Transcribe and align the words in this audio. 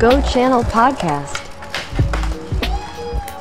Go 0.00 0.26
Channel 0.26 0.64
Podcast. 0.64 1.42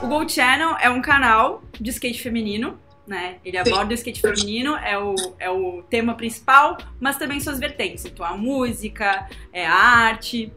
O 0.04 0.08
Go 0.08 0.28
Channel 0.28 0.76
é 0.82 0.90
um 0.90 1.02
canal 1.02 1.64
de 1.80 1.90
skate 1.90 2.22
feminino, 2.22 2.78
né? 3.08 3.38
Ele 3.46 3.58
aborda 3.58 3.92
o 3.92 3.94
skate 3.94 4.20
feminino, 4.20 4.76
é 4.76 4.98
o, 4.98 5.16
é 5.40 5.50
o 5.50 5.82
tema 5.84 6.16
principal, 6.16 6.78
mas 7.00 7.16
também 7.16 7.40
suas 7.40 7.60
vertentes. 7.60 8.04
Então, 8.04 8.26
a 8.26 8.36
música, 8.36 9.30
é 9.54 9.66
a 9.66 9.74
arte. 9.74 10.52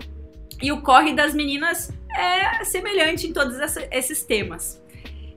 E 0.61 0.73
o 0.73 0.83
corre 0.83 1.15
das 1.15 1.35
meninas 1.35 1.93
é 2.17 2.65
semelhante 2.65 3.29
em 3.29 3.33
todos 3.33 3.61
essa, 3.61 3.87
esses 3.93 4.25
temas. 4.25 4.83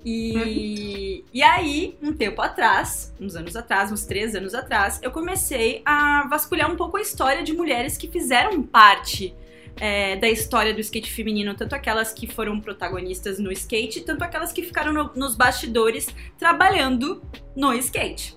E, 0.04 1.24
e 1.32 1.44
aí, 1.44 1.96
um 2.02 2.12
tempo 2.12 2.42
atrás, 2.42 3.14
uns 3.22 3.36
anos 3.36 3.56
atrás, 3.56 3.92
uns 3.92 4.04
três 4.04 4.34
anos 4.34 4.56
atrás, 4.56 5.00
eu 5.04 5.12
comecei 5.12 5.84
a 5.86 6.28
vasculhar 6.28 6.72
um 6.72 6.76
pouco 6.76 6.98
a 6.98 7.02
história 7.02 7.44
de 7.44 7.54
mulheres 7.54 7.98
que 7.98 8.08
fizeram 8.08 8.64
parte 8.64 9.36
é, 9.78 10.16
da 10.16 10.30
história 10.30 10.74
do 10.74 10.80
skate 10.80 11.12
feminino, 11.12 11.54
tanto 11.54 11.74
aquelas 11.76 12.14
que 12.14 12.28
foram 12.28 12.60
protagonistas 12.60 13.40
no 13.40 13.52
skate, 13.52 14.02
tanto 14.02 14.24
aquelas 14.24 14.52
que 14.52 14.64
ficaram 14.64 14.94
no, 14.94 15.12
nos 15.16 15.36
bastidores 15.36 16.08
trabalhando 16.38 17.22
no 17.56 17.74
skate. 17.74 18.36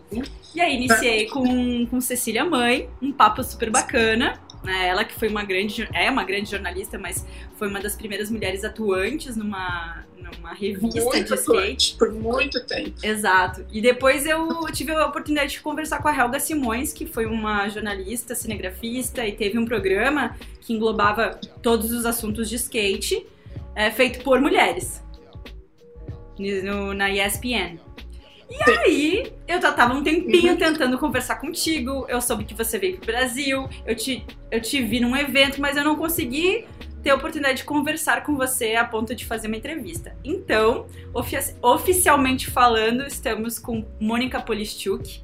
E 0.54 0.60
aí 0.60 0.76
iniciei 0.76 1.26
com, 1.26 1.86
com 1.86 2.00
Cecília 2.00 2.44
Mãe, 2.44 2.88
um 3.00 3.12
papo 3.12 3.42
super 3.44 3.70
bacana. 3.70 4.40
Né? 4.62 4.88
Ela 4.88 5.04
que 5.04 5.14
foi 5.14 5.28
uma 5.28 5.44
grande, 5.44 5.88
é 5.94 6.10
uma 6.10 6.24
grande 6.24 6.50
jornalista, 6.50 6.98
mas 6.98 7.24
foi 7.56 7.68
uma 7.68 7.80
das 7.80 7.94
primeiras 7.94 8.28
mulheres 8.30 8.64
atuantes 8.64 9.36
numa, 9.36 10.04
numa 10.16 10.52
revista 10.52 11.00
Muito 11.00 11.24
de 11.24 11.34
skate. 11.34 11.94
por 11.96 12.12
muito 12.12 12.64
tempo. 12.66 12.94
Exato. 13.02 13.64
E 13.72 13.80
depois 13.80 14.26
eu 14.26 14.48
tive 14.72 14.92
a 14.92 15.06
oportunidade 15.06 15.52
de 15.52 15.60
conversar 15.60 16.02
com 16.02 16.08
a 16.08 16.16
Helga 16.16 16.40
Simões, 16.40 16.92
que 16.92 17.06
foi 17.06 17.24
uma 17.26 17.68
jornalista, 17.68 18.34
cinegrafista 18.34 19.26
e 19.26 19.32
teve 19.32 19.58
um 19.58 19.64
programa 19.64 20.36
que 20.60 20.72
englobava 20.72 21.38
todos 21.62 21.92
os 21.92 22.04
assuntos 22.04 22.48
de 22.48 22.56
skate, 22.56 23.24
é, 23.76 23.90
feito 23.92 24.22
por 24.24 24.40
mulheres. 24.40 25.02
No- 26.38 26.94
na 26.94 27.10
ESPN. 27.10 27.78
E 28.50 28.70
aí, 28.70 29.32
eu 29.46 29.60
já 29.60 29.72
tava 29.72 29.92
um 29.94 30.02
tempinho 30.02 30.56
tentando 30.56 30.98
conversar 30.98 31.36
contigo. 31.36 32.06
Eu 32.08 32.20
soube 32.20 32.44
que 32.44 32.54
você 32.54 32.78
veio 32.78 32.96
pro 32.96 33.06
Brasil. 33.06 33.68
Eu 33.86 33.94
te, 33.94 34.24
eu 34.50 34.60
te 34.60 34.80
vi 34.82 35.00
num 35.00 35.14
evento, 35.16 35.60
mas 35.60 35.76
eu 35.76 35.84
não 35.84 35.96
consegui 35.96 36.64
ter 37.02 37.10
a 37.10 37.14
oportunidade 37.14 37.58
de 37.58 37.64
conversar 37.64 38.24
com 38.24 38.36
você 38.36 38.74
a 38.74 38.84
ponto 38.84 39.14
de 39.14 39.24
fazer 39.26 39.48
uma 39.48 39.56
entrevista. 39.56 40.16
Então, 40.24 40.86
ofi- 41.12 41.54
oficialmente 41.62 42.50
falando, 42.50 43.06
estamos 43.06 43.58
com 43.58 43.84
Mônica 44.00 44.40
Polischuk. 44.40 45.20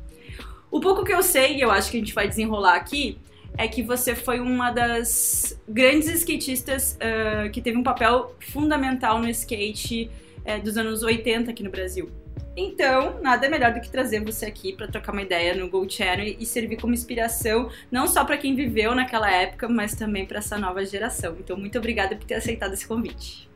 O 0.70 0.78
pouco 0.80 1.02
que 1.02 1.12
eu 1.12 1.22
sei, 1.22 1.56
e 1.56 1.60
eu 1.62 1.70
acho 1.70 1.90
que 1.90 1.96
a 1.96 2.00
gente 2.00 2.12
vai 2.14 2.28
desenrolar 2.28 2.74
aqui, 2.74 3.18
é 3.56 3.66
que 3.66 3.82
você 3.82 4.14
foi 4.14 4.38
uma 4.40 4.70
das 4.70 5.58
grandes 5.68 6.08
skatistas 6.08 6.98
ah, 7.00 7.48
que 7.48 7.60
teve 7.62 7.78
um 7.78 7.82
papel 7.82 8.34
fundamental 8.52 9.18
no 9.18 9.28
skate 9.30 10.10
eh, 10.44 10.58
dos 10.58 10.76
anos 10.76 11.02
80 11.02 11.50
aqui 11.52 11.62
no 11.62 11.70
Brasil. 11.70 12.10
Então, 12.56 13.20
nada 13.20 13.48
melhor 13.48 13.72
do 13.74 13.80
que 13.80 13.90
trazer 13.90 14.22
você 14.22 14.46
aqui 14.46 14.72
para 14.72 14.86
trocar 14.86 15.12
uma 15.12 15.22
ideia 15.22 15.54
no 15.54 15.68
Go 15.68 15.88
Channel 15.90 16.36
e 16.38 16.46
servir 16.46 16.76
como 16.76 16.94
inspiração, 16.94 17.68
não 17.90 18.06
só 18.06 18.24
para 18.24 18.36
quem 18.36 18.54
viveu 18.54 18.94
naquela 18.94 19.30
época, 19.30 19.68
mas 19.68 19.94
também 19.94 20.24
para 20.24 20.38
essa 20.38 20.56
nova 20.56 20.84
geração. 20.84 21.36
Então, 21.40 21.56
muito 21.56 21.76
obrigada 21.76 22.14
por 22.14 22.24
ter 22.24 22.34
aceitado 22.34 22.72
esse 22.74 22.86
convite. 22.86 23.48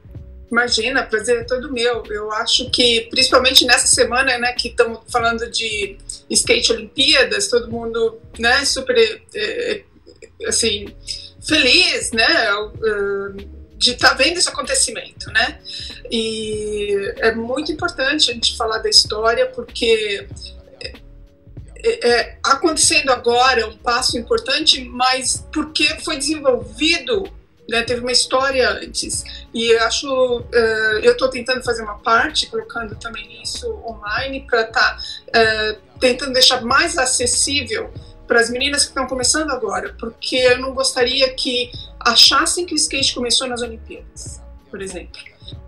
Imagina, 0.50 1.04
prazer 1.04 1.42
é 1.42 1.44
todo 1.44 1.72
meu. 1.72 2.02
Eu 2.10 2.32
acho 2.32 2.70
que, 2.70 3.06
principalmente 3.10 3.64
nessa 3.66 3.86
semana, 3.86 4.36
né, 4.38 4.52
que 4.52 4.68
estamos 4.68 5.00
falando 5.12 5.48
de 5.48 5.96
skate 6.30 6.72
Olimpíadas, 6.72 7.48
todo 7.48 7.70
mundo, 7.70 8.18
né, 8.38 8.64
super, 8.64 8.96
eh, 9.34 9.82
assim, 10.46 10.86
feliz, 11.46 12.12
né, 12.12 12.24
eh, 12.24 13.57
de 13.78 13.92
estar 13.92 14.14
vendo 14.14 14.38
esse 14.38 14.48
acontecimento, 14.48 15.30
né? 15.30 15.60
E 16.10 17.14
é 17.18 17.32
muito 17.32 17.70
importante 17.70 18.30
a 18.30 18.34
gente 18.34 18.56
falar 18.56 18.78
da 18.78 18.90
história, 18.90 19.46
porque 19.46 20.26
é, 21.84 22.08
é, 22.08 22.38
acontecendo 22.44 23.10
agora 23.10 23.60
é 23.60 23.66
um 23.66 23.76
passo 23.76 24.18
importante, 24.18 24.84
mas 24.84 25.46
porque 25.52 25.86
foi 26.00 26.16
desenvolvido 26.18 27.32
né, 27.68 27.82
teve 27.82 28.00
uma 28.00 28.12
história 28.12 28.70
antes. 28.70 29.22
E 29.52 29.66
eu 29.74 29.82
acho, 29.84 30.44
eh, 30.52 31.00
eu 31.02 31.12
estou 31.12 31.28
tentando 31.28 31.62
fazer 31.62 31.82
uma 31.82 31.98
parte, 31.98 32.46
colocando 32.46 32.94
também 32.96 33.42
isso 33.42 33.70
online, 33.86 34.46
para 34.48 34.62
estar 34.62 34.98
tentando 36.00 36.32
deixar 36.32 36.62
mais 36.62 36.96
acessível 36.96 37.92
para 38.28 38.40
as 38.40 38.50
meninas 38.50 38.82
que 38.84 38.90
estão 38.90 39.06
começando 39.06 39.50
agora, 39.50 39.96
porque 39.98 40.36
eu 40.36 40.58
não 40.58 40.74
gostaria 40.74 41.32
que 41.32 41.72
achassem 41.98 42.66
que 42.66 42.74
o 42.74 42.76
skate 42.76 43.14
começou 43.14 43.48
nas 43.48 43.62
Olimpíadas, 43.62 44.40
por 44.70 44.80
exemplo. 44.82 45.20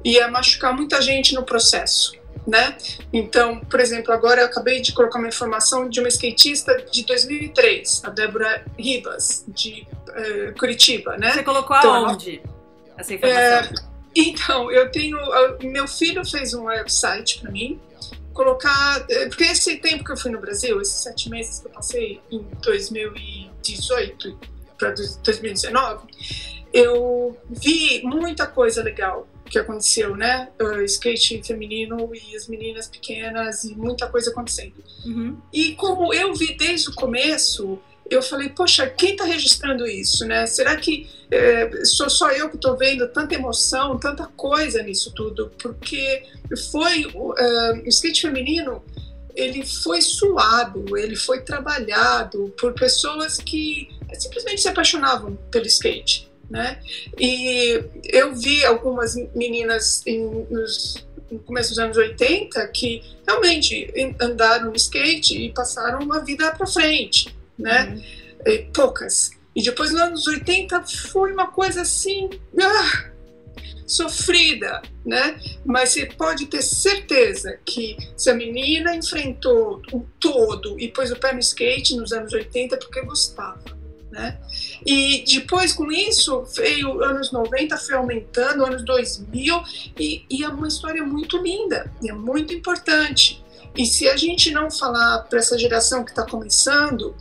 Ia 0.04 0.28
machucar 0.28 0.76
muita 0.76 1.00
gente 1.00 1.34
no 1.34 1.42
processo. 1.42 2.20
Né? 2.46 2.76
Então, 3.12 3.60
por 3.60 3.80
exemplo, 3.80 4.12
agora 4.12 4.40
eu 4.40 4.46
acabei 4.46 4.80
de 4.80 4.92
colocar 4.92 5.18
uma 5.18 5.28
informação 5.28 5.88
de 5.88 6.00
uma 6.00 6.08
skatista 6.08 6.74
de 6.90 7.04
2003, 7.04 8.02
a 8.04 8.10
Débora 8.10 8.64
Ribas, 8.78 9.44
de 9.46 9.86
eh, 10.08 10.52
Curitiba, 10.58 11.16
né? 11.18 11.32
Você 11.32 11.42
colocou 11.42 11.76
Então, 11.76 12.06
aonde 12.06 12.42
essa 12.96 13.14
informação? 13.14 13.90
Então, 14.16 14.70
eu 14.72 14.90
tenho. 14.90 15.18
Meu 15.62 15.86
filho 15.86 16.24
fez 16.24 16.52
um 16.54 16.64
website 16.64 17.40
para 17.40 17.50
mim, 17.50 17.80
colocar. 18.40 19.04
eh, 19.10 19.26
Porque 19.26 19.44
esse 19.44 19.76
tempo 19.76 20.02
que 20.02 20.12
eu 20.12 20.16
fui 20.16 20.30
no 20.30 20.40
Brasil, 20.40 20.80
esses 20.80 21.02
sete 21.02 21.28
meses 21.28 21.60
que 21.60 21.66
eu 21.66 21.72
passei 21.72 22.20
em 22.30 22.46
2018 22.62 24.38
para 24.78 24.94
2019, 25.22 26.06
eu 26.72 27.36
vi 27.50 28.02
muita 28.02 28.46
coisa 28.46 28.82
legal 28.82 29.28
que 29.44 29.58
aconteceu, 29.58 30.16
né? 30.16 30.48
O 30.58 30.80
skate 30.82 31.42
feminino 31.42 32.10
e 32.14 32.36
as 32.36 32.46
meninas 32.48 32.86
pequenas 32.86 33.64
e 33.64 33.74
muita 33.74 34.06
coisa 34.08 34.30
acontecendo. 34.30 34.74
Uhum. 35.04 35.36
E 35.52 35.74
como 35.74 36.14
eu 36.14 36.32
vi 36.34 36.56
desde 36.56 36.88
o 36.88 36.94
começo, 36.94 37.78
eu 38.08 38.22
falei, 38.22 38.48
poxa, 38.48 38.88
quem 38.88 39.12
está 39.12 39.24
registrando 39.24 39.86
isso, 39.86 40.24
né? 40.24 40.46
Será 40.46 40.76
que 40.76 41.10
é, 41.30 41.84
sou 41.84 42.10
só 42.10 42.30
eu 42.32 42.48
que 42.48 42.56
estou 42.56 42.76
vendo 42.76 43.06
tanta 43.08 43.34
emoção, 43.34 43.98
tanta 43.98 44.26
coisa 44.26 44.82
nisso 44.82 45.12
tudo? 45.14 45.52
Porque 45.62 46.24
foi 46.70 47.06
o 47.14 47.34
é, 47.38 47.82
o 47.84 47.88
skate 47.88 48.22
feminino, 48.22 48.82
ele 49.34 49.64
foi 49.64 50.02
suado, 50.02 50.96
ele 50.96 51.14
foi 51.14 51.40
trabalhado 51.42 52.52
por 52.58 52.72
pessoas 52.74 53.36
que 53.36 53.88
simplesmente 54.18 54.60
se 54.60 54.68
apaixonavam 54.68 55.36
pelo 55.50 55.66
skate, 55.66 56.28
né? 56.50 56.80
E 57.16 57.80
eu 58.04 58.34
vi 58.34 58.64
algumas 58.64 59.14
meninas 59.34 60.02
em, 60.04 60.46
nos, 60.50 61.06
no 61.30 61.38
começo 61.38 61.70
dos 61.70 61.78
anos 61.78 61.96
80 61.96 62.66
que 62.68 63.02
realmente 63.24 63.88
andaram 64.20 64.66
no 64.66 64.76
skate 64.76 65.40
e 65.40 65.52
passaram 65.52 66.00
uma 66.00 66.24
vida 66.24 66.50
para 66.50 66.66
frente, 66.66 67.34
né? 67.56 68.02
E 68.44 68.58
poucas. 68.74 69.30
E 69.60 69.62
depois 69.62 69.92
nos 69.92 70.00
anos 70.00 70.26
80 70.26 70.82
foi 71.12 71.34
uma 71.34 71.48
coisa 71.48 71.82
assim, 71.82 72.30
ah, 72.58 73.10
sofrida, 73.86 74.80
né? 75.04 75.38
Mas 75.66 75.90
você 75.90 76.06
pode 76.06 76.46
ter 76.46 76.62
certeza 76.62 77.58
que 77.66 77.94
se 78.16 78.30
a 78.30 78.34
menina 78.34 78.96
enfrentou 78.96 79.82
o 79.92 80.06
todo 80.18 80.80
e 80.80 80.88
pôs 80.88 81.12
o 81.12 81.16
pé 81.16 81.34
no 81.34 81.40
skate 81.40 81.94
nos 81.94 82.10
anos 82.10 82.32
80 82.32 82.74
é 82.74 82.78
porque 82.78 83.02
gostava. 83.02 83.78
Né? 84.10 84.38
E 84.84 85.24
depois 85.26 85.74
com 85.74 85.92
isso 85.92 86.42
veio 86.56 87.04
anos 87.04 87.30
90, 87.30 87.76
foi 87.76 87.96
aumentando, 87.96 88.64
anos 88.64 88.82
2000 88.82 89.62
e, 89.98 90.24
e 90.30 90.42
é 90.42 90.48
uma 90.48 90.68
história 90.68 91.04
muito 91.04 91.36
linda, 91.36 91.92
é 92.02 92.12
muito 92.12 92.54
importante. 92.54 93.44
E 93.76 93.84
se 93.84 94.08
a 94.08 94.16
gente 94.16 94.50
não 94.50 94.70
falar 94.70 95.18
para 95.24 95.38
essa 95.38 95.58
geração 95.58 96.02
que 96.02 96.10
está 96.10 96.26
começando, 96.26 97.14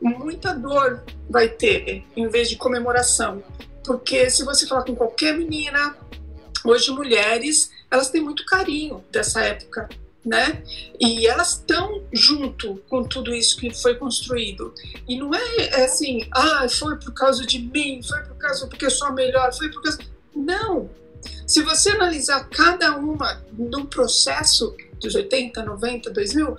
muita 0.00 0.52
dor 0.54 1.02
vai 1.28 1.48
ter 1.48 2.04
em 2.16 2.28
vez 2.28 2.48
de 2.48 2.56
comemoração. 2.56 3.42
Porque 3.84 4.28
se 4.30 4.44
você 4.44 4.66
falar 4.66 4.84
com 4.84 4.94
qualquer 4.94 5.36
menina, 5.36 5.96
hoje 6.64 6.90
mulheres, 6.90 7.70
elas 7.90 8.10
têm 8.10 8.20
muito 8.20 8.44
carinho 8.44 9.02
dessa 9.10 9.40
época, 9.40 9.88
né? 10.24 10.62
E 11.00 11.26
elas 11.26 11.52
estão 11.52 12.02
junto 12.12 12.76
com 12.88 13.02
tudo 13.04 13.34
isso 13.34 13.56
que 13.56 13.72
foi 13.72 13.94
construído. 13.94 14.74
E 15.08 15.16
não 15.16 15.34
é, 15.34 15.56
é 15.58 15.84
assim, 15.84 16.28
ah, 16.32 16.66
foi 16.68 16.96
por 16.98 17.12
causa 17.12 17.46
de 17.46 17.58
mim, 17.58 18.00
foi 18.02 18.20
por 18.24 18.36
causa 18.36 18.66
porque 18.66 18.86
eu 18.86 18.90
sou 18.90 19.08
a 19.08 19.12
melhor, 19.12 19.52
foi 19.54 19.70
por 19.70 19.82
causa. 19.82 19.98
Não! 20.34 20.90
Se 21.46 21.62
você 21.62 21.90
analisar 21.90 22.48
cada 22.50 22.96
uma 22.96 23.42
no 23.52 23.86
processo 23.86 24.76
dos 25.00 25.14
80, 25.14 25.64
90, 25.64 26.10
2000, 26.10 26.56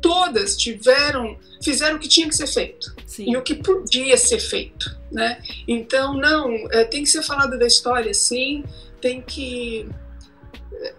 todas 0.00 0.56
tiveram, 0.56 1.36
fizeram 1.62 1.96
o 1.96 1.98
que 1.98 2.08
tinha 2.08 2.28
que 2.28 2.34
ser 2.34 2.46
feito 2.46 2.94
Sim. 3.06 3.30
e 3.30 3.36
o 3.36 3.42
que 3.42 3.54
podia 3.54 4.16
ser 4.16 4.40
feito, 4.40 4.96
né? 5.10 5.42
Então, 5.66 6.14
não, 6.14 6.50
é, 6.70 6.84
tem 6.84 7.02
que 7.02 7.08
ser 7.08 7.22
falado 7.22 7.58
da 7.58 7.66
história, 7.66 8.12
sim, 8.14 8.64
tem 9.00 9.20
que 9.20 9.88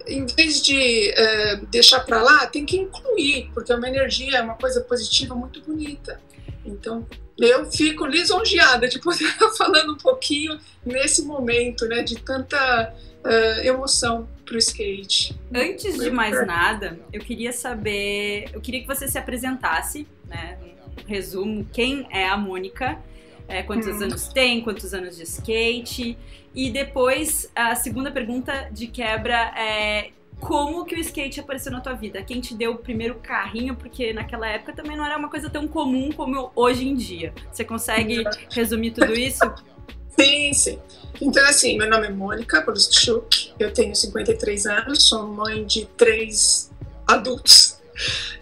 em 0.06 0.26
vez 0.26 0.60
de 0.60 1.10
é, 1.10 1.56
deixar 1.70 2.00
para 2.00 2.22
lá, 2.22 2.46
tem 2.46 2.66
que 2.66 2.76
incluir, 2.76 3.50
porque 3.54 3.72
é 3.72 3.76
uma 3.76 3.88
energia, 3.88 4.38
é 4.38 4.42
uma 4.42 4.54
coisa 4.54 4.80
positiva 4.80 5.34
muito 5.34 5.62
bonita. 5.62 6.20
Então, 6.64 7.06
eu 7.38 7.70
fico 7.70 8.04
lisonjeada 8.04 8.88
de 8.88 8.98
poder 9.00 9.24
estar 9.24 9.50
falando 9.52 9.94
um 9.94 9.98
pouquinho 9.98 10.58
nesse 10.84 11.22
momento, 11.22 11.86
né, 11.86 12.02
de 12.02 12.16
tanta 12.16 12.94
uh, 13.24 13.66
emoção 13.66 14.28
para 14.44 14.54
o 14.54 14.58
skate. 14.58 15.38
Antes 15.54 15.98
de 15.98 16.10
mais 16.10 16.46
nada, 16.46 16.98
eu 17.12 17.20
queria 17.20 17.52
saber, 17.52 18.50
eu 18.52 18.60
queria 18.60 18.80
que 18.80 18.86
você 18.86 19.08
se 19.08 19.18
apresentasse, 19.18 20.06
né, 20.26 20.58
um 20.62 21.08
resumo, 21.08 21.66
quem 21.72 22.06
é 22.10 22.28
a 22.28 22.36
Mônica, 22.36 22.98
é, 23.46 23.62
quantos 23.62 23.88
hum. 23.88 24.04
anos 24.04 24.28
tem, 24.28 24.60
quantos 24.60 24.94
anos 24.94 25.16
de 25.16 25.24
skate, 25.24 26.16
e 26.54 26.70
depois 26.70 27.50
a 27.54 27.74
segunda 27.74 28.10
pergunta 28.10 28.68
de 28.72 28.86
quebra 28.86 29.52
é 29.56 30.10
como 30.40 30.84
que 30.86 30.94
o 30.94 30.98
skate 30.98 31.38
apareceu 31.38 31.70
na 31.70 31.80
tua 31.80 31.92
vida? 31.92 32.22
Quem 32.22 32.40
te 32.40 32.54
deu 32.54 32.72
o 32.72 32.76
primeiro 32.76 33.16
carrinho? 33.16 33.76
Porque 33.76 34.12
naquela 34.12 34.48
época 34.48 34.72
também 34.72 34.96
não 34.96 35.04
era 35.04 35.16
uma 35.16 35.28
coisa 35.28 35.50
tão 35.50 35.68
comum 35.68 36.10
como 36.10 36.50
hoje 36.56 36.88
em 36.88 36.94
dia. 36.94 37.32
Você 37.52 37.62
consegue 37.62 38.24
resumir 38.50 38.92
tudo 38.92 39.12
isso? 39.12 39.44
Sim, 40.20 40.52
sim. 40.52 40.78
Então, 41.20 41.44
assim, 41.46 41.76
meu 41.78 41.88
nome 41.88 42.06
é 42.06 42.10
Mônica 42.10 42.62
Polustchuk, 42.62 43.52
eu 43.58 43.72
tenho 43.72 43.94
53 43.94 44.66
anos, 44.66 45.08
sou 45.08 45.26
mãe 45.26 45.64
de 45.64 45.86
três 45.96 46.70
adultos. 47.06 47.78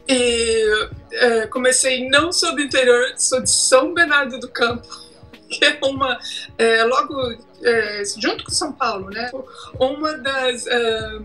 E 0.08 0.88
é, 1.12 1.46
comecei, 1.46 2.08
não 2.08 2.32
sou 2.32 2.54
do 2.54 2.60
interior, 2.60 3.14
sou 3.16 3.42
de 3.42 3.50
São 3.50 3.94
Bernardo 3.94 4.38
do 4.38 4.48
Campo, 4.48 4.86
que 5.50 5.64
é 5.64 5.78
uma, 5.82 6.18
é, 6.56 6.84
logo, 6.84 7.14
é, 7.62 8.02
junto 8.16 8.44
com 8.44 8.50
São 8.50 8.72
Paulo, 8.72 9.10
né? 9.10 9.30
Uma 9.78 10.16
das 10.18 10.66
é, 10.66 10.76
é, 10.76 11.18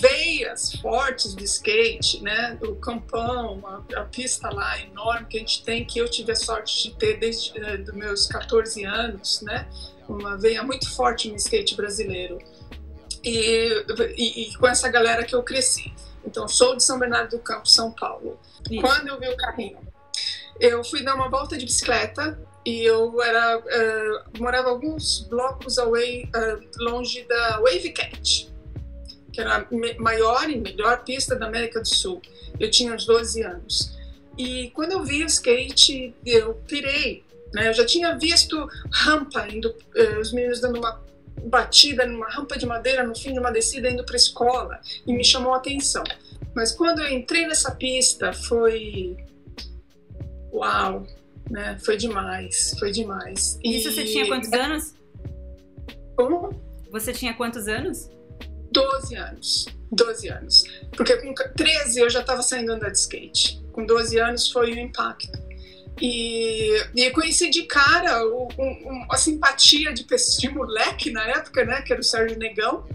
veias 0.00 0.74
fortes 0.76 1.34
de 1.34 1.44
skate, 1.44 2.22
né? 2.22 2.58
O 2.62 2.74
campão, 2.76 3.60
a, 3.66 4.00
a, 4.00 4.04
pista 4.04 4.52
lá 4.52 4.80
enorme 4.80 5.26
que 5.26 5.36
a 5.36 5.40
gente 5.40 5.62
tem, 5.62 5.84
que 5.84 5.98
eu 5.98 6.08
tive 6.08 6.32
a 6.32 6.36
sorte 6.36 6.88
de 6.88 6.94
ter 6.96 7.18
desde 7.18 7.58
é, 7.62 7.76
dos 7.76 7.94
meus 7.94 8.26
14 8.26 8.84
anos, 8.84 9.42
né? 9.42 9.68
Uma 10.08 10.36
veia 10.36 10.62
muito 10.62 10.90
forte 10.94 11.28
no 11.28 11.36
skate 11.36 11.76
brasileiro. 11.76 12.38
E, 13.22 13.84
e, 14.16 14.48
e, 14.48 14.56
com 14.56 14.66
essa 14.66 14.88
galera 14.88 15.24
que 15.24 15.34
eu 15.34 15.42
cresci. 15.42 15.92
Então, 16.24 16.48
sou 16.48 16.74
de 16.74 16.82
São 16.82 16.98
Bernardo 16.98 17.36
do 17.36 17.38
Campo, 17.38 17.68
São 17.68 17.92
Paulo. 17.92 18.40
Isso. 18.70 18.80
Quando 18.80 19.08
eu 19.08 19.20
vi 19.20 19.28
o 19.28 19.36
carrinho, 19.36 19.78
eu 20.58 20.82
fui 20.82 21.02
dar 21.02 21.14
uma 21.14 21.28
volta 21.28 21.56
de 21.58 21.66
bicicleta 21.66 22.40
e 22.64 22.82
eu 22.82 23.22
era 23.22 23.58
uh, 23.58 24.38
morava 24.38 24.70
alguns 24.70 25.20
blocos 25.28 25.78
away, 25.78 26.24
uh, 26.24 26.84
longe 26.84 27.22
da 27.24 27.60
Wave 27.60 27.90
Cat 27.92 28.49
que 29.40 29.42
era 29.42 29.56
a 29.56 30.02
maior 30.02 30.48
e 30.50 30.56
melhor 30.56 31.02
pista 31.04 31.34
da 31.34 31.46
América 31.46 31.80
do 31.80 31.88
Sul. 31.88 32.20
Eu 32.58 32.70
tinha 32.70 32.92
uns 32.92 33.06
12 33.06 33.42
anos. 33.42 33.98
E 34.36 34.70
quando 34.70 34.92
eu 34.92 35.02
vi 35.02 35.22
o 35.22 35.26
skate, 35.26 36.14
eu 36.24 36.54
pirei. 36.66 37.24
Né? 37.52 37.68
Eu 37.68 37.74
já 37.74 37.84
tinha 37.84 38.16
visto 38.16 38.68
rampa, 38.92 39.48
indo, 39.48 39.74
eh, 39.96 40.18
os 40.18 40.32
meninos 40.32 40.60
dando 40.60 40.78
uma 40.78 41.00
batida 41.44 42.06
numa 42.06 42.28
rampa 42.28 42.58
de 42.58 42.66
madeira 42.66 43.02
no 43.02 43.16
fim 43.16 43.32
de 43.32 43.38
uma 43.38 43.50
descida 43.50 43.90
indo 43.90 44.04
para 44.04 44.14
a 44.14 44.16
escola 44.16 44.78
e 45.06 45.12
me 45.12 45.24
chamou 45.24 45.54
a 45.54 45.56
atenção. 45.56 46.04
Mas 46.54 46.72
quando 46.72 47.00
eu 47.00 47.08
entrei 47.08 47.46
nessa 47.46 47.70
pista, 47.72 48.32
foi. 48.32 49.16
Uau! 50.52 51.06
Né? 51.50 51.78
Foi 51.84 51.96
demais, 51.96 52.74
foi 52.78 52.92
demais. 52.92 53.58
Isso 53.64 53.88
e... 53.88 53.92
você 53.92 54.04
tinha 54.04 54.26
quantos 54.26 54.52
anos? 54.52 54.94
Como? 56.16 56.60
Você 56.90 57.12
tinha 57.12 57.34
quantos 57.34 57.66
anos? 57.66 58.08
12 58.72 59.16
anos. 59.16 59.66
12 59.92 60.28
anos. 60.28 60.64
Porque 60.96 61.16
com 61.16 61.34
13 61.34 62.00
eu 62.00 62.10
já 62.10 62.20
estava 62.20 62.42
saindo 62.42 62.72
andar 62.72 62.90
de 62.90 62.98
skate. 62.98 63.62
Com 63.72 63.84
12 63.84 64.18
anos 64.18 64.50
foi 64.50 64.72
o 64.72 64.78
impacto. 64.78 65.38
E, 66.00 66.76
e 66.94 67.10
conheci 67.10 67.50
de 67.50 67.64
cara 67.64 68.24
o, 68.26 68.48
um, 68.58 69.06
a 69.10 69.16
simpatia 69.16 69.92
de, 69.92 70.06
de 70.06 70.48
moleque 70.48 71.10
na 71.10 71.26
época, 71.26 71.64
né? 71.64 71.82
Que 71.82 71.92
era 71.92 72.00
o 72.00 72.04
Sérgio 72.04 72.38
Negão 72.38 72.86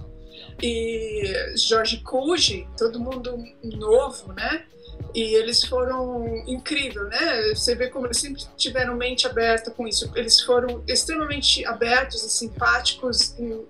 e 0.61 1.23
Jorge 1.55 1.97
Cuji, 1.97 2.67
todo 2.77 2.99
mundo 2.99 3.37
novo, 3.63 4.33
né? 4.33 4.65
E 5.13 5.35
eles 5.35 5.63
foram 5.63 6.43
incrível, 6.47 7.05
né? 7.05 7.53
Você 7.53 7.75
vê 7.75 7.89
como 7.89 8.07
eles 8.07 8.17
sempre 8.17 8.43
tiveram 8.57 8.95
mente 8.95 9.27
aberta 9.27 9.71
com 9.71 9.87
isso. 9.87 10.11
Eles 10.15 10.41
foram 10.41 10.83
extremamente 10.87 11.65
abertos 11.65 12.23
e 12.23 12.29
simpáticos 12.29 13.35
e, 13.37 13.65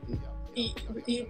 e, 0.56 0.74
e 1.08 1.28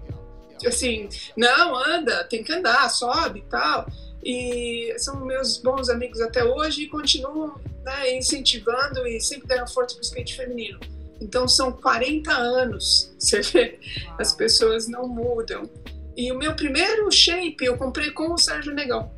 assim, 0.65 1.09
não, 1.35 1.75
anda, 1.75 2.23
tem 2.25 2.43
que 2.43 2.51
andar, 2.51 2.89
sobe 2.89 3.39
e 3.39 3.43
tal. 3.43 3.87
E 4.23 4.95
são 4.97 5.23
meus 5.25 5.57
bons 5.57 5.89
amigos 5.89 6.19
até 6.19 6.43
hoje 6.43 6.83
e 6.83 6.87
continuam 6.87 7.55
né, 7.83 8.17
incentivando 8.17 9.05
e 9.07 9.19
sempre 9.21 9.47
deram 9.47 9.67
força 9.67 9.95
para 9.95 10.01
o 10.01 10.05
skate 10.05 10.35
feminino. 10.35 10.79
Então 11.21 11.47
são 11.47 11.71
40 11.71 12.31
anos, 12.31 13.13
você 13.19 13.41
vê, 13.41 13.79
as 14.17 14.33
pessoas 14.33 14.87
não 14.87 15.07
mudam. 15.07 15.69
E 16.17 16.31
o 16.31 16.37
meu 16.37 16.55
primeiro 16.55 17.11
shape 17.11 17.65
eu 17.65 17.77
comprei 17.77 18.11
com 18.11 18.33
o 18.33 18.37
Sérgio 18.37 18.73
Negão. 18.73 19.11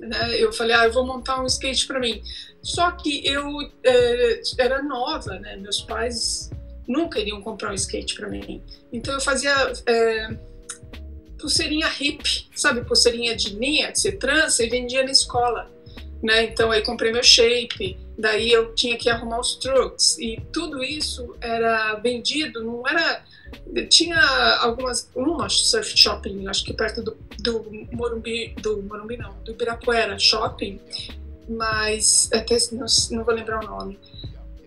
Né? 0.00 0.36
Eu 0.38 0.52
falei, 0.52 0.74
ah, 0.74 0.86
eu 0.86 0.92
vou 0.92 1.06
montar 1.06 1.40
um 1.40 1.46
skate 1.46 1.86
para 1.86 2.00
mim. 2.00 2.22
Só 2.62 2.90
que 2.90 3.26
eu 3.26 3.44
é, 3.84 4.40
era 4.58 4.82
nova, 4.82 5.38
né? 5.38 5.56
Meus 5.56 5.82
pais 5.82 6.50
nunca 6.90 7.20
iriam 7.20 7.40
comprar 7.40 7.70
um 7.70 7.74
skate 7.74 8.14
para 8.16 8.28
mim. 8.28 8.60
Então 8.92 9.14
eu 9.14 9.20
fazia 9.20 9.54
é, 9.86 10.36
pulseirinha 11.38 11.88
hip, 12.00 12.48
sabe, 12.54 12.84
pulseirinha 12.84 13.36
de 13.36 13.50
linha, 13.50 13.92
de 13.92 14.00
ser 14.00 14.12
trança, 14.18 14.64
e 14.64 14.68
vendia 14.68 15.04
na 15.04 15.12
escola. 15.12 15.70
Né? 16.20 16.44
Então 16.44 16.70
aí 16.70 16.82
comprei 16.82 17.12
meu 17.12 17.22
shape, 17.22 17.96
daí 18.18 18.50
eu 18.50 18.74
tinha 18.74 18.98
que 18.98 19.08
arrumar 19.08 19.40
os 19.40 19.54
truques 19.54 20.18
e 20.18 20.38
tudo 20.52 20.82
isso 20.82 21.34
era 21.40 21.94
vendido, 21.94 22.62
não 22.62 22.86
era 22.86 23.24
tinha 23.88 24.20
algumas 24.60 25.10
uma 25.14 25.48
surf 25.48 25.96
shopping, 25.96 26.46
acho 26.46 26.64
que 26.64 26.74
perto 26.74 27.02
do, 27.02 27.16
do 27.38 27.64
Morumbi, 27.90 28.54
do 28.60 28.82
Morumbi 28.82 29.16
não, 29.16 29.34
do 29.44 29.52
Ibirapuera 29.52 30.18
shopping, 30.18 30.78
mas 31.48 32.28
até 32.32 32.56
não, 32.72 32.86
não 33.10 33.24
vou 33.24 33.34
lembrar 33.34 33.64
o 33.64 33.66
nome 33.66 33.98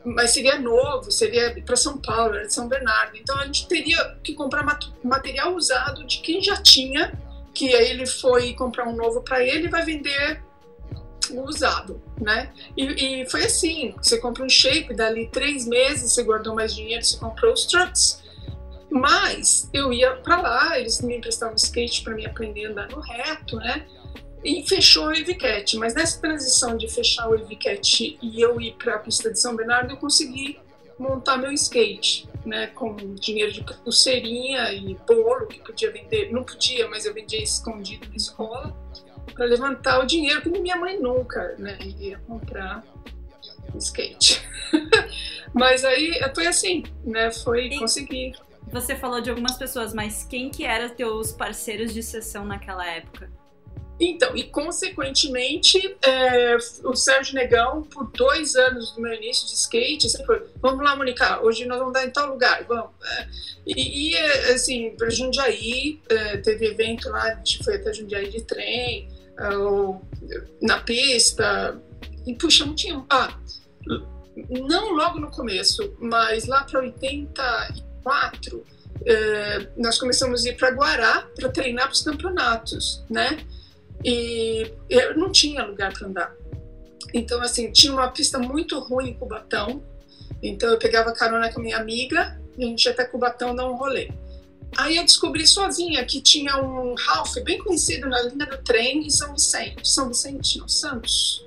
mas 0.06 0.32
seria 0.32 0.60
novo, 0.60 1.12
seria 1.12 1.56
para 1.66 1.76
São 1.76 1.98
Paulo, 1.98 2.36
era 2.36 2.48
de 2.48 2.54
São 2.54 2.68
Bernardo. 2.68 3.16
Então 3.16 3.38
a 3.40 3.46
gente 3.46 3.68
teria 3.68 4.18
que 4.24 4.34
comprar 4.34 4.66
material 5.04 5.56
usado 5.56 6.06
de 6.06 6.20
quem 6.20 6.42
já 6.42 6.58
tinha, 6.58 7.18
que 7.54 7.74
aí 7.74 7.90
ele 7.90 8.06
foi 8.06 8.54
comprar 8.54 8.88
um 8.88 8.96
novo 8.96 9.22
para 9.22 9.44
ele 9.44 9.68
e 9.68 9.70
vai 9.70 9.84
vender 9.84 10.42
o 11.32 11.44
usado, 11.44 12.02
né? 12.20 12.52
E, 12.76 13.22
e, 13.22 13.30
foi 13.30 13.46
assim: 13.46 13.96
você 14.02 14.20
compra 14.20 14.44
um 14.44 14.50
shape, 14.50 14.94
dali 14.94 15.30
três 15.30 15.66
meses 15.66 16.12
você 16.12 16.24
guardou 16.24 16.54
mais 16.54 16.76
dinheiro, 16.76 17.04
você 17.04 17.18
comprou 17.18 17.54
os 17.54 17.66
trucks. 17.66 18.22
Mas 18.90 19.70
eu 19.74 19.92
ia 19.92 20.12
para 20.18 20.40
lá, 20.40 20.80
eles 20.80 21.02
me 21.02 21.18
emprestavam 21.18 21.56
skate 21.56 22.04
para 22.04 22.14
me 22.14 22.26
aprender 22.26 22.68
a 22.68 22.70
andar 22.70 22.90
no 22.90 23.00
reto, 23.00 23.56
né? 23.56 23.88
E 24.44 24.68
fechou 24.68 25.08
o 25.08 25.14
Evicat. 25.14 25.78
Mas 25.78 25.94
nessa 25.94 26.20
transição 26.20 26.76
de 26.78 26.88
fechar 26.88 27.30
o 27.30 27.36
Evicat 27.36 28.18
e 28.22 28.42
eu 28.42 28.60
ir 28.60 28.74
para 28.74 28.96
a 28.96 29.00
pista 29.00 29.32
de 29.32 29.40
São 29.40 29.56
Bernardo, 29.56 29.92
eu 29.92 29.98
consegui 29.98 30.60
montar 30.98 31.38
meu 31.38 31.52
skate, 31.52 32.30
né, 32.46 32.68
com 32.68 32.96
dinheiro 33.16 33.52
de 33.52 33.64
pulseirinha 33.64 34.72
e 34.72 34.96
bolo 35.08 35.48
que 35.48 35.60
podia 35.60 35.92
vender, 35.92 36.32
não 36.32 36.44
podia, 36.44 36.88
mas 36.88 37.06
eu 37.06 37.14
vendia 37.14 37.42
escondido 37.42 38.08
na 38.10 38.16
escola 38.16 38.76
para 39.34 39.46
levantar 39.46 40.00
o 40.00 40.06
dinheiro, 40.06 40.42
porque 40.42 40.60
minha 40.60 40.76
mãe 40.76 41.00
nunca, 41.00 41.56
né, 41.58 41.78
iria 41.82 42.20
comprar 42.28 42.84
skate. 43.76 44.42
mas 45.54 45.84
aí 45.84 46.20
foi 46.36 46.48
assim, 46.48 46.84
né, 47.04 47.32
foi 47.32 47.68
e 47.68 47.80
conseguir. 47.80 48.34
Você 48.72 48.96
falou 48.96 49.20
de 49.20 49.30
algumas 49.30 49.58
pessoas, 49.58 49.94
mas 49.94 50.24
quem 50.24 50.50
que 50.50 50.64
eram 50.64 50.90
teus 50.90 51.32
parceiros 51.32 51.94
de 51.94 52.02
sessão 52.04 52.46
naquela 52.46 52.86
época? 52.86 53.30
Então, 54.00 54.36
e 54.36 54.44
consequentemente, 54.44 55.96
é, 56.02 56.58
o 56.84 56.96
Sérgio 56.96 57.36
Negão, 57.36 57.84
por 57.84 58.12
dois 58.12 58.56
anos 58.56 58.92
do 58.92 59.02
meu 59.02 59.14
início 59.14 59.48
de 59.48 59.54
skate, 59.54 60.10
sempre 60.10 60.26
foi, 60.26 60.44
vamos 60.62 60.84
lá, 60.84 60.96
Mônica, 60.96 61.42
hoje 61.42 61.66
nós 61.66 61.78
vamos 61.78 61.94
dar 61.94 62.06
em 62.06 62.10
tal 62.10 62.30
lugar, 62.30 62.66
vamos. 62.68 62.92
É, 63.06 63.28
e, 63.68 64.10
e, 64.12 64.16
é, 64.16 64.54
assim, 64.54 64.92
para 64.98 65.10
Jundiaí, 65.10 66.02
é, 66.10 66.38
teve 66.38 66.66
evento 66.68 67.10
lá, 67.10 67.24
a 67.24 67.36
gente 67.36 67.64
foi 67.64 67.76
até 67.76 67.94
Jundiaí 67.94 68.30
de 68.30 68.42
trem, 68.42 69.08
é, 69.38 69.50
na 70.62 70.80
pista, 70.80 71.80
e 72.26 72.34
puxa, 72.34 72.66
não 72.66 72.74
tinha. 72.74 73.04
Ah, 73.10 73.38
não 74.50 74.94
logo 74.94 75.20
no 75.20 75.30
começo, 75.30 75.96
mas 76.00 76.48
lá 76.48 76.64
para 76.64 76.80
84, 76.80 78.66
é, 79.06 79.68
nós 79.78 80.00
começamos 80.00 80.46
a 80.46 80.50
ir 80.50 80.58
para 80.58 80.72
Guará 80.72 81.28
para 81.36 81.50
treinar 81.50 81.86
para 81.86 81.94
os 81.94 82.02
campeonatos, 82.02 83.04
né? 83.10 83.46
E 84.04 84.72
eu 84.90 85.18
não 85.18 85.32
tinha 85.32 85.64
lugar 85.66 85.94
para 85.94 86.08
andar. 86.08 86.36
Então, 87.14 87.42
assim, 87.42 87.72
tinha 87.72 87.94
uma 87.94 88.10
pista 88.10 88.40
muito 88.40 88.80
ruim 88.80 89.10
em 89.10 89.14
Cubatão. 89.14 89.84
Então, 90.42 90.70
eu 90.70 90.78
pegava 90.78 91.14
carona 91.14 91.52
com 91.52 91.60
a 91.60 91.64
minha 91.64 91.78
amiga 91.78 92.40
e 92.58 92.64
a 92.64 92.68
gente 92.68 92.86
ia 92.86 92.92
até 92.92 93.06
Cubatão 93.06 93.56
dar 93.56 93.70
um 93.70 93.76
rolê. 93.76 94.12
Aí 94.76 94.98
eu 94.98 95.04
descobri 95.04 95.46
sozinha 95.46 96.04
que 96.06 96.20
tinha 96.22 96.58
um 96.58 96.96
Ralph 96.96 97.36
bem 97.44 97.60
conhecido 97.60 98.10
na 98.10 98.22
linha 98.24 98.46
do 98.46 98.58
trem 98.64 99.06
em 99.06 99.10
São 99.10 99.34
Vicente. 99.34 99.88
São 99.88 100.08
Vicente, 100.08 100.58
não, 100.58 100.68
Santos. 100.68 101.46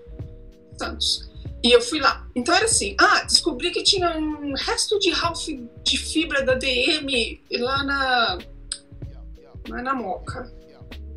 Santos. 0.78 1.28
E 1.62 1.72
eu 1.72 1.80
fui 1.80 1.98
lá. 1.98 2.24
Então 2.34 2.54
era 2.54 2.66
assim, 2.66 2.94
ah, 2.98 3.24
descobri 3.24 3.72
que 3.72 3.82
tinha 3.82 4.16
um 4.16 4.54
resto 4.54 4.98
de 5.00 5.10
Ralph 5.10 5.48
de 5.82 5.98
fibra 5.98 6.44
da 6.44 6.54
DM 6.54 7.40
lá 7.58 7.82
na. 7.82 8.38
É 9.68 9.82
na 9.82 9.94
Moca. 9.94 10.52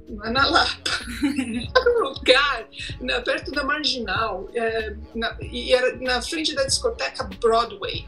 Na 0.09 0.47
Lapa. 0.47 0.91
um 1.23 1.99
lugar 1.99 2.67
na, 2.99 3.21
perto 3.21 3.51
da 3.51 3.63
Marginal. 3.63 4.49
É, 4.53 4.95
na, 5.13 5.37
e 5.41 5.73
era 5.73 5.95
na 5.97 6.21
frente 6.21 6.55
da 6.55 6.63
discoteca 6.63 7.23
Broadway. 7.39 8.07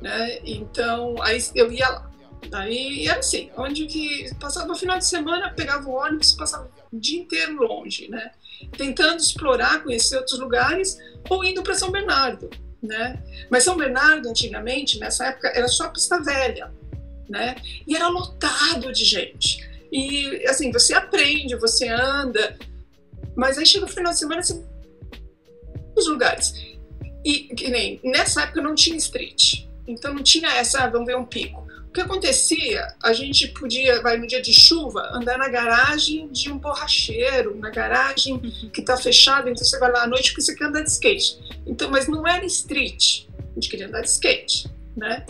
Né? 0.00 0.38
Então, 0.44 1.20
aí 1.22 1.38
eu 1.54 1.70
ia 1.72 1.88
lá. 1.88 2.12
Aí 2.52 3.06
era 3.08 3.20
assim, 3.20 3.50
onde 3.56 3.86
que 3.86 4.34
passava 4.34 4.70
o 4.72 4.76
final 4.76 4.98
de 4.98 5.06
semana, 5.06 5.52
pegava 5.54 5.88
o 5.88 5.94
ônibus, 5.94 6.32
passava 6.32 6.70
o 6.92 6.98
dia 6.98 7.20
inteiro 7.20 7.56
longe, 7.56 8.08
né? 8.08 8.32
Tentando 8.76 9.18
explorar, 9.18 9.82
conhecer 9.82 10.16
outros 10.16 10.38
lugares 10.38 10.98
ou 11.30 11.44
indo 11.44 11.62
para 11.62 11.74
São 11.74 11.90
Bernardo, 11.90 12.50
né? 12.82 13.22
Mas 13.48 13.64
São 13.64 13.76
Bernardo, 13.76 14.28
antigamente, 14.28 14.98
nessa 14.98 15.28
época, 15.28 15.48
era 15.54 15.68
só 15.68 15.88
pista 15.88 16.20
velha, 16.20 16.70
né? 17.28 17.54
E 17.86 17.96
era 17.96 18.08
lotado 18.08 18.92
de 18.92 19.04
gente. 19.04 19.71
E, 19.92 20.46
assim, 20.48 20.72
você 20.72 20.94
aprende, 20.94 21.54
você 21.56 21.86
anda, 21.86 22.56
mas 23.36 23.58
aí 23.58 23.66
chega 23.66 23.84
o 23.84 23.88
final 23.88 24.10
de 24.10 24.18
semana, 24.18 24.42
você... 24.42 24.58
os 25.94 26.06
lugares. 26.08 26.54
E, 27.22 27.54
que 27.54 27.68
nem, 27.68 28.00
nessa 28.02 28.42
época 28.42 28.62
não 28.62 28.74
tinha 28.74 28.96
street, 28.96 29.66
então 29.86 30.14
não 30.14 30.22
tinha 30.22 30.48
essa, 30.54 30.82
ah, 30.82 30.88
vamos 30.88 31.06
ver 31.06 31.16
um 31.16 31.26
pico. 31.26 31.60
O 31.88 31.92
que 31.92 32.00
acontecia? 32.00 32.94
A 33.02 33.12
gente 33.12 33.48
podia, 33.48 34.00
vai 34.00 34.16
no 34.16 34.26
dia 34.26 34.40
de 34.40 34.58
chuva, 34.58 35.10
andar 35.12 35.36
na 35.36 35.48
garagem 35.48 36.26
de 36.32 36.50
um 36.50 36.56
borracheiro, 36.56 37.54
na 37.58 37.68
garagem 37.68 38.38
que 38.72 38.80
está 38.80 38.96
fechada, 38.96 39.50
então 39.50 39.62
você 39.62 39.78
vai 39.78 39.92
lá 39.92 40.04
à 40.04 40.06
noite 40.06 40.30
porque 40.30 40.40
você 40.40 40.54
quer 40.54 40.64
andar 40.64 40.80
de 40.80 40.90
skate. 40.90 41.38
Então, 41.66 41.90
mas 41.90 42.08
não 42.08 42.26
era 42.26 42.46
street, 42.46 43.26
a 43.38 43.54
gente 43.54 43.68
queria 43.68 43.88
andar 43.88 44.00
de 44.00 44.08
skate, 44.08 44.70
né? 44.96 45.26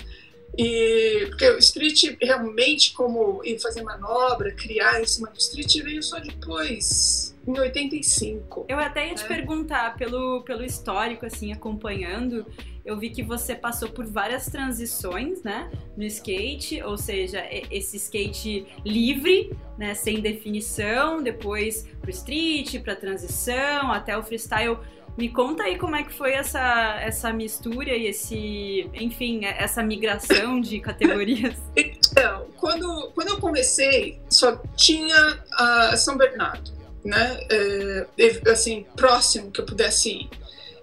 E 0.56 1.26
porque 1.28 1.48
o 1.50 1.58
street 1.58 2.16
realmente 2.20 2.92
como 2.92 3.40
ir 3.44 3.58
fazer 3.58 3.82
manobra, 3.82 4.52
criar 4.52 5.00
em 5.00 5.06
cima 5.06 5.28
do 5.28 5.38
street 5.38 5.82
veio 5.82 6.02
só 6.02 6.18
depois, 6.18 7.34
em 7.46 7.58
85. 7.58 8.66
Eu 8.68 8.78
até 8.78 9.08
ia 9.08 9.14
te 9.14 9.22
né? 9.22 9.28
perguntar 9.28 9.96
pelo 9.96 10.42
pelo 10.42 10.62
histórico 10.62 11.24
assim 11.24 11.52
acompanhando, 11.52 12.46
eu 12.84 12.98
vi 12.98 13.10
que 13.10 13.22
você 13.22 13.54
passou 13.54 13.88
por 13.88 14.04
várias 14.04 14.46
transições, 14.46 15.42
né, 15.42 15.70
no 15.96 16.02
skate, 16.04 16.82
ou 16.82 16.98
seja, 16.98 17.42
esse 17.70 17.96
skate 17.96 18.66
livre, 18.84 19.56
né, 19.78 19.94
sem 19.94 20.20
definição, 20.20 21.22
depois 21.22 21.88
pro 22.00 22.10
street, 22.10 22.80
para 22.82 22.96
transição, 22.96 23.92
até 23.92 24.18
o 24.18 24.22
freestyle. 24.22 24.78
Me 25.16 25.28
conta 25.28 25.64
aí 25.64 25.76
como 25.76 25.94
é 25.94 26.02
que 26.02 26.12
foi 26.12 26.32
essa, 26.32 26.98
essa 27.00 27.32
mistura 27.32 27.94
e 27.94 28.06
esse, 28.06 28.88
enfim, 28.94 29.44
essa 29.44 29.82
migração 29.82 30.60
de 30.60 30.80
categorias. 30.80 31.56
Então, 31.76 32.46
quando, 32.56 33.10
quando 33.14 33.28
eu 33.28 33.38
comecei, 33.38 34.18
só 34.30 34.56
tinha 34.76 35.42
a 35.52 35.96
São 35.96 36.16
Bernardo, 36.16 36.72
né? 37.04 37.40
É, 37.50 38.06
assim, 38.50 38.86
próximo 38.96 39.50
que 39.50 39.60
eu 39.60 39.66
pudesse 39.66 40.10
ir. 40.10 40.30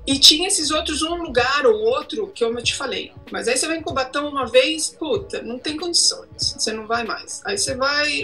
E 0.09 0.17
tinha 0.17 0.47
esses 0.47 0.71
outros, 0.71 1.03
um 1.03 1.21
lugar 1.21 1.67
ou 1.67 1.81
outro, 1.81 2.31
que 2.33 2.43
eu 2.43 2.51
te 2.63 2.75
falei. 2.75 3.11
Mas 3.31 3.47
aí 3.47 3.55
você 3.55 3.67
vai 3.67 3.77
em 3.77 3.81
Cubatão 3.83 4.27
uma 4.27 4.47
vez, 4.47 4.89
puta, 4.89 5.43
não 5.43 5.59
tem 5.59 5.77
condições. 5.77 6.55
Você 6.57 6.73
não 6.73 6.87
vai 6.87 7.03
mais. 7.03 7.43
Aí 7.45 7.55
você 7.55 7.75
vai. 7.75 8.23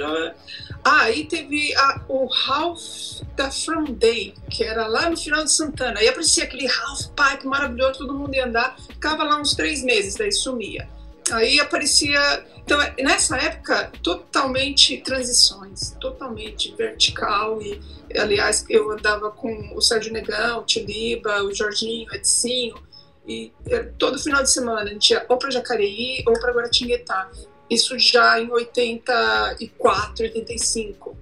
Ah, 0.84 1.02
aí 1.02 1.26
teve 1.26 1.76
a, 1.76 2.02
o 2.10 2.26
Ralph 2.26 3.22
da 3.36 3.52
From 3.52 3.84
Day, 3.84 4.34
que 4.50 4.64
era 4.64 4.88
lá 4.88 5.12
no 5.12 5.16
final 5.16 5.44
de 5.44 5.52
Santana. 5.52 6.00
Aí 6.00 6.08
aparecia 6.08 6.46
aquele 6.46 6.66
Ralph 6.66 7.06
Pipe 7.16 7.46
maravilhoso, 7.46 8.00
todo 8.00 8.16
mundo 8.16 8.34
ia 8.34 8.48
andar. 8.48 8.76
Ficava 8.80 9.24
lá 9.24 9.40
uns 9.40 9.54
três 9.54 9.84
meses, 9.84 10.16
daí 10.16 10.32
sumia. 10.32 10.90
Aí 11.32 11.60
aparecia. 11.60 12.46
Então, 12.64 12.80
nessa 13.00 13.38
época, 13.38 13.92
totalmente 14.02 14.98
transições, 14.98 15.92
totalmente 16.00 16.74
vertical. 16.76 17.62
E, 17.62 17.80
aliás, 18.18 18.66
eu 18.70 18.92
andava 18.92 19.32
com 19.32 19.76
o 19.76 19.82
Sérgio 19.82 20.12
Negão, 20.12 20.60
o 20.60 20.64
Tiliba, 20.64 21.44
o 21.44 21.54
Jorginho, 21.54 22.10
o 22.12 22.16
Edicinho. 22.16 22.76
E 23.28 23.52
todo 23.98 24.20
final 24.20 24.44
de 24.44 24.52
semana 24.52 24.82
a 24.82 24.94
gente 24.94 25.12
ia 25.12 25.26
ou 25.28 25.38
para 25.38 25.50
Jacareí 25.50 26.24
ou 26.28 26.40
para 26.40 26.54
Guaratinguetá. 26.54 27.30
Isso 27.70 27.98
já 27.98 28.40
em 28.40 28.52
84, 28.52 30.26
85. 30.26 31.18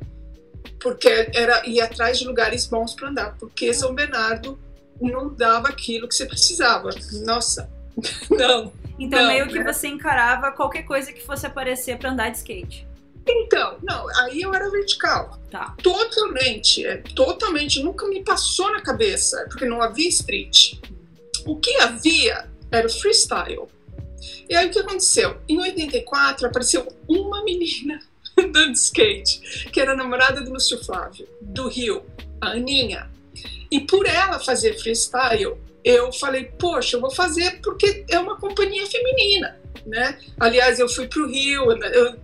Porque 0.80 1.30
era 1.34 1.66
ir 1.66 1.80
atrás 1.80 2.20
de 2.20 2.28
lugares 2.28 2.68
bons 2.68 2.94
para 2.94 3.10
andar. 3.10 3.38
Porque 3.38 3.74
São 3.74 3.96
Bernardo 3.96 4.60
não 5.00 5.34
dava 5.34 5.70
aquilo 5.70 6.08
que 6.08 6.16
você 6.16 6.26
precisava. 6.26 6.90
Nossa, 7.26 7.70
não. 8.30 8.74
Então, 9.00 9.22
não, 9.22 9.28
meio 9.28 9.48
que 9.48 9.60
né? 9.60 9.74
você 9.74 9.88
encarava 9.88 10.52
qualquer 10.52 10.84
coisa 10.84 11.12
que 11.12 11.22
fosse 11.22 11.46
aparecer 11.46 11.98
para 11.98 12.12
andar 12.12 12.30
de 12.30 12.38
skate. 12.38 12.88
Então, 13.28 13.78
não, 13.82 14.08
aí 14.20 14.42
eu 14.42 14.54
era 14.54 14.70
vertical. 14.70 15.40
Tá. 15.50 15.76
Totalmente, 15.82 16.86
é, 16.86 16.98
totalmente, 16.98 17.82
nunca 17.82 18.08
me 18.08 18.24
passou 18.24 18.72
na 18.72 18.82
cabeça, 18.82 19.46
porque 19.50 19.66
não 19.66 19.82
havia 19.82 20.10
street. 20.10 20.80
O 21.46 21.58
que 21.58 21.76
havia 21.78 22.50
era 22.72 22.88
o 22.88 22.90
freestyle. 22.90 23.68
E 24.50 24.56
aí 24.56 24.68
o 24.68 24.72
que 24.72 24.80
aconteceu? 24.80 25.38
Em 25.48 25.60
84 25.60 26.48
apareceu 26.48 26.88
uma 27.08 27.44
menina 27.44 28.00
andando 28.38 28.74
de 28.74 28.80
skate, 28.80 29.70
que 29.72 29.80
era 29.80 29.96
namorada 29.96 30.42
do 30.42 30.52
Lúcio 30.52 30.84
Flávio, 30.84 31.28
do 31.42 31.68
Rio, 31.68 32.04
a 32.42 32.52
Aninha. 32.52 33.10
E 33.72 33.80
por 33.82 34.06
ela 34.06 34.40
fazer 34.40 34.78
freestyle, 34.80 35.58
eu 35.84 36.12
falei, 36.14 36.46
poxa, 36.46 36.96
eu 36.96 37.02
vou 37.02 37.12
fazer 37.12 37.60
porque 37.62 38.06
é 38.10 38.18
uma 38.20 38.38
companhia 38.38 38.86
feminina, 38.88 39.60
né? 39.86 40.18
Aliás, 40.40 40.80
eu 40.80 40.88
fui 40.88 41.08
para 41.08 41.22
o 41.22 41.28
Rio, 41.28 41.72
eu, 41.72 42.20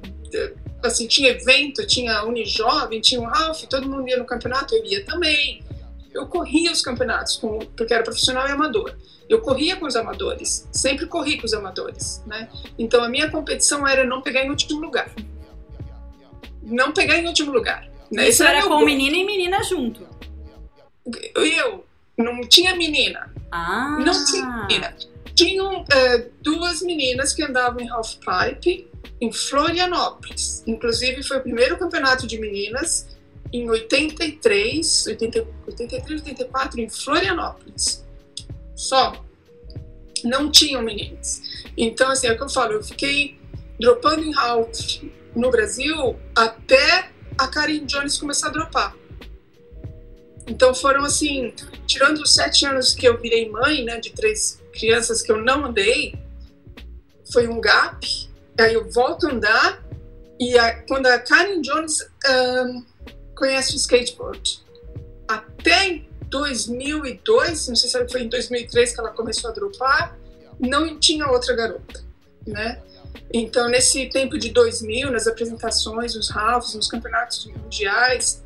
assim, 0.84 1.08
tinha 1.08 1.30
evento, 1.30 1.86
tinha 1.86 2.24
Unijovem, 2.24 3.02
tinha 3.02 3.20
o 3.20 3.26
Ralph, 3.26 3.64
todo 3.64 3.90
mundo 3.90 4.08
ia 4.08 4.18
no 4.18 4.26
campeonato, 4.26 4.76
eu 4.76 4.86
ia 4.86 5.04
também. 5.04 5.62
Eu 6.14 6.26
corria 6.28 6.72
os 6.72 6.82
campeonatos, 6.82 7.36
com, 7.36 7.60
porque 7.60 7.94
era 7.94 8.04
profissional 8.04 8.48
e 8.48 8.52
amador. 8.52 8.96
Eu 9.28 9.42
corria 9.42 9.76
com 9.76 9.86
os 9.86 9.96
amadores, 9.96 10.68
sempre 10.72 11.06
corri 11.06 11.38
com 11.38 11.46
os 11.46 11.54
amadores, 11.54 12.24
né? 12.26 12.50
Então 12.80 13.04
a 13.04 13.10
minha 13.10 13.30
competição 13.30 13.88
era 13.88 14.04
não 14.04 14.22
pegar 14.22 14.44
em 14.44 14.50
último 14.50 14.80
lugar. 14.80 15.12
Não 16.64 16.92
pegar 16.92 17.18
em 17.18 17.28
último 17.28 17.52
lugar. 17.52 17.88
Né? 18.12 18.30
Isso 18.30 18.44
era, 18.44 18.60
era 18.60 18.68
com 18.68 18.84
menina 18.84 19.18
e 19.18 19.24
menina 19.24 19.64
junto. 19.64 20.08
Eu, 21.36 21.86
não 22.18 22.42
tinha 22.42 22.76
menina. 22.76 23.32
Ah. 23.52 23.98
Não 24.00 24.26
tinha. 24.26 24.96
Tinham 25.34 25.82
uh, 25.82 26.32
duas 26.42 26.82
meninas 26.82 27.34
que 27.34 27.44
andavam 27.44 27.80
em 27.80 27.90
half 27.90 28.16
pipe 28.16 28.90
em 29.22 29.32
Florianópolis. 29.32 30.64
Inclusive 30.68 31.24
foi 31.24 31.38
o 31.38 31.42
primeiro 31.42 31.78
campeonato 31.78 32.28
de 32.28 32.38
meninas 32.40 33.08
em 33.52 33.70
83, 33.70 35.08
80, 35.08 35.48
83, 35.68 36.22
84 36.22 36.82
em 36.82 36.90
Florianópolis. 36.90 38.06
Só. 38.76 39.26
Não 40.24 40.52
tinham 40.52 40.82
meninas. 40.82 41.42
Então, 41.78 42.12
assim, 42.12 42.28
é 42.28 42.34
o 42.34 42.38
que 42.38 42.44
eu 42.44 42.50
falo, 42.50 42.74
eu 42.74 42.84
fiquei 42.84 43.40
dropando 43.80 44.24
em 44.24 44.36
half 44.36 45.02
no 45.36 45.50
Brasil 45.50 46.20
até 46.36 47.10
a 47.38 47.48
Karen 47.48 47.86
Jones 47.86 48.18
começar 48.18 48.48
a 48.48 48.52
dropar. 48.52 48.99
Então 50.50 50.74
foram 50.74 51.04
assim, 51.04 51.54
tirando 51.86 52.18
os 52.18 52.34
sete 52.34 52.66
anos 52.66 52.94
que 52.94 53.08
eu 53.08 53.18
virei 53.18 53.48
mãe, 53.50 53.86
né, 53.86 54.00
de 54.00 54.10
três 54.12 54.60
crianças 54.74 55.22
que 55.22 55.32
eu 55.32 55.38
não 55.38 55.66
andei, 55.66 56.16
foi 57.32 57.48
um 57.48 57.62
gap. 57.62 58.30
Aí 58.60 58.74
eu 58.74 58.90
volto 58.90 59.28
a 59.28 59.32
andar 59.32 59.84
e 60.40 60.58
a, 60.58 60.82
quando 60.88 61.06
a 61.06 61.20
Karen 61.20 61.62
Jones 61.62 62.00
um, 62.28 62.84
conhece 63.36 63.74
o 63.74 63.76
skateboard, 63.76 64.66
até 65.28 65.88
em 65.88 66.10
2002, 66.30 67.68
não 67.68 67.76
sei 67.76 67.90
se 67.90 68.10
foi 68.10 68.24
em 68.24 68.30
2003 68.30 68.94
que 68.94 69.00
ela 69.00 69.12
começou 69.12 69.52
a 69.52 69.54
dropar, 69.54 70.18
não 70.60 71.00
tinha 71.00 71.28
outra 71.28 71.56
garota, 71.56 72.04
né? 72.46 72.82
Então, 73.34 73.70
nesse 73.70 74.08
tempo 74.10 74.38
de 74.38 74.50
2000, 74.50 75.12
nas 75.12 75.28
apresentações, 75.28 76.16
nos 76.16 76.30
Ralphs, 76.30 76.74
nos 76.74 76.88
campeonatos 76.88 77.46
mundiais, 77.46 78.44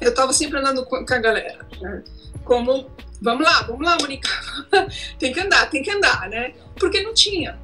eu 0.00 0.10
estava 0.10 0.32
sempre 0.32 0.58
andando 0.58 0.84
com, 0.86 0.96
a 0.96 1.18
galera, 1.18 1.66
né? 1.80 2.02
Como, 2.44 2.90
vamos 3.20 3.44
lá, 3.44 3.62
vamos 3.62 3.84
lá, 3.84 3.96
Monica, 4.00 4.28
tem 5.18 5.32
que 5.32 5.40
andar, 5.40 5.68
tem 5.70 5.82
que 5.82 5.90
andar, 5.90 6.28
né? 6.28 6.54
Porque 6.78 7.02
não 7.02 7.12
tinha, 7.12 7.58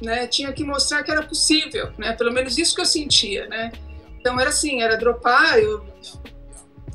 né? 0.00 0.26
Tinha 0.26 0.52
que 0.52 0.64
mostrar 0.64 1.02
que 1.02 1.10
era 1.10 1.22
possível, 1.22 1.92
né? 1.98 2.12
Pelo 2.12 2.32
menos 2.32 2.56
isso 2.56 2.74
que 2.74 2.80
eu 2.80 2.86
sentia, 2.86 3.46
né? 3.46 3.72
Então 4.18 4.38
era 4.40 4.50
assim, 4.50 4.82
era 4.82 4.96
dropar, 4.96 5.58
eu 5.58 5.84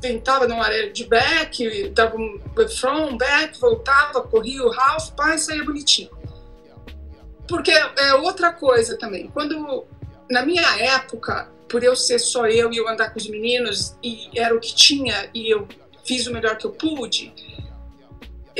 tentava 0.00 0.46
numa 0.46 0.64
área 0.64 0.90
de 0.92 1.04
back, 1.04 1.88
dava 1.90 2.16
um 2.16 2.40
front, 2.76 3.16
back, 3.16 3.58
voltava, 3.60 4.22
corria 4.22 4.64
o 4.64 4.72
half, 4.72 5.10
pai, 5.10 5.38
saía 5.38 5.64
bonitinho. 5.64 6.10
Porque 7.46 7.70
é 7.70 8.14
outra 8.14 8.52
coisa 8.52 8.96
também. 8.98 9.28
Quando, 9.28 9.86
na 10.30 10.44
minha 10.44 10.62
época, 10.78 11.50
por 11.68 11.82
eu 11.82 11.94
ser 11.94 12.18
só 12.18 12.46
eu 12.46 12.72
e 12.72 12.76
eu 12.76 12.88
andar 12.88 13.10
com 13.10 13.18
os 13.18 13.28
meninos 13.28 13.96
e 14.02 14.30
era 14.36 14.54
o 14.54 14.60
que 14.60 14.74
tinha 14.74 15.28
e 15.34 15.52
eu 15.52 15.66
fiz 16.04 16.26
o 16.26 16.32
melhor 16.32 16.56
que 16.56 16.66
eu 16.66 16.70
pude, 16.70 17.32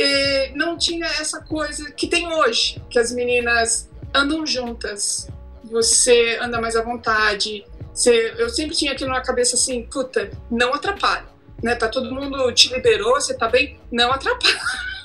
e 0.01 0.53
não 0.55 0.79
tinha 0.79 1.07
essa 1.07 1.41
coisa 1.41 1.91
que 1.91 2.07
tem 2.07 2.33
hoje, 2.33 2.81
que 2.89 3.01
as 3.01 3.11
meninas 3.11 3.91
andam 4.15 4.47
juntas, 4.47 5.29
você 5.65 6.39
anda 6.41 6.61
mais 6.61 6.77
à 6.77 6.83
vontade. 6.83 7.65
Você, 7.93 8.33
eu 8.39 8.49
sempre 8.49 8.77
tinha 8.77 8.93
aquilo 8.93 9.11
na 9.11 9.21
cabeça 9.21 9.57
assim, 9.57 9.83
puta, 9.83 10.31
não 10.49 10.73
atrapalha, 10.73 11.27
né? 11.61 11.75
Tá 11.75 11.89
todo 11.89 12.15
mundo 12.15 12.53
te 12.53 12.73
liberou, 12.73 13.15
você 13.15 13.35
tá 13.35 13.49
bem, 13.49 13.81
não 13.91 14.13
atrapalha. 14.13 14.61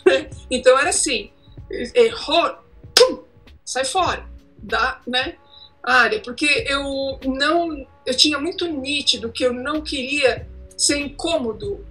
então 0.51 0.77
era 0.77 0.89
assim, 0.89 1.31
errou, 1.95 2.55
pum, 2.93 3.23
sai 3.65 3.85
fora, 3.85 4.23
dá, 4.59 5.01
né? 5.07 5.37
Área, 5.83 6.19
porque 6.21 6.65
eu 6.67 7.19
não, 7.25 7.85
eu 8.05 8.15
tinha 8.15 8.39
muito 8.39 8.65
nítido 8.67 9.31
que 9.31 9.43
eu 9.43 9.53
não 9.53 9.81
queria 9.81 10.47
ser 10.77 10.97
incômodo, 10.97 11.85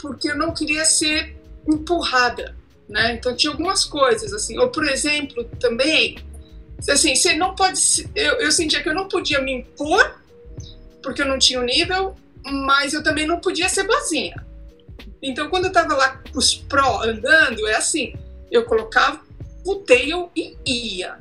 porque 0.00 0.30
eu 0.30 0.36
não 0.36 0.54
queria 0.54 0.84
ser 0.84 1.36
empurrada, 1.66 2.56
né? 2.88 3.14
Então 3.14 3.34
tinha 3.34 3.52
algumas 3.52 3.84
coisas 3.84 4.32
assim, 4.32 4.58
ou 4.58 4.68
por 4.68 4.84
exemplo, 4.88 5.44
também 5.58 6.16
assim, 6.90 7.14
você 7.14 7.34
não 7.34 7.54
pode. 7.54 7.80
Eu, 8.14 8.34
eu 8.34 8.50
sentia 8.50 8.82
que 8.82 8.88
eu 8.88 8.94
não 8.94 9.08
podia 9.08 9.40
me 9.40 9.52
impor, 9.52 10.18
porque 11.02 11.22
eu 11.22 11.26
não 11.26 11.38
tinha 11.38 11.60
o 11.60 11.64
nível, 11.64 12.16
mas 12.44 12.92
eu 12.92 13.02
também 13.02 13.26
não 13.26 13.38
podia 13.38 13.68
ser 13.68 13.84
boazinha. 13.84 14.44
Então, 15.22 15.48
quando 15.48 15.66
eu 15.66 15.72
tava 15.72 15.94
lá 15.94 16.20
com 16.32 16.38
os 16.38 16.54
pró 16.54 17.02
andando, 17.02 17.66
é 17.68 17.76
assim: 17.76 18.14
eu 18.50 18.64
colocava 18.64 19.20
o 19.64 19.76
tail 19.76 20.30
e 20.34 20.56
ia. 20.66 21.18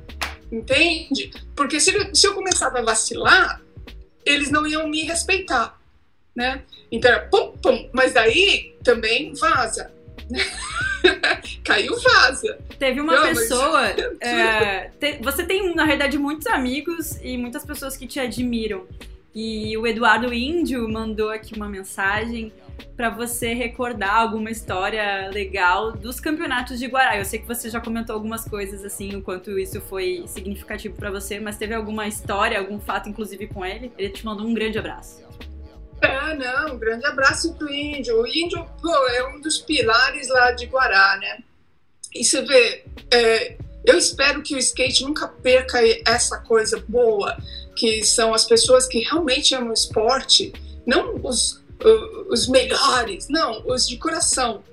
Entende? 0.52 1.32
Porque 1.56 1.80
se, 1.80 1.92
se 2.14 2.28
eu 2.28 2.34
começava 2.34 2.80
a 2.80 2.84
vacilar, 2.84 3.62
eles 4.26 4.52
não 4.52 4.68
iam 4.68 4.88
me 4.88 5.04
respeitar. 5.04 5.80
Né? 6.36 6.64
Então 6.92 7.12
pum, 7.30 7.52
pum, 7.62 7.90
mas 7.94 8.14
daí 8.14 8.76
também 8.84 9.34
vaza. 9.34 9.92
Caiu 11.64 12.00
vaza. 12.00 12.58
Teve 12.78 13.02
uma 13.02 13.16
Não, 13.16 13.28
pessoa. 13.28 13.82
Mas... 14.22 14.22
É, 14.22 14.92
te, 15.00 15.18
você 15.22 15.44
tem, 15.44 15.74
na 15.76 15.84
realidade, 15.84 16.18
muitos 16.18 16.48
amigos 16.48 17.18
e 17.22 17.38
muitas 17.38 17.66
pessoas 17.66 17.98
que 17.98 18.06
te 18.06 18.20
admiram. 18.20 18.86
E 19.34 19.76
o 19.78 19.88
Eduardo 19.88 20.34
Índio 20.34 20.88
mandou 20.90 21.30
aqui 21.30 21.56
uma 21.56 21.68
mensagem 21.68 22.52
para 22.96 23.10
você 23.10 23.54
recordar 23.54 24.16
alguma 24.16 24.50
história 24.52 25.30
legal 25.30 25.92
dos 25.92 26.20
campeonatos 26.20 26.80
de 26.80 26.88
Guará. 26.88 27.18
Eu 27.18 27.26
sei 27.26 27.40
que 27.40 27.48
você 27.48 27.70
já 27.70 27.80
comentou 27.80 28.14
algumas 28.14 28.46
coisas 28.46 28.84
assim, 28.84 29.16
o 29.16 29.22
quanto 29.22 29.58
isso 29.58 29.82
foi 29.82 30.24
significativo 30.28 30.96
para 30.96 31.10
você, 31.10 31.40
mas 31.40 31.58
teve 31.58 31.74
alguma 31.74 32.08
história, 32.08 32.60
algum 32.60 32.80
fato 32.80 33.10
inclusive 33.10 33.48
com 33.48 33.66
ele? 33.66 33.92
Ele 33.98 34.10
te 34.10 34.26
mandou 34.26 34.46
um 34.46 34.54
grande 34.54 34.78
abraço. 34.78 35.22
É, 36.02 36.36
não, 36.36 36.76
um 36.76 36.80
grande 36.80 37.06
abraço 37.06 37.54
pro 37.54 37.72
Índio. 37.72 38.22
O 38.22 38.28
Índio, 38.28 38.66
pô, 38.82 39.08
é 39.10 39.28
um 39.28 39.40
dos 39.40 39.60
pilares 39.60 40.30
lá 40.30 40.52
de 40.52 40.66
Guará, 40.66 41.18
né? 41.22 41.40
E 42.14 42.26
você 42.26 42.42
vê, 42.42 42.84
é, 43.14 43.58
eu 43.86 43.98
espero 43.98 44.42
que 44.42 44.56
o 44.56 44.58
skate 44.58 45.04
nunca 45.04 45.28
perca 45.28 45.80
essa 46.06 46.40
coisa 46.40 46.84
boa, 46.88 47.38
que 47.76 48.04
são 48.04 48.34
as 48.34 48.46
pessoas 48.46 48.88
que 48.88 49.00
realmente 49.00 49.56
amam 49.56 49.74
esporte, 49.74 50.52
não 50.86 51.16
os, 51.24 51.61
os 52.30 52.48
melhores, 52.48 53.28
não, 53.30 53.66
os 53.68 53.88
de 53.88 53.98
coração, 53.98 54.64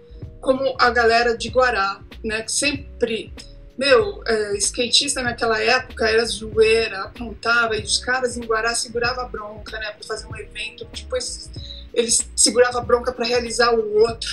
como 0.41 0.75
a 0.79 0.91
galera 0.91 1.37
de 1.37 1.49
Guará, 1.49 2.01
né? 2.25 2.43
Que 2.43 2.53
sempre 2.53 3.33
meu, 3.79 4.21
é, 4.27 4.57
skatista 4.57 5.23
naquela 5.23 5.63
época 5.63 6.09
era 6.09 6.25
zoeira, 6.25 7.03
apontava, 7.03 7.77
e 7.77 7.83
os 7.85 7.99
caras 7.99 8.37
em 8.37 8.45
Guará 8.45 8.75
seguravam 8.75 9.25
a 9.25 9.29
bronca, 9.29 9.79
né, 9.79 9.93
para 9.93 10.05
fazer 10.05 10.27
um 10.27 10.37
evento, 10.37 10.85
depois 10.93 11.49
eles 11.95 12.29
seguravam 12.35 12.81
a 12.81 12.85
bronca 12.85 13.13
para 13.13 13.25
realizar 13.25 13.73
o 13.73 14.01
outro. 14.01 14.29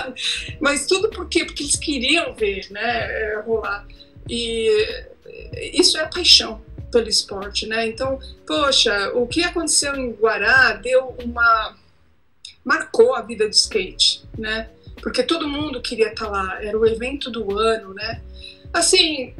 Mas 0.60 0.86
tudo 0.86 1.08
por 1.08 1.26
quê? 1.26 1.46
Porque 1.46 1.62
eles 1.62 1.76
queriam 1.76 2.34
ver, 2.34 2.70
né, 2.70 2.82
é, 2.82 3.40
rolar. 3.40 3.86
E 4.28 4.68
isso 5.72 5.96
é 5.96 6.06
paixão 6.06 6.60
pelo 6.90 7.08
esporte, 7.08 7.66
né? 7.66 7.86
Então, 7.86 8.18
poxa, 8.46 9.10
o 9.14 9.26
que 9.26 9.42
aconteceu 9.42 9.96
em 9.96 10.12
Guará 10.12 10.74
deu 10.74 11.16
uma 11.24 11.74
marcou 12.64 13.14
a 13.14 13.22
vida 13.22 13.46
do 13.46 13.52
skate, 13.52 14.24
né? 14.38 14.70
Porque 15.02 15.22
todo 15.22 15.48
mundo 15.48 15.80
queria 15.80 16.08
estar 16.08 16.26
tá 16.26 16.30
lá, 16.30 16.62
era 16.62 16.78
o 16.78 16.86
evento 16.86 17.30
do 17.30 17.58
ano, 17.58 17.92
né? 17.94 18.22
Assim, 18.72 19.34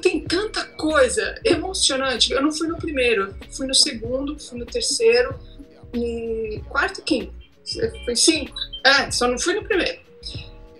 tem 0.00 0.20
tanta 0.20 0.64
coisa 0.64 1.34
emocionante. 1.44 2.32
Eu 2.32 2.42
não 2.42 2.50
fui 2.50 2.68
no 2.68 2.76
primeiro, 2.76 3.34
fui 3.50 3.66
no 3.66 3.74
segundo, 3.74 4.38
fui 4.38 4.58
no 4.58 4.66
terceiro, 4.66 5.38
e 5.92 6.60
quarto 6.68 7.00
e 7.00 7.02
quinto. 7.02 7.32
Foi 8.04 8.16
cinco. 8.16 8.54
É, 8.84 9.10
só 9.10 9.28
não 9.28 9.38
fui 9.38 9.54
no 9.54 9.64
primeiro. 9.64 10.02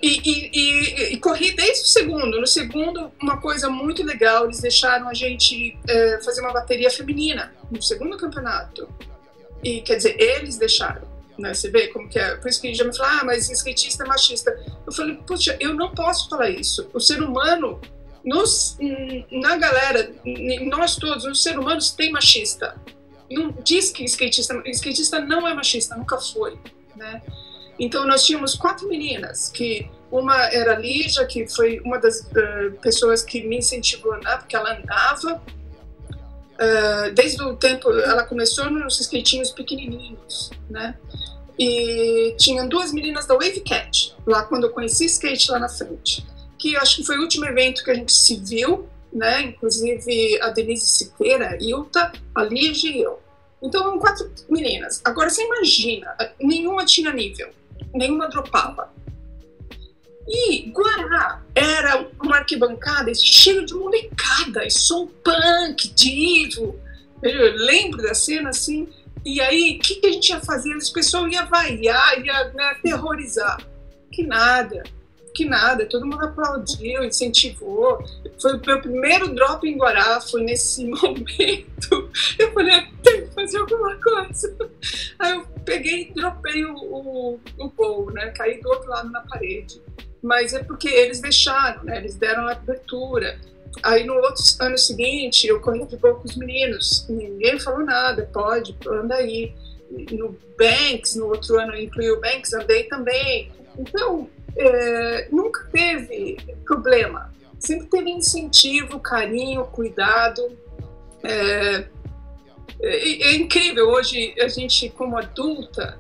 E, 0.03 0.21
e, 0.23 0.51
e, 0.53 1.15
e, 1.15 1.17
corri 1.19 1.53
desde 1.53 1.85
o 1.85 1.87
segundo. 1.87 2.39
No 2.39 2.47
segundo, 2.47 3.11
uma 3.23 3.41
coisa 3.41 3.71
muito 3.71 4.03
legal, 4.03 4.45
eles 4.45 4.61
deixaram 4.61 5.09
a 5.09 5.15
gente 5.15 5.79
é, 5.89 6.21
fazer 6.23 6.43
uma 6.43 6.53
bateria 6.53 6.91
feminina 6.91 7.55
no 7.71 7.81
segundo 7.81 8.17
campeonato. 8.19 8.87
E 9.63 9.81
quer 9.81 9.97
dizer, 9.97 10.21
eles 10.21 10.59
deixaram. 10.59 11.14
Né? 11.39 11.53
Você 11.53 11.71
vê 11.71 11.89
como 11.89 12.09
que 12.09 12.19
é. 12.19 12.37
Por 12.37 12.49
isso 12.49 12.61
que 12.61 12.75
já 12.75 12.85
me 12.85 12.97
fala, 12.97 13.21
ah, 13.21 13.25
mas 13.25 13.51
skatista 13.51 14.05
é 14.05 14.07
machista. 14.07 14.57
Eu 14.87 14.93
falei, 14.93 15.17
puxa, 15.27 15.57
eu 15.61 15.75
não 15.75 15.91
posso 15.93 16.29
falar 16.29 16.51
isso. 16.51 16.89
O 16.93 17.01
ser 17.01 17.23
humano, 17.23 17.81
nos, 18.25 18.79
na 19.31 19.57
galera, 19.57 20.13
nós 20.67 20.97
todos, 20.97 21.25
os 21.25 21.43
seres 21.43 21.59
humanos 21.59 21.91
tem 21.91 22.11
machista. 22.13 22.77
Não 23.31 23.53
diz 23.65 23.91
que 23.91 24.05
skatista, 24.05 24.63
skatista 24.67 25.21
não 25.21 25.47
é 25.49 25.55
machista, 25.55 25.97
nunca 25.97 26.19
foi, 26.19 26.59
né? 26.95 27.23
Então 27.79 28.07
nós 28.07 28.25
tínhamos 28.25 28.55
quatro 28.55 28.89
meninas, 28.89 29.49
que 29.49 29.91
uma 30.11 30.37
era 30.53 30.79
Lígia, 30.79 31.27
que 31.27 31.49
foi 31.49 31.81
uma 31.81 31.99
das 31.99 32.21
uh, 32.21 32.71
pessoas 32.81 33.23
que 33.23 33.43
me 33.43 33.59
incentivou 33.59 34.13
a 34.13 34.17
andar, 34.19 34.39
porque 34.39 34.55
ela 34.55 34.79
andava. 34.79 35.43
Uh, 36.55 37.13
desde 37.15 37.43
o 37.43 37.57
tempo, 37.57 37.91
ela 37.91 38.25
começou 38.25 38.71
nos 38.71 39.01
skatinhos 39.01 39.51
pequenininhos, 39.51 40.51
né? 40.71 40.97
E 41.59 42.35
tinha 42.39 42.67
duas 42.67 42.93
meninas 42.93 43.27
da 43.27 43.35
Wave 43.35 43.61
Cat, 43.61 44.15
lá 44.27 44.45
quando 44.45 44.65
eu 44.65 44.71
conheci 44.71 45.07
skate 45.07 45.51
lá 45.51 45.59
na 45.59 45.69
frente. 45.69 46.25
Que 46.59 46.77
acho 46.77 46.97
que 46.97 47.05
foi 47.05 47.19
o 47.19 47.23
último 47.23 47.45
evento 47.45 47.83
que 47.85 47.91
a 47.91 47.95
gente 47.95 48.13
se 48.13 48.37
viu, 48.37 48.89
né? 49.13 49.43
Inclusive 49.43 50.41
a 50.43 50.51
Denise 50.51 50.87
Siqueira, 50.87 51.59
Ilta, 51.61 52.13
a 52.35 52.43
Lige 52.43 52.89
e 52.89 53.03
eu. 53.03 53.21
Então 53.63 53.83
eram 53.83 53.99
quatro 53.99 54.31
meninas. 54.49 55.01
Agora 55.05 55.31
você 55.31 55.43
imagina, 55.43 56.15
nenhuma 56.41 56.85
tinha 56.85 57.13
nível, 57.13 57.51
nenhuma 57.93 58.29
dropava. 58.29 58.93
E 60.27 60.71
Guará 60.71 61.43
era 61.55 62.09
uma 62.23 62.39
arquibancada 62.39 63.13
cheia 63.15 63.65
de 63.65 63.75
molecada, 63.75 64.65
e 64.65 64.71
som 64.71 65.07
punk, 65.07 65.89
divo. 65.95 66.79
Eu 67.23 67.57
lembro 67.57 68.03
da 68.03 68.15
cena 68.15 68.51
assim, 68.51 68.89
e 69.25 69.41
aí, 69.41 69.77
o 69.77 69.79
que, 69.81 69.95
que, 69.97 70.07
a 70.07 70.13
gente 70.13 70.29
ia 70.29 70.41
fazer? 70.41 70.75
As 70.75 70.91
pessoas 70.91 71.33
iam 71.33 71.47
vaiar, 71.47 72.25
ia 72.25 72.53
né, 72.53 72.65
aterrorizar. 72.65 73.59
Que 74.13 74.23
nada, 74.23 74.83
que 75.35 75.47
nada. 75.47 75.87
Todo 75.87 76.07
mundo 76.07 76.23
aplaudiu, 76.23 77.03
incentivou. 77.03 78.05
Foi 78.39 78.55
o 78.55 78.61
meu 78.65 78.83
primeiro 78.83 79.35
drop 79.35 79.67
em 79.67 79.79
Guará, 79.79 80.21
foi 80.21 80.43
nesse 80.43 80.85
momento. 80.87 82.11
Eu 82.39 82.53
falei, 82.53 82.87
tem 83.03 83.27
que 83.27 83.35
fazer 83.35 83.59
alguma 83.59 83.97
coisa. 83.97 84.57
Aí 85.19 85.33
eu 85.33 85.47
peguei 85.65 86.03
e 86.03 86.13
dropei 86.13 86.63
o, 86.67 86.75
o, 86.77 87.41
o 87.59 87.71
gol, 87.71 88.13
né? 88.13 88.31
Caí 88.33 88.61
do 88.61 88.69
outro 88.69 88.91
lado 88.91 89.11
na 89.11 89.23
parede. 89.23 89.81
Mas 90.25 90.55
é 90.55 90.65
porque 90.65 90.89
eles 90.89 91.21
deixaram, 91.21 91.85
né? 91.85 91.99
Eles 91.99 92.15
deram 92.15 92.49
a 92.49 92.53
abertura. 92.53 93.39
Aí 93.83 94.05
no 94.05 94.15
outro 94.15 94.43
ano 94.59 94.79
seguinte, 94.79 95.47
eu 95.47 95.61
corri 95.61 95.81
com 95.81 96.23
os 96.25 96.35
meninos. 96.35 97.05
Ninguém 97.11 97.61
falou 97.61 97.85
nada, 97.85 98.29
pode, 98.33 98.75
anda 98.89 99.17
aí. 99.17 99.55
No 100.13 100.35
Banks, 100.59 101.15
no 101.15 101.27
outro 101.27 101.61
ano 101.61 101.75
eu 101.75 101.83
incluí 101.83 102.11
o 102.11 102.21
Banks, 102.23 102.55
andei 102.55 102.85
também. 102.85 103.53
Então, 103.79 104.27
é, 104.57 105.29
nunca 105.31 105.69
teve 105.71 106.39
problema. 106.65 107.31
Sempre 107.59 107.89
teve 107.89 108.11
incentivo, 108.11 108.99
carinho, 109.01 109.67
cuidado. 109.67 110.57
É, 111.23 111.85
é, 112.81 113.23
é 113.29 113.35
incrível, 113.35 113.91
hoje 113.91 114.35
a 114.41 114.49
gente, 114.49 114.89
como 114.89 115.19
adulta, 115.19 115.99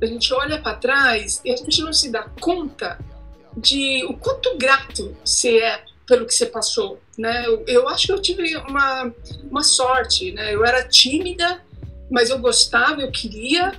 a 0.00 0.06
gente 0.06 0.34
olha 0.34 0.60
para 0.60 0.76
trás 0.76 1.40
e 1.44 1.52
a 1.52 1.56
gente 1.56 1.80
não 1.80 1.92
se 1.92 2.10
dá 2.10 2.28
conta 2.40 2.98
de 3.56 4.04
o 4.04 4.14
quanto 4.14 4.56
grato 4.56 5.16
você 5.24 5.58
é 5.58 5.84
pelo 6.06 6.26
que 6.26 6.34
você 6.34 6.46
passou, 6.46 7.00
né? 7.16 7.46
Eu, 7.46 7.64
eu, 7.66 7.88
acho 7.88 8.06
que 8.06 8.12
eu 8.12 8.20
tive 8.20 8.56
uma, 8.56 9.12
uma 9.50 9.62
sorte, 9.62 10.32
né? 10.32 10.54
Eu 10.54 10.64
era 10.64 10.86
tímida, 10.86 11.62
mas 12.10 12.30
eu 12.30 12.38
gostava, 12.38 13.00
eu 13.00 13.10
queria 13.10 13.72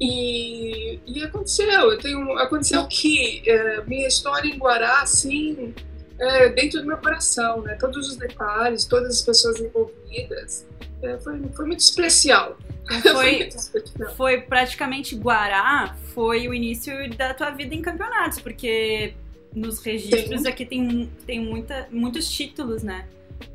e, 0.00 0.98
e 1.06 1.22
aconteceu. 1.22 1.92
Eu 1.92 1.98
tenho, 1.98 2.38
aconteceu 2.38 2.86
que 2.86 3.42
é, 3.46 3.82
minha 3.84 4.08
história 4.08 4.48
em 4.48 4.58
Guará, 4.58 5.02
assim, 5.02 5.74
é, 6.18 6.48
dentro 6.50 6.80
do 6.80 6.86
meu 6.86 6.98
coração, 6.98 7.62
né? 7.62 7.74
Todos 7.74 8.08
os 8.08 8.16
detalhes, 8.16 8.84
todas 8.84 9.16
as 9.16 9.22
pessoas 9.22 9.60
envolvidas, 9.60 10.66
é, 11.02 11.18
foi, 11.18 11.40
foi 11.54 11.66
muito 11.66 11.80
especial. 11.80 12.56
Foi, 13.02 13.50
foi 14.16 14.40
praticamente 14.42 15.16
Guará, 15.16 15.96
foi 16.14 16.48
o 16.48 16.54
início 16.54 16.92
da 17.16 17.34
tua 17.34 17.50
vida 17.50 17.74
em 17.74 17.82
campeonatos, 17.82 18.40
porque 18.40 19.14
nos 19.54 19.80
registros 19.80 20.42
Sim. 20.42 20.48
aqui 20.48 20.64
tem, 20.64 21.10
tem 21.26 21.40
muita, 21.40 21.88
muitos 21.90 22.30
títulos, 22.30 22.82
né? 22.82 23.06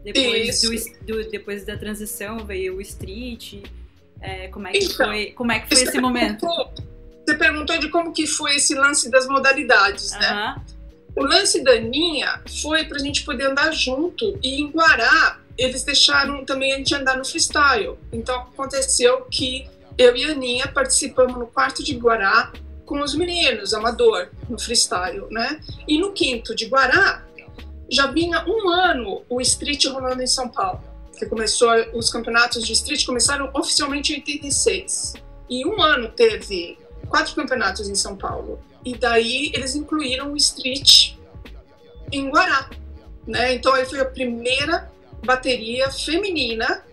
Depois, 0.04 0.62
do, 0.62 1.06
do, 1.06 1.30
depois 1.30 1.66
da 1.66 1.78
transição 1.78 2.46
veio 2.46 2.78
o 2.78 2.82
street. 2.82 3.64
É, 4.20 4.48
como 4.50 4.68
é 4.68 4.72
que 4.72 4.84
então, 4.84 5.08
foi, 5.08 5.32
como 5.32 5.52
é 5.52 5.60
que 5.60 5.74
foi 5.74 5.84
esse 5.84 6.00
momento? 6.00 6.46
Você 7.26 7.36
perguntou 7.36 7.78
de 7.80 7.90
como 7.90 8.12
que 8.12 8.28
foi 8.28 8.56
esse 8.56 8.76
lance 8.76 9.10
das 9.10 9.28
modalidades, 9.28 10.12
né? 10.12 10.56
O 11.16 11.24
lance 11.24 11.64
da 11.64 11.72
Aninha 11.72 12.42
foi 12.62 12.86
para 12.86 12.98
a 12.98 13.02
gente 13.02 13.24
poder 13.24 13.48
andar 13.48 13.72
junto 13.72 14.38
e 14.42 14.62
em 14.62 14.70
Guará 14.70 15.40
eles 15.58 15.84
deixaram 15.84 16.46
também 16.46 16.74
a 16.74 16.78
gente 16.78 16.96
andar 16.96 17.18
no 17.18 17.26
freestyle. 17.26 17.98
Então 18.12 18.36
aconteceu 18.36 19.26
que 19.30 19.70
eu 19.98 20.16
e 20.16 20.26
a 20.26 20.32
Aninha 20.32 20.68
participamos 20.68 21.38
no 21.38 21.48
quarto 21.48 21.84
de 21.84 21.94
Guará 21.96 22.52
com 22.86 23.02
os 23.02 23.14
meninos, 23.14 23.74
amador, 23.74 24.30
no 24.50 24.60
freestyle, 24.60 25.26
né? 25.30 25.60
E 25.88 25.98
no 26.00 26.12
quinto 26.12 26.56
de 26.56 26.66
Guará 26.66 27.24
já 27.90 28.08
vinha 28.08 28.44
um 28.48 28.70
ano 28.70 29.24
o 29.30 29.42
street 29.42 29.86
rolando 29.86 30.24
em 30.24 30.28
São 30.28 30.48
Paulo. 30.48 30.82
Que 31.18 31.26
começou, 31.26 31.70
os 31.94 32.10
campeonatos 32.10 32.66
de 32.66 32.74
street 32.74 33.06
começaram 33.06 33.50
oficialmente 33.54 34.14
em 34.14 34.16
86. 34.18 35.14
E 35.50 35.66
um 35.66 35.82
ano 35.82 36.10
teve 36.10 36.78
quatro 37.10 37.36
campeonatos 37.36 37.90
em 37.90 37.96
São 37.96 38.16
Paulo. 38.16 38.60
E 38.84 38.98
daí 38.98 39.52
eles 39.54 39.76
incluíram 39.76 40.34
o 40.34 40.38
street 40.38 41.16
em 42.12 42.30
Guará. 42.30 42.70
Né? 43.28 43.54
Então 43.54 43.74
aí 43.74 43.86
foi 43.86 44.00
a 44.00 44.06
primeira 44.06 44.92
bateria 45.24 45.90
feminina 45.92 46.84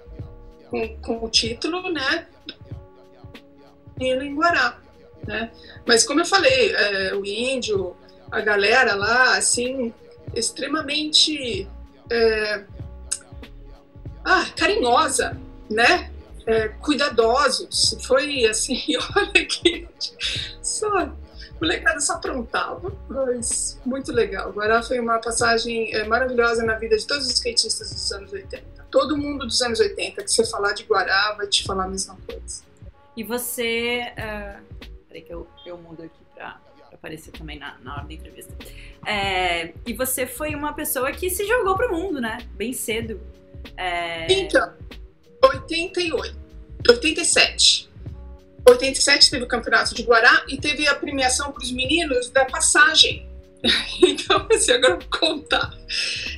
com, 0.69 0.97
com 0.99 1.25
o 1.25 1.29
título, 1.29 1.91
né? 1.91 2.27
Em 3.99 4.35
Guará. 4.35 4.79
Né? 5.27 5.51
Mas 5.87 6.05
como 6.05 6.21
eu 6.21 6.27
falei, 6.27 6.75
é, 6.75 7.15
o 7.15 7.25
índio, 7.25 7.97
a 8.31 8.41
galera 8.41 8.95
lá, 8.95 9.37
assim, 9.37 9.93
extremamente 10.35 11.67
é, 12.11 12.65
ah, 14.25 14.47
carinhosa, 14.57 15.41
né? 15.71 16.11
É, 16.47 16.69
cuidadosos. 16.69 17.97
Foi 18.07 18.45
assim, 18.47 18.83
olha 19.17 19.47
que 19.47 19.89
só 20.63 21.11
molecada 21.61 22.01
só 22.01 22.15
aprontava, 22.15 22.93
mas 23.09 23.81
muito 23.85 24.13
legal. 24.13 24.53
Guará 24.53 24.83
foi 24.83 25.01
uma 25.01 25.19
passagem 25.19 25.95
é, 25.95 26.05
maravilhosa 26.05 26.65
na 26.65 26.75
vida 26.75 26.97
de 26.97 27.07
todos 27.07 27.27
os 27.27 27.33
skatistas 27.35 27.91
dos 27.91 28.13
anos 28.13 28.33
80. 28.33 28.87
Todo 28.91 29.17
mundo 29.17 29.47
dos 29.47 29.61
anos 29.61 29.81
80, 29.81 30.23
que 30.23 30.31
você 30.31 30.47
falar 30.47 30.73
de 30.73 30.85
Guará, 30.85 31.35
vai 31.37 31.47
te 31.47 31.65
falar 31.65 31.85
a 31.85 31.89
mesma 31.89 32.17
coisa. 32.27 32.63
E 33.17 33.23
você. 33.23 34.13
Uh... 34.17 34.79
Peraí 35.09 35.23
que 35.23 35.33
eu, 35.33 35.47
eu 35.67 35.77
mudo 35.79 36.03
aqui 36.03 36.21
pra 36.35 36.61
aparecer 36.93 37.33
também 37.33 37.59
na, 37.59 37.79
na 37.79 37.97
hora 37.97 38.05
da 38.05 38.13
entrevista. 38.13 38.53
É, 39.07 39.73
e 39.87 39.93
você 39.93 40.27
foi 40.27 40.55
uma 40.55 40.73
pessoa 40.73 41.11
que 41.13 41.31
se 41.31 41.47
jogou 41.47 41.77
pro 41.77 41.93
mundo, 41.93 42.21
né? 42.21 42.39
Bem 42.55 42.73
cedo. 42.73 43.21
É... 43.77 44.31
Então, 44.33 44.73
88, 45.43 46.37
87. 46.89 47.88
87 48.71 49.31
teve 49.31 49.45
o 49.45 49.49
campeonato 49.49 49.95
de 49.95 50.03
Guará 50.03 50.45
e 50.49 50.57
teve 50.57 50.87
a 50.87 50.95
premiação 50.95 51.53
para 51.53 51.63
os 51.63 51.73
meninos 51.73 52.31
da 52.31 52.45
passagem. 52.45 53.27
Então, 54.01 54.47
assim, 54.53 54.73
agora 54.73 54.95
eu 54.95 55.01
vou 55.01 55.09
contar. 55.19 55.75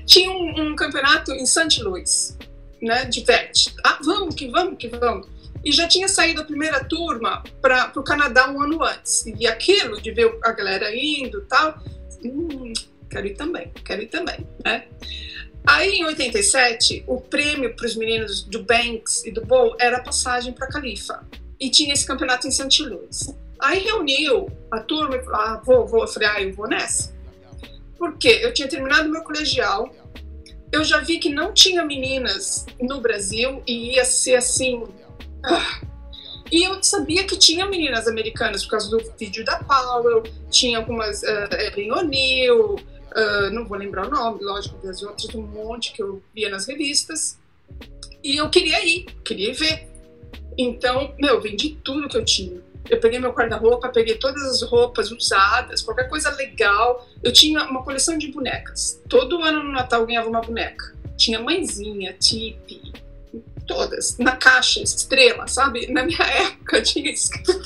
Tinha 0.07 0.31
um, 0.31 0.71
um 0.71 0.77
campeonato 0.77 1.33
em 1.33 1.45
St. 1.45 1.83
Louis, 1.83 2.37
né, 2.81 3.05
de 3.05 3.23
VET. 3.23 3.75
Ah, 3.85 3.99
vamos 4.03 4.35
que 4.35 4.49
vamos 4.49 4.79
que 4.79 4.89
vamos 4.89 5.29
e 5.65 5.73
já 5.73 5.87
tinha 5.87 6.09
saído 6.09 6.41
a 6.41 6.45
primeira 6.45 6.83
turma 6.85 7.43
para 7.61 7.93
o 7.97 8.03
Canadá 8.03 8.51
um 8.51 8.63
ano 8.63 8.83
antes. 8.83 9.27
E 9.27 9.47
aquilo 9.47 10.01
de 10.01 10.11
ver 10.11 10.39
a 10.43 10.53
galera 10.53 10.95
indo 10.95 11.43
tal, 11.43 11.79
hum, 12.25 12.73
quero 13.11 13.27
ir 13.27 13.35
também, 13.35 13.73
quero 13.85 14.03
ir 14.03 14.07
também, 14.07 14.47
né? 14.65 14.87
Aí 15.67 15.97
em 15.97 16.05
87, 16.07 17.05
o 17.07 17.21
prêmio 17.21 17.77
para 17.77 17.87
os 17.87 17.95
meninos 17.95 18.43
do 18.45 18.63
Banks 18.65 19.25
e 19.27 19.31
do 19.31 19.45
Bowl 19.45 19.77
era 19.79 19.99
a 19.99 20.03
passagem 20.03 20.55
para 20.55 20.69
Califa. 20.69 21.23
E 21.61 21.71
tinha 21.71 21.93
esse 21.93 22.07
campeonato 22.07 22.49
em. 22.49 22.89
Louis. 22.89 23.35
Aí 23.61 23.81
reuniu 23.81 24.51
a 24.71 24.81
turma 24.81 25.17
e 25.17 25.23
falou: 25.23 25.41
ah, 25.41 25.63
vou, 25.65 25.87
vou. 25.87 26.03
Eu 26.03 26.09
falei: 26.09 26.29
ah, 26.29 26.43
eu 26.43 26.55
vou 26.55 26.69
nessa. 26.69 27.15
Porque 27.99 28.29
eu 28.29 28.53
tinha 28.55 28.67
terminado 28.67 29.11
meu 29.11 29.23
colegial, 29.23 29.95
eu 30.73 30.83
já 30.83 31.01
vi 31.01 31.19
que 31.19 31.29
não 31.29 31.53
tinha 31.53 31.85
meninas 31.85 32.65
no 32.81 33.01
Brasil 33.01 33.63
e 33.67 33.95
ia 33.95 34.05
ser 34.05 34.37
assim 34.37 34.83
e 36.51 36.65
eu 36.65 36.83
sabia 36.83 37.25
que 37.25 37.37
tinha 37.37 37.65
meninas 37.67 38.09
americanas 38.09 38.65
por 38.65 38.73
causa 38.73 38.91
do 38.91 38.99
vídeo 39.17 39.45
da 39.45 39.63
Powell, 39.63 40.25
tinha 40.51 40.79
algumas, 40.79 41.23
uh, 41.23 41.49
Ellen 41.53 41.93
O'Neill, 41.93 42.75
uh, 42.75 43.51
não 43.53 43.65
vou 43.65 43.79
lembrar 43.79 44.09
o 44.09 44.11
nome, 44.11 44.43
lógico, 44.43 44.77
das 44.85 45.01
outras, 45.03 45.33
um 45.35 45.43
monte 45.43 45.93
que 45.93 46.03
eu 46.03 46.21
via 46.35 46.51
nas 46.51 46.67
revistas. 46.67 47.39
E 48.23 48.37
eu 48.37 48.51
queria 48.51 48.85
ir, 48.85 49.05
queria 49.25 49.55
ver. 49.55 49.89
Então, 50.61 51.15
meu, 51.19 51.41
vendi 51.41 51.71
tudo 51.83 52.09
que 52.09 52.17
eu 52.17 52.25
tinha. 52.25 52.61
Eu 52.89 53.01
peguei 53.01 53.19
meu 53.19 53.33
guarda-roupa, 53.33 53.89
peguei 53.89 54.17
todas 54.17 54.43
as 54.43 54.63
roupas 54.63 55.11
usadas, 55.11 55.81
qualquer 55.81 56.09
coisa 56.09 56.31
legal. 56.31 57.09
Eu 57.23 57.33
tinha 57.33 57.65
uma 57.65 57.83
coleção 57.83 58.19
de 58.19 58.29
bonecas. 58.29 59.01
Todo 59.09 59.43
ano 59.43 59.63
no 59.63 59.73
Natal 59.73 60.01
eu 60.01 60.07
ganhava 60.07 60.29
uma 60.29 60.41
boneca. 60.41 60.95
Tinha 61.17 61.39
mãezinha, 61.39 62.15
tipe, 62.15 62.93
todas, 63.67 64.19
na 64.19 64.37
caixa, 64.37 64.83
estrela, 64.83 65.47
sabe? 65.47 65.87
Na 65.87 66.05
minha 66.05 66.23
época 66.27 66.83
tinha 66.83 67.13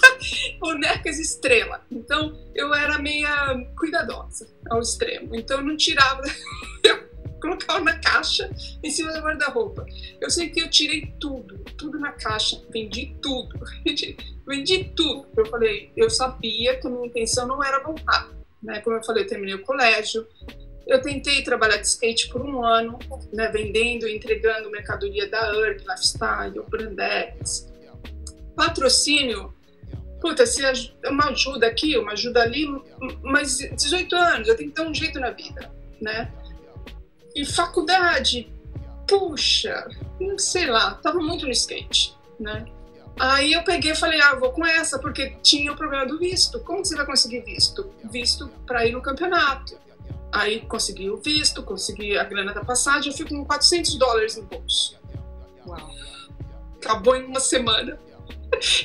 bonecas 0.61 1.19
estrela. 1.19 1.81
Então 1.91 2.37
eu 2.55 2.75
era 2.75 2.99
meia 2.99 3.67
cuidadosa 3.79 4.47
ao 4.71 4.81
extremo. 4.81 5.35
Então 5.35 5.59
eu 5.59 5.65
não 5.65 5.77
tirava, 5.77 6.23
eu 6.85 7.04
colocava 7.45 7.81
na 7.81 7.99
caixa 7.99 8.51
em 8.83 8.91
cima 8.91 9.13
da 9.13 9.21
guarda-roupa. 9.21 9.87
Eu 10.19 10.31
sei 10.31 10.49
que 10.49 10.61
eu 10.61 10.71
tirei 10.71 11.13
tudo, 11.21 11.59
tudo 11.77 11.99
na 11.99 12.13
caixa, 12.13 12.63
vendi 12.71 13.15
tudo, 13.21 13.61
vendi, 14.47 14.85
tudo. 14.97 15.27
Eu 15.37 15.47
falei, 15.47 15.93
eu 15.95 16.09
sabia 16.09 16.81
que 16.81 16.87
a 16.87 16.91
minha 16.91 17.07
intenção 17.07 17.47
não 17.47 17.63
era 17.63 17.81
voltar. 17.81 18.31
Né? 18.63 18.81
Como 18.81 18.97
eu 18.97 19.05
falei, 19.05 19.25
eu 19.25 19.29
terminei 19.29 19.55
o 19.55 19.63
colégio, 19.63 20.27
eu 20.87 21.01
tentei 21.03 21.43
trabalhar 21.43 21.77
de 21.77 21.87
skate 21.87 22.29
por 22.29 22.41
um 22.41 22.65
ano, 22.65 22.99
né, 23.33 23.49
vendendo 23.49 24.07
e 24.07 24.17
entregando 24.17 24.71
mercadoria 24.71 25.29
da 25.29 25.53
Urb, 25.53 25.81
Lifestyle, 25.81 26.63
Brandex. 26.69 27.71
Patrocínio, 28.57 29.53
puta, 30.21 30.47
se 30.47 30.63
uma 31.07 31.31
ajuda 31.31 31.67
aqui, 31.67 31.97
uma 31.99 32.13
ajuda 32.13 32.43
ali, 32.43 32.67
mas 33.23 33.59
18 33.59 34.15
anos, 34.15 34.49
eu 34.49 34.57
tenho 34.57 34.71
que 34.71 34.77
dar 34.77 34.89
um 34.89 34.95
jeito 34.95 35.19
na 35.19 35.31
vida, 35.31 35.71
né? 36.01 36.31
E 37.35 37.45
faculdade, 37.45 38.49
puxa, 39.07 39.89
não 40.21 40.39
sei 40.39 40.67
lá, 40.67 40.95
tava 40.95 41.19
muito 41.19 41.45
no 41.45 41.53
skate, 41.53 42.17
né? 42.39 42.65
Aí 43.19 43.53
eu 43.53 43.63
peguei 43.63 43.93
e 43.93 43.97
falei, 43.97 44.21
ah, 44.21 44.35
vou 44.35 44.51
com 44.51 44.67
essa, 44.67 44.99
porque 44.99 45.37
tinha 45.43 45.73
o 45.73 45.77
problema 45.77 46.07
do 46.07 46.19
visto. 46.19 46.61
Como 46.61 46.85
você 46.85 46.97
vai 46.97 47.07
conseguir 47.07 47.41
visto? 47.41 47.93
Visto 48.11 48.49
para 48.67 48.87
ir 48.87 48.93
no 48.93 49.01
campeonato. 49.01 49.79
Aí 50.33 50.63
consegui 50.63 51.09
o 51.11 51.17
visto, 51.17 51.63
consegui 51.63 52.19
a 52.19 52.25
grana 52.25 52.53
da 52.53 52.65
passagem, 52.65 53.13
eu 53.13 53.17
fico 53.17 53.31
com 53.31 53.45
400 53.45 53.95
dólares 53.97 54.37
no 54.37 54.43
bolso. 54.43 54.99
Uau. 55.65 55.91
Acabou 56.77 57.15
em 57.17 57.25
uma 57.25 57.41
semana. 57.41 57.99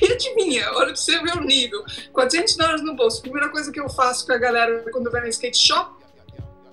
E 0.02 0.12
adivinha, 0.12 0.68
olha 0.72 0.86
pra 0.86 0.96
você 0.96 1.20
ver 1.20 1.36
o 1.36 1.42
nível. 1.42 1.84
400 2.12 2.56
dólares 2.56 2.82
no 2.82 2.96
bolso. 2.96 3.22
Primeira 3.22 3.48
coisa 3.50 3.70
que 3.70 3.80
eu 3.80 3.88
faço 3.88 4.26
com 4.26 4.32
a 4.32 4.36
galera 4.36 4.84
quando 4.90 5.08
vai 5.12 5.20
no 5.20 5.28
skate 5.28 5.58
shop, 5.58 5.94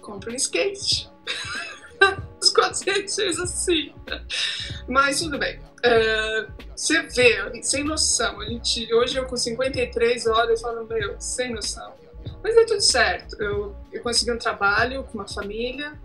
compro 0.02 0.32
um 0.32 0.36
skate. 0.36 1.08
Os 2.42 2.50
400 2.50 3.40
assim. 3.40 3.94
Mas 4.88 5.20
tudo 5.20 5.38
bem. 5.38 5.60
Uh, 5.60 6.52
você 6.76 7.02
vê, 7.04 7.63
sem 7.63 7.84
noção. 7.84 8.40
A 8.42 8.46
gente, 8.46 8.94
hoje 8.94 9.18
eu 9.18 9.26
com 9.26 9.36
53 9.36 10.28
horas 10.28 10.62
eu 10.62 10.68
falo, 10.68 10.86
meu, 10.88 11.20
sem 11.20 11.54
noção. 11.54 11.94
Mas 12.44 12.56
deu 12.56 12.66
tudo 12.66 12.82
certo. 12.82 13.42
Eu, 13.42 13.76
eu 13.92 14.02
consegui 14.02 14.32
um 14.32 14.38
trabalho 14.38 15.04
com 15.04 15.16
uma 15.16 15.28
família, 15.28 16.00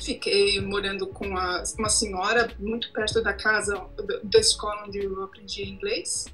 fiquei 0.00 0.60
morando 0.60 1.06
com 1.06 1.26
uma 1.26 1.88
senhora 1.88 2.50
muito 2.58 2.92
perto 2.92 3.22
da 3.22 3.32
casa 3.32 3.86
da 4.22 4.38
escola 4.38 4.84
onde 4.86 4.98
eu 4.98 5.22
aprendi 5.22 5.64
inglês. 5.64 6.26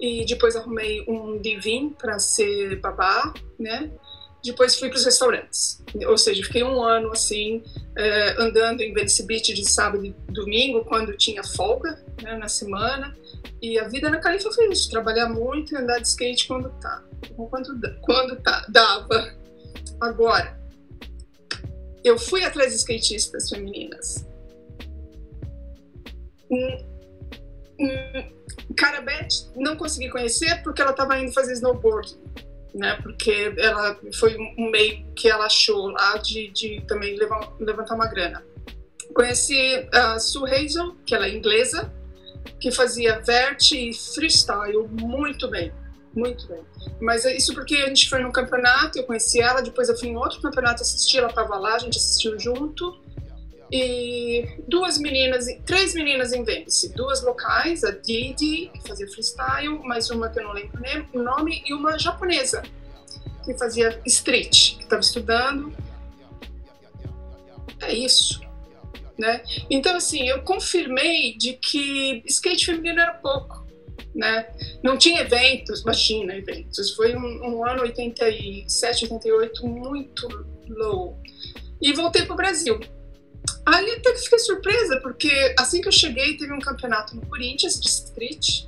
E 0.00 0.24
depois 0.24 0.54
arrumei 0.54 1.04
um 1.08 1.38
divin 1.38 1.90
para 1.90 2.18
ser 2.20 2.76
babá, 2.80 3.34
né? 3.58 3.90
Depois 4.44 4.78
fui 4.78 4.88
para 4.88 4.98
os 4.98 5.04
restaurantes. 5.04 5.82
Ou 6.06 6.16
seja, 6.16 6.42
fiquei 6.44 6.62
um 6.62 6.82
ano 6.82 7.10
assim, 7.10 7.62
eh, 7.96 8.36
andando 8.38 8.82
em 8.82 8.94
Venice 8.94 9.26
Beach 9.26 9.52
de 9.52 9.68
sábado 9.68 10.04
e 10.04 10.14
domingo, 10.32 10.84
quando 10.84 11.16
tinha 11.16 11.42
folga 11.42 12.02
né, 12.22 12.36
na 12.36 12.48
semana. 12.48 13.16
E 13.60 13.78
a 13.78 13.88
vida 13.88 14.08
na 14.08 14.18
Califa 14.18 14.50
foi 14.52 14.68
isso: 14.70 14.90
trabalhar 14.90 15.28
muito 15.28 15.74
e 15.74 15.76
andar 15.76 15.98
de 15.98 16.08
skate 16.08 16.46
quando 16.46 16.70
tá 16.80 17.02
quando, 17.36 18.00
quando 18.00 18.36
tá, 18.36 18.64
dava. 18.68 19.34
Agora, 20.00 20.58
eu 22.04 22.18
fui 22.18 22.44
atrás 22.44 22.72
de 22.72 22.78
skatistas 22.78 23.50
femininas. 23.50 24.26
Hum, 26.50 26.84
hum, 27.80 28.74
Cara 28.76 29.00
Beth 29.00 29.28
não 29.56 29.76
consegui 29.76 30.08
conhecer 30.08 30.62
porque 30.62 30.80
ela 30.80 30.92
estava 30.92 31.18
indo 31.18 31.32
fazer 31.32 31.52
snowboard 31.52 32.16
né? 32.78 32.98
Porque 33.02 33.52
ela 33.58 33.98
foi 34.14 34.36
um 34.56 34.70
meio 34.70 35.04
que 35.14 35.28
ela 35.28 35.46
achou 35.46 35.88
lá 35.88 36.16
de, 36.18 36.48
de 36.48 36.80
também 36.86 37.18
levantar 37.58 37.94
uma 37.94 38.06
grana. 38.06 38.42
Conheci 39.12 39.88
a 39.92 40.18
Sue 40.18 40.48
Hazel, 40.50 40.94
que 41.04 41.14
ela 41.14 41.26
é 41.26 41.34
inglesa, 41.34 41.92
que 42.60 42.70
fazia 42.70 43.20
vert 43.20 43.72
e 43.72 43.92
freestyle 43.92 44.86
muito 44.88 45.48
bem, 45.48 45.72
muito 46.14 46.46
bem. 46.46 46.62
Mas 47.00 47.24
é 47.24 47.36
isso 47.36 47.52
porque 47.52 47.76
a 47.76 47.88
gente 47.88 48.08
foi 48.08 48.20
num 48.20 48.30
campeonato, 48.30 48.98
eu 48.98 49.04
conheci 49.04 49.40
ela, 49.40 49.60
depois 49.60 49.88
eu 49.88 49.98
fui 49.98 50.08
em 50.08 50.16
outro 50.16 50.40
campeonato 50.40 50.82
assistir, 50.82 51.18
ela 51.18 51.28
estava 51.28 51.56
lá, 51.58 51.74
a 51.74 51.78
gente 51.78 51.98
assistiu 51.98 52.38
junto. 52.38 53.00
E 53.70 54.46
duas 54.66 54.98
meninas, 54.98 55.46
três 55.66 55.94
meninas 55.94 56.32
em 56.32 56.42
Venice, 56.42 56.94
duas 56.94 57.22
locais, 57.22 57.84
a 57.84 57.90
Didi, 57.90 58.70
que 58.72 58.88
fazia 58.88 59.06
freestyle, 59.08 59.78
mais 59.84 60.10
uma 60.10 60.30
que 60.30 60.38
eu 60.38 60.44
não 60.44 60.52
lembro 60.52 60.80
o 61.12 61.22
nome, 61.22 61.62
e 61.66 61.74
uma 61.74 61.98
japonesa, 61.98 62.62
que 63.44 63.56
fazia 63.58 64.00
street, 64.06 64.76
que 64.76 64.84
estava 64.84 65.00
estudando. 65.00 65.72
É 67.80 67.92
isso. 67.92 68.40
Né? 69.18 69.42
Então, 69.68 69.96
assim, 69.96 70.28
eu 70.28 70.42
confirmei 70.42 71.36
de 71.36 71.54
que 71.54 72.22
skate 72.26 72.64
feminino 72.64 73.00
era 73.00 73.14
pouco. 73.14 73.66
Né? 74.14 74.48
Não 74.82 74.96
tinha 74.96 75.20
eventos, 75.20 75.82
imagina 75.82 76.34
eventos. 76.34 76.94
Foi 76.94 77.14
um, 77.14 77.50
um 77.50 77.66
ano 77.66 77.82
87, 77.82 79.04
88 79.04 79.66
muito 79.66 80.26
low. 80.68 81.20
E 81.82 81.92
voltei 81.92 82.22
para 82.22 82.32
o 82.32 82.36
Brasil. 82.36 82.80
Aí 83.64 83.90
até 83.92 84.12
que 84.12 84.20
fiquei 84.20 84.38
surpresa, 84.38 84.98
porque 85.00 85.54
assim 85.58 85.80
que 85.80 85.88
eu 85.88 85.92
cheguei, 85.92 86.36
teve 86.36 86.52
um 86.52 86.58
campeonato 86.58 87.14
no 87.14 87.26
Corinthians 87.26 87.78
de 87.78 87.86
street, 87.86 88.64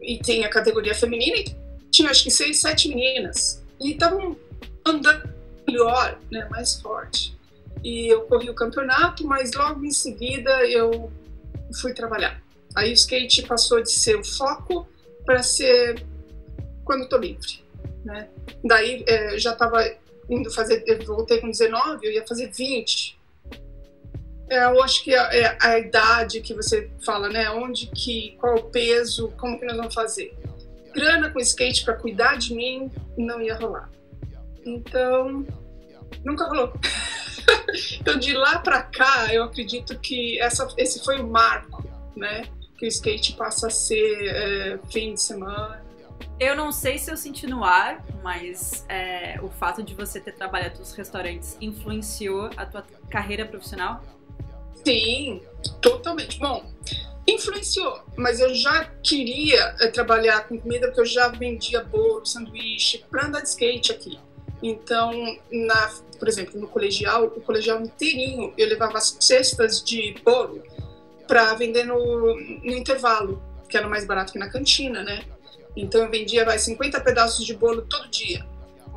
e 0.00 0.18
tem 0.18 0.44
a 0.44 0.48
categoria 0.48 0.94
feminina, 0.94 1.36
e 1.36 1.44
tinha 1.90 2.10
acho 2.10 2.22
que 2.22 2.30
seis, 2.30 2.60
sete 2.60 2.88
meninas, 2.88 3.62
e 3.80 3.92
estavam 3.92 4.36
andando 4.84 5.28
melhor, 5.66 6.18
né, 6.30 6.46
mais 6.50 6.80
forte. 6.80 7.36
E 7.82 8.06
eu 8.06 8.22
corri 8.22 8.48
o 8.48 8.54
campeonato, 8.54 9.26
mas 9.26 9.52
logo 9.52 9.84
em 9.84 9.90
seguida 9.90 10.64
eu 10.66 11.10
fui 11.80 11.92
trabalhar. 11.92 12.40
Aí 12.74 12.90
o 12.90 12.94
skate 12.94 13.42
passou 13.42 13.82
de 13.82 13.90
ser 13.90 14.16
o 14.16 14.24
foco 14.24 14.86
para 15.24 15.42
ser 15.42 16.04
quando 16.84 17.04
estou 17.04 17.18
livre, 17.18 17.64
né? 18.04 18.28
Daí 18.62 19.04
é, 19.08 19.38
já 19.38 19.52
estava 19.52 19.84
indo 20.30 20.50
fazer, 20.50 20.84
eu 20.86 21.04
voltei 21.04 21.40
com 21.40 21.50
19, 21.50 22.06
eu 22.06 22.12
ia 22.12 22.26
fazer 22.26 22.50
20 22.52 23.23
é, 24.48 24.64
eu 24.64 24.82
acho 24.82 25.02
que 25.02 25.14
é, 25.14 25.42
é 25.42 25.58
a 25.60 25.78
idade 25.78 26.40
que 26.40 26.54
você 26.54 26.90
fala, 27.04 27.28
né? 27.28 27.50
Onde 27.50 27.86
que, 27.86 28.36
qual 28.38 28.56
o 28.56 28.64
peso, 28.64 29.32
como 29.38 29.58
que 29.58 29.64
nós 29.64 29.76
vamos 29.76 29.94
fazer? 29.94 30.36
Grana 30.94 31.30
com 31.30 31.40
skate 31.40 31.84
para 31.84 31.94
cuidar 31.94 32.36
de 32.36 32.54
mim 32.54 32.90
não 33.16 33.40
ia 33.40 33.56
rolar. 33.56 33.90
Então, 34.64 35.46
nunca 36.24 36.46
rolou. 36.46 36.72
então, 38.00 38.18
de 38.18 38.32
lá 38.34 38.58
para 38.58 38.82
cá, 38.82 39.32
eu 39.32 39.44
acredito 39.44 39.98
que 39.98 40.38
essa, 40.40 40.68
esse 40.76 41.02
foi 41.04 41.20
o 41.20 41.26
marco, 41.26 41.84
né? 42.14 42.44
Que 42.78 42.86
o 42.86 42.88
skate 42.88 43.34
passa 43.34 43.68
a 43.68 43.70
ser 43.70 44.26
é, 44.28 44.78
fim 44.90 45.14
de 45.14 45.22
semana. 45.22 45.82
Eu 46.38 46.54
não 46.56 46.70
sei 46.70 46.98
se 46.98 47.10
eu 47.10 47.16
senti 47.16 47.46
no 47.46 47.64
ar, 47.64 48.04
mas 48.22 48.84
é, 48.88 49.40
o 49.42 49.48
fato 49.48 49.82
de 49.82 49.94
você 49.94 50.20
ter 50.20 50.32
trabalhado 50.32 50.78
nos 50.78 50.92
restaurantes 50.92 51.56
influenciou 51.60 52.50
a 52.56 52.66
tua 52.66 52.84
carreira 53.08 53.46
profissional? 53.46 54.02
Sim, 54.84 55.40
totalmente. 55.80 56.38
Bom, 56.38 56.64
influenciou, 57.26 58.02
mas 58.16 58.40
eu 58.40 58.54
já 58.54 58.84
queria 59.02 59.74
é, 59.80 59.88
trabalhar 59.88 60.46
com 60.46 60.58
comida 60.58 60.88
porque 60.88 61.00
eu 61.00 61.06
já 61.06 61.28
vendia 61.28 61.82
bolo, 61.82 62.24
sanduíche 62.26 63.04
para 63.10 63.26
andar 63.26 63.40
de 63.40 63.48
skate 63.48 63.92
aqui. 63.92 64.18
Então, 64.62 65.12
na, 65.50 65.90
por 66.18 66.28
exemplo, 66.28 66.58
no 66.58 66.66
colegial, 66.68 67.24
o 67.24 67.40
colegial 67.40 67.80
inteirinho, 67.80 68.52
eu 68.56 68.68
levava 68.68 69.00
cestas 69.00 69.82
de 69.82 70.14
bolo 70.24 70.62
para 71.26 71.54
vender 71.54 71.84
no, 71.84 72.34
no 72.34 72.72
intervalo, 72.72 73.42
que 73.68 73.76
era 73.76 73.88
mais 73.88 74.06
barato 74.06 74.32
que 74.32 74.38
na 74.38 74.48
cantina, 74.48 75.02
né? 75.02 75.24
Então 75.76 76.02
eu 76.02 76.10
vendia 76.10 76.44
vai 76.44 76.58
50 76.58 77.00
pedaços 77.00 77.44
de 77.44 77.54
bolo 77.54 77.82
todo 77.82 78.08
dia. 78.08 78.46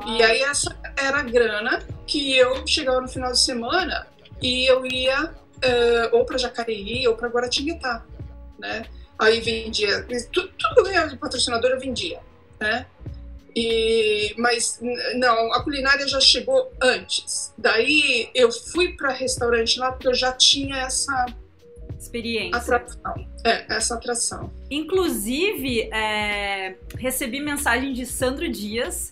E 0.05 0.21
aí 0.21 0.41
essa 0.41 0.77
era 0.95 1.19
a 1.19 1.23
grana 1.23 1.83
que 2.05 2.37
eu 2.37 2.65
chegava 2.67 3.01
no 3.01 3.07
final 3.07 3.31
de 3.31 3.39
semana 3.39 4.07
e 4.41 4.69
eu 4.69 4.85
ia 4.85 5.33
uh, 5.57 6.15
ou 6.15 6.25
para 6.25 6.37
Jacareí 6.37 7.07
ou 7.07 7.15
para 7.15 7.29
Guaratinguetá, 7.29 8.03
né? 8.59 8.85
Aí 9.19 9.39
vendia, 9.39 10.05
tudo, 10.31 10.51
tudo 10.57 10.83
ganhava 10.83 11.09
de 11.09 11.17
patrocinador 11.17 11.71
eu 11.71 11.79
vendia, 11.79 12.19
né? 12.59 12.85
E, 13.55 14.35
mas 14.37 14.79
não, 15.15 15.51
a 15.53 15.63
culinária 15.63 16.07
já 16.07 16.19
chegou 16.19 16.71
antes. 16.79 17.51
Daí 17.57 18.29
eu 18.35 18.51
fui 18.51 18.95
para 18.95 19.11
restaurante 19.11 19.79
lá 19.79 19.91
porque 19.91 20.07
eu 20.07 20.13
já 20.13 20.31
tinha 20.31 20.77
essa 20.77 21.25
experiência. 21.99 22.55
Atração. 22.55 23.27
É, 23.43 23.75
essa 23.75 23.95
atração. 23.95 24.53
Inclusive, 24.69 25.89
é, 25.91 26.75
recebi 26.99 27.39
mensagem 27.39 27.93
de 27.93 28.05
Sandro 28.05 28.47
Dias 28.47 29.11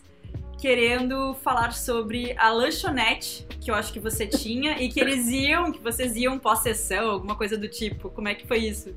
querendo 0.65 1.36
falar 1.43 1.73
sobre 1.73 2.36
a 2.39 2.49
lanchonete 2.49 3.45
que 3.62 3.69
eu 3.69 3.75
acho 3.75 3.93
que 3.93 3.99
você 3.99 4.25
tinha 4.25 4.82
e 4.82 4.89
que 4.89 4.99
eles 4.99 5.28
iam, 5.28 5.71
que 5.71 5.80
vocês 5.80 6.15
iam 6.15 6.39
pós-sessão, 6.39 7.12
alguma 7.12 7.36
coisa 7.36 7.56
do 7.56 7.67
tipo. 7.67 8.10
Como 8.10 8.28
é 8.28 8.34
que 8.34 8.47
foi 8.47 8.58
isso? 8.58 8.91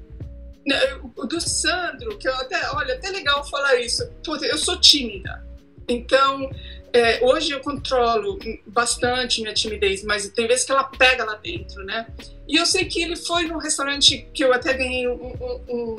Do 1.29 1.39
Sandro, 1.39 2.17
que 2.17 2.27
eu 2.27 2.35
até, 2.37 2.59
olha, 2.71 2.95
até 2.95 3.11
legal 3.11 3.47
falar 3.47 3.77
isso. 3.83 4.11
Puta, 4.25 4.47
eu 4.47 4.57
sou 4.57 4.81
tímida. 4.81 5.47
Então, 5.87 6.51
é, 6.91 7.23
hoje 7.23 7.51
eu 7.51 7.61
controlo 7.61 8.39
bastante 8.67 9.43
minha 9.43 9.53
timidez, 9.53 10.03
mas 10.05 10.27
tem 10.31 10.49
vezes 10.49 10.65
que 10.65 10.73
ela 10.73 10.85
pega 10.85 11.23
lá 11.23 11.35
dentro, 11.35 11.85
né? 11.85 12.07
E 12.49 12.57
eu 12.57 12.65
sei 12.65 12.87
que 12.87 13.03
ele 13.03 13.15
foi 13.15 13.45
num 13.45 13.59
restaurante 13.59 14.27
que 14.33 14.43
eu 14.43 14.55
até 14.55 14.73
ganhei 14.73 15.07
um, 15.07 15.35
um, 15.39 15.61
um 15.69 15.97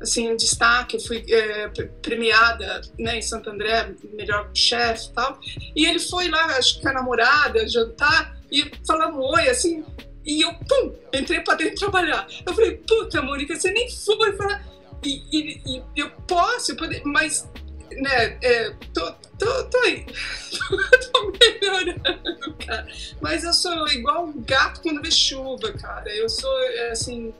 assim, 0.00 0.34
destaque, 0.36 1.04
fui 1.04 1.24
é, 1.28 1.68
premiada 2.02 2.80
né, 2.98 3.18
em 3.18 3.22
Santo 3.22 3.50
André, 3.50 3.94
melhor 4.12 4.50
chefe 4.54 5.10
tal. 5.12 5.38
E 5.74 5.86
ele 5.86 5.98
foi 5.98 6.28
lá, 6.28 6.44
acho 6.56 6.76
que 6.76 6.82
com 6.82 6.88
a 6.88 6.92
namorada, 6.92 7.66
jantar, 7.68 8.36
e 8.50 8.70
falando 8.86 9.20
oi, 9.20 9.48
assim, 9.48 9.84
e 10.24 10.42
eu, 10.42 10.54
pum, 10.54 10.94
entrei 11.12 11.40
pra 11.40 11.54
dentro 11.54 11.76
trabalhar. 11.76 12.26
Eu 12.46 12.54
falei, 12.54 12.76
puta, 12.76 13.20
Mônica, 13.20 13.54
você 13.54 13.70
nem 13.70 13.90
foi 13.90 14.32
falar. 14.36 14.64
E, 15.04 15.22
e, 15.30 15.82
e 15.96 16.00
eu 16.00 16.10
posso, 16.26 16.72
eu 16.72 16.76
poder, 16.76 17.02
mas, 17.04 17.46
né, 17.92 18.38
é, 18.42 18.70
tô, 18.94 19.12
tô, 19.38 19.64
tô 19.64 19.78
aí. 19.78 20.06
tô 21.12 21.32
melhorando, 21.38 22.56
cara. 22.66 22.86
Mas 23.20 23.44
eu 23.44 23.52
sou 23.52 23.86
igual 23.88 24.24
um 24.24 24.42
gato 24.42 24.80
quando 24.80 25.02
vê 25.02 25.10
chuva, 25.10 25.72
cara. 25.72 26.08
Eu 26.14 26.28
sou, 26.28 26.58
é, 26.62 26.90
assim, 26.92 27.34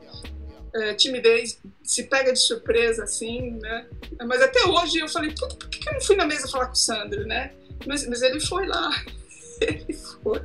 é, 0.74 0.94
timidez 0.94 1.58
se 1.82 2.04
pega 2.04 2.32
de 2.32 2.38
surpresa, 2.38 3.04
assim, 3.04 3.52
né? 3.52 3.86
Mas 4.26 4.42
até 4.42 4.64
hoje 4.66 4.98
eu 4.98 5.08
falei, 5.08 5.32
por 5.32 5.56
que 5.68 5.88
eu 5.88 5.94
não 5.94 6.00
fui 6.00 6.16
na 6.16 6.26
mesa 6.26 6.48
falar 6.48 6.66
com 6.66 6.72
o 6.72 6.76
Sandro, 6.76 7.24
né? 7.26 7.52
Mas, 7.86 8.06
mas 8.08 8.22
ele 8.22 8.40
foi 8.40 8.66
lá. 8.66 8.90
ele 9.60 9.92
foi. 9.92 10.42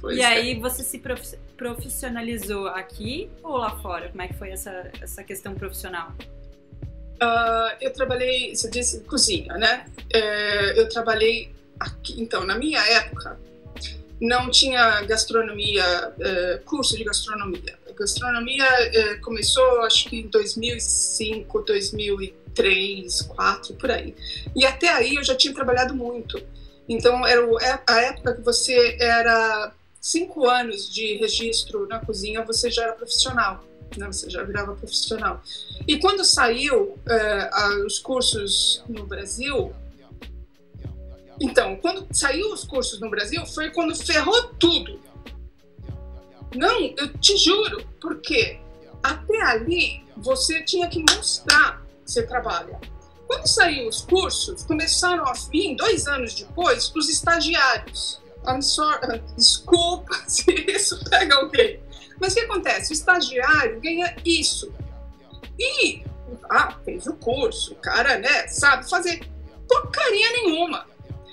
Pois 0.00 0.16
e 0.16 0.20
é. 0.20 0.26
aí 0.26 0.58
você 0.58 0.82
se 0.82 1.02
profissionalizou 1.56 2.68
aqui 2.68 3.30
ou 3.42 3.56
lá 3.56 3.78
fora? 3.80 4.08
Como 4.08 4.22
é 4.22 4.28
que 4.28 4.34
foi 4.34 4.50
essa, 4.50 4.90
essa 5.00 5.22
questão 5.22 5.54
profissional? 5.54 6.12
Uh, 7.22 7.76
eu 7.80 7.92
trabalhei, 7.92 8.54
você 8.54 8.70
disse 8.70 9.00
cozinha, 9.00 9.54
né? 9.54 9.86
É, 10.12 10.78
eu 10.80 10.88
trabalhei 10.88 11.54
aqui, 11.78 12.20
então, 12.20 12.44
na 12.44 12.56
minha 12.56 12.80
época, 12.80 13.38
não 14.20 14.50
tinha 14.50 15.02
gastronomia, 15.02 15.84
é, 16.20 16.60
curso 16.64 16.96
de 16.96 17.04
gastronomia 17.04 17.83
gastronomia 17.94 18.64
é, 18.64 19.14
começou, 19.16 19.82
acho 19.82 20.08
que 20.08 20.20
em 20.20 20.28
2005, 20.28 21.62
2003, 21.62 22.44
2004, 22.54 23.74
por 23.74 23.90
aí. 23.90 24.14
E 24.54 24.64
até 24.64 24.88
aí 24.88 25.16
eu 25.16 25.24
já 25.24 25.34
tinha 25.34 25.52
trabalhado 25.52 25.94
muito. 25.94 26.40
Então, 26.88 27.26
era 27.26 27.42
é, 27.62 27.80
a 27.86 28.00
época 28.02 28.34
que 28.34 28.42
você 28.42 28.96
era 29.00 29.72
cinco 30.00 30.48
anos 30.48 30.92
de 30.92 31.16
registro 31.16 31.86
na 31.86 31.98
cozinha, 31.98 32.44
você 32.44 32.70
já 32.70 32.84
era 32.84 32.92
profissional. 32.92 33.64
Né? 33.96 34.06
Você 34.06 34.30
já 34.30 34.42
virava 34.42 34.74
profissional. 34.74 35.42
E 35.86 35.98
quando 35.98 36.24
saiu 36.24 36.98
é, 37.06 37.84
os 37.84 37.98
cursos 37.98 38.82
no 38.88 39.06
Brasil, 39.06 39.72
então, 41.40 41.76
quando 41.76 42.06
saiu 42.12 42.52
os 42.52 42.62
cursos 42.62 43.00
no 43.00 43.10
Brasil, 43.10 43.44
foi 43.46 43.70
quando 43.70 43.94
ferrou 43.96 44.54
tudo 44.54 45.00
não, 46.54 46.94
eu 46.96 47.12
te 47.18 47.36
juro, 47.36 47.86
porque 48.00 48.58
até 49.02 49.42
ali 49.42 50.04
você 50.16 50.62
tinha 50.62 50.88
que 50.88 51.00
mostrar 51.00 51.82
que 52.04 52.10
você 52.10 52.26
trabalha. 52.26 52.80
Quando 53.26 53.46
saíram 53.46 53.88
os 53.88 54.02
cursos, 54.02 54.62
começaram 54.64 55.26
a 55.26 55.32
vir, 55.50 55.76
dois 55.76 56.06
anos 56.06 56.34
depois, 56.34 56.92
os 56.94 57.08
estagiários. 57.08 58.20
I'm 58.46 58.62
sorry, 58.62 59.22
desculpa 59.36 60.14
se 60.28 60.52
isso 60.68 61.02
pega 61.08 61.36
alguém. 61.36 61.80
Mas 62.20 62.32
o 62.32 62.36
que 62.36 62.42
acontece? 62.42 62.92
O 62.92 62.94
estagiário 62.94 63.80
ganha 63.80 64.14
isso. 64.24 64.72
E, 65.58 66.02
ah, 66.50 66.76
fez 66.84 67.06
o 67.06 67.14
curso, 67.14 67.72
o 67.72 67.76
cara, 67.76 68.18
né, 68.18 68.46
sabe 68.48 68.88
fazer. 68.88 69.26
porcaria 69.68 70.32
nenhuma. 70.32 70.86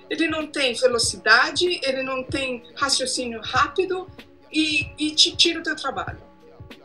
Ele 0.10 0.28
não 0.28 0.48
tem 0.48 0.74
velocidade, 0.74 1.80
ele 1.84 2.04
não 2.04 2.24
tem 2.24 2.64
raciocínio 2.76 3.40
rápido 3.42 4.10
e, 4.52 4.92
e 4.98 5.12
te 5.16 5.36
tira 5.36 5.60
o 5.60 5.64
teu 5.64 5.76
trabalho, 5.76 6.20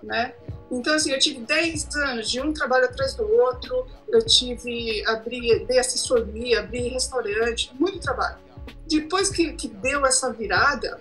né? 0.02 0.34
Então, 0.70 0.94
assim, 0.94 1.12
eu 1.12 1.18
tive 1.18 1.40
10 1.40 1.94
anos 1.96 2.30
de 2.30 2.40
um 2.40 2.52
trabalho 2.52 2.86
atrás 2.86 3.14
do 3.14 3.24
outro, 3.30 3.86
eu 4.08 4.24
tive, 4.24 5.04
abri, 5.06 5.64
dei 5.64 5.78
assessoria, 5.78 6.60
abri 6.60 6.88
restaurante, 6.88 7.72
muito 7.78 8.00
trabalho. 8.00 8.38
Depois 8.88 9.30
que, 9.30 9.52
que 9.52 9.68
deu 9.68 10.04
essa 10.04 10.32
virada, 10.32 11.00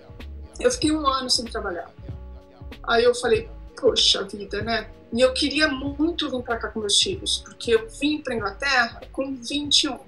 eu 0.60 0.70
fiquei 0.70 0.92
um 0.92 1.06
ano 1.06 1.28
sem 1.28 1.44
trabalhar. 1.44 1.90
Aí 2.84 3.02
eu 3.02 3.14
falei, 3.14 3.48
poxa 3.80 4.22
vida, 4.24 4.62
né? 4.62 4.88
E 5.12 5.20
eu 5.20 5.32
queria 5.32 5.68
muito 5.68 6.30
vir 6.30 6.42
para 6.42 6.58
cá 6.58 6.68
com 6.68 6.80
meus 6.80 7.00
filhos, 7.00 7.38
porque 7.38 7.74
eu 7.74 7.88
vim 7.88 8.18
para 8.18 8.34
Inglaterra 8.34 9.00
com 9.12 9.34
21 9.34 9.98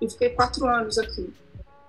e 0.00 0.10
fiquei 0.10 0.30
quatro 0.30 0.66
anos 0.66 0.98
aqui. 0.98 1.32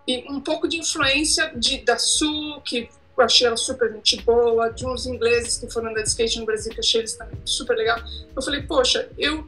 E 0.08 0.26
um 0.32 0.40
pouco 0.40 0.68
de 0.68 0.78
influência 0.78 1.52
de, 1.56 1.80
da 1.80 1.98
Sul, 1.98 2.62
que 2.62 2.90
eu 3.18 3.26
achei 3.26 3.48
ela 3.48 3.58
super 3.58 3.92
gente 3.92 4.22
boa, 4.22 4.70
de 4.70 4.86
uns 4.86 5.06
ingleses 5.06 5.58
que 5.58 5.72
foram 5.72 5.90
andar 5.90 6.04
de 6.04 6.10
skate 6.10 6.40
no 6.40 6.46
Brasil, 6.46 6.72
que 6.72 6.80
achei 6.80 7.02
eles 7.02 7.14
também 7.14 7.40
super 7.44 7.76
legal. 7.76 8.00
Eu 8.36 8.42
falei, 8.42 8.62
poxa, 8.62 9.10
eu 9.18 9.48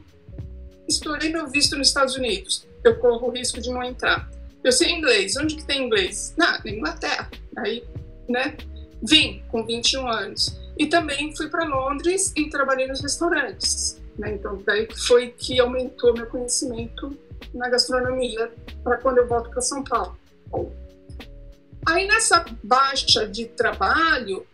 estourei 0.88 1.30
meu 1.30 1.48
visto 1.48 1.76
nos 1.76 1.88
Estados 1.88 2.16
Unidos, 2.16 2.66
eu 2.84 2.98
corro 2.98 3.28
o 3.28 3.30
risco 3.30 3.60
de 3.60 3.70
não 3.70 3.82
entrar. 3.82 4.28
Eu 4.62 4.72
sei 4.72 4.90
inglês, 4.90 5.36
onde 5.36 5.56
que 5.56 5.64
tem 5.64 5.86
inglês? 5.86 6.34
Na, 6.36 6.60
na 6.62 6.70
Inglaterra. 6.70 7.30
Aí, 7.56 7.84
né, 8.28 8.56
vim 9.02 9.42
com 9.50 9.64
21 9.64 10.06
anos. 10.06 10.58
E 10.76 10.86
também 10.86 11.34
fui 11.36 11.48
para 11.48 11.64
Londres 11.64 12.32
e 12.36 12.48
trabalhei 12.50 12.86
nos 12.86 13.00
restaurantes. 13.00 14.00
Né? 14.18 14.34
Então, 14.34 14.62
daí 14.66 14.88
foi 15.06 15.28
que 15.28 15.60
aumentou 15.60 16.12
meu 16.14 16.26
conhecimento 16.26 17.16
na 17.54 17.68
gastronomia 17.68 18.50
para 18.82 18.98
quando 18.98 19.18
eu 19.18 19.26
volto 19.26 19.50
para 19.50 19.60
São 19.60 19.82
Paulo. 19.82 20.16
Aí 21.86 22.06
nessa 22.06 22.44
baixa 22.62 23.26
de 23.26 23.46
trabalho, 23.46 24.46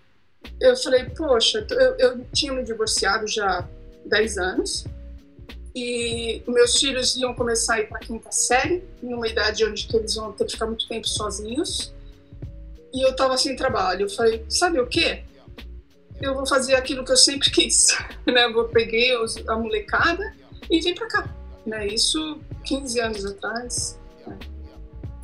eu 0.60 0.76
falei, 0.76 1.04
poxa, 1.10 1.66
eu, 1.70 1.96
eu 1.98 2.26
tinha 2.32 2.52
me 2.52 2.62
divorciado 2.62 3.26
já 3.26 3.60
há 3.60 3.64
10 4.06 4.38
anos 4.38 4.84
e 5.76 6.42
meus 6.48 6.80
filhos 6.80 7.16
iam 7.16 7.34
começar 7.34 7.74
a 7.74 7.80
ir 7.80 7.88
para 7.88 7.98
a 7.98 8.00
quinta 8.00 8.32
série, 8.32 8.82
numa 9.02 9.28
idade 9.28 9.62
onde 9.62 9.86
eles 9.94 10.14
vão 10.14 10.32
ter 10.32 10.46
que 10.46 10.52
ficar 10.52 10.64
muito 10.64 10.88
tempo 10.88 11.06
sozinhos. 11.06 11.92
E 12.94 13.04
eu 13.04 13.10
estava 13.10 13.36
sem 13.36 13.54
trabalho. 13.54 14.06
Eu 14.06 14.08
falei, 14.08 14.42
sabe 14.48 14.80
o 14.80 14.86
quê? 14.86 15.22
Eu 16.18 16.34
vou 16.34 16.46
fazer 16.46 16.76
aquilo 16.76 17.04
que 17.04 17.12
eu 17.12 17.16
sempre 17.16 17.50
quis. 17.52 17.88
né? 18.26 18.46
Eu 18.46 18.68
peguei 18.68 19.10
a 19.46 19.56
molecada 19.56 20.34
e 20.70 20.80
vim 20.80 20.94
para 20.94 21.08
cá. 21.08 21.36
Né? 21.66 21.88
Isso 21.88 22.40
15 22.64 23.00
anos 23.00 23.26
atrás. 23.26 23.98
Né? 24.26 24.38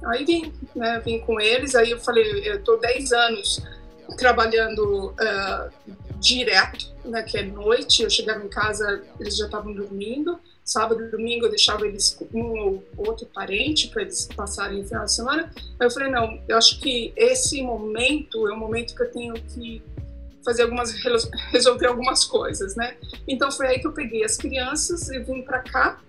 Aí 0.06 0.24
vim, 0.24 0.52
né? 0.74 1.00
Vim 1.04 1.20
com 1.20 1.40
eles, 1.40 1.74
aí 1.74 1.90
eu 1.90 1.98
falei, 1.98 2.48
eu 2.48 2.62
tô 2.62 2.76
10 2.76 3.12
anos 3.12 3.62
trabalhando 4.16 5.10
uh, 5.10 5.70
direto, 6.20 6.92
né? 7.04 7.22
Que 7.22 7.38
é 7.38 7.42
noite, 7.42 8.02
eu 8.02 8.10
chegava 8.10 8.44
em 8.44 8.48
casa, 8.48 9.02
eles 9.18 9.36
já 9.36 9.46
estavam 9.46 9.72
dormindo. 9.72 10.38
Sábado 10.64 11.10
domingo 11.10 11.46
eu 11.46 11.50
deixava 11.50 11.86
eles 11.86 12.10
com 12.10 12.26
um 12.32 12.60
ou 12.60 12.84
outro 12.96 13.26
parente 13.26 13.88
para 13.88 14.02
eles 14.02 14.28
passarem 14.34 14.80
o 14.80 14.86
final 14.86 15.04
de 15.04 15.12
semana. 15.12 15.50
Aí 15.78 15.86
eu 15.86 15.90
falei, 15.90 16.08
não, 16.08 16.40
eu 16.46 16.56
acho 16.56 16.78
que 16.80 17.12
esse 17.16 17.60
momento 17.62 18.48
é 18.48 18.54
um 18.54 18.58
momento 18.58 18.94
que 18.94 19.02
eu 19.02 19.10
tenho 19.10 19.34
que 19.34 19.82
fazer 20.44 20.62
algumas 20.62 20.92
resolver 21.52 21.86
algumas 21.86 22.24
coisas, 22.24 22.76
né? 22.76 22.96
Então 23.26 23.50
foi 23.50 23.68
aí 23.68 23.80
que 23.80 23.86
eu 23.86 23.92
peguei 23.92 24.24
as 24.24 24.36
crianças 24.36 25.08
e 25.08 25.18
vim 25.18 25.42
para 25.42 25.60
cá, 25.60 26.00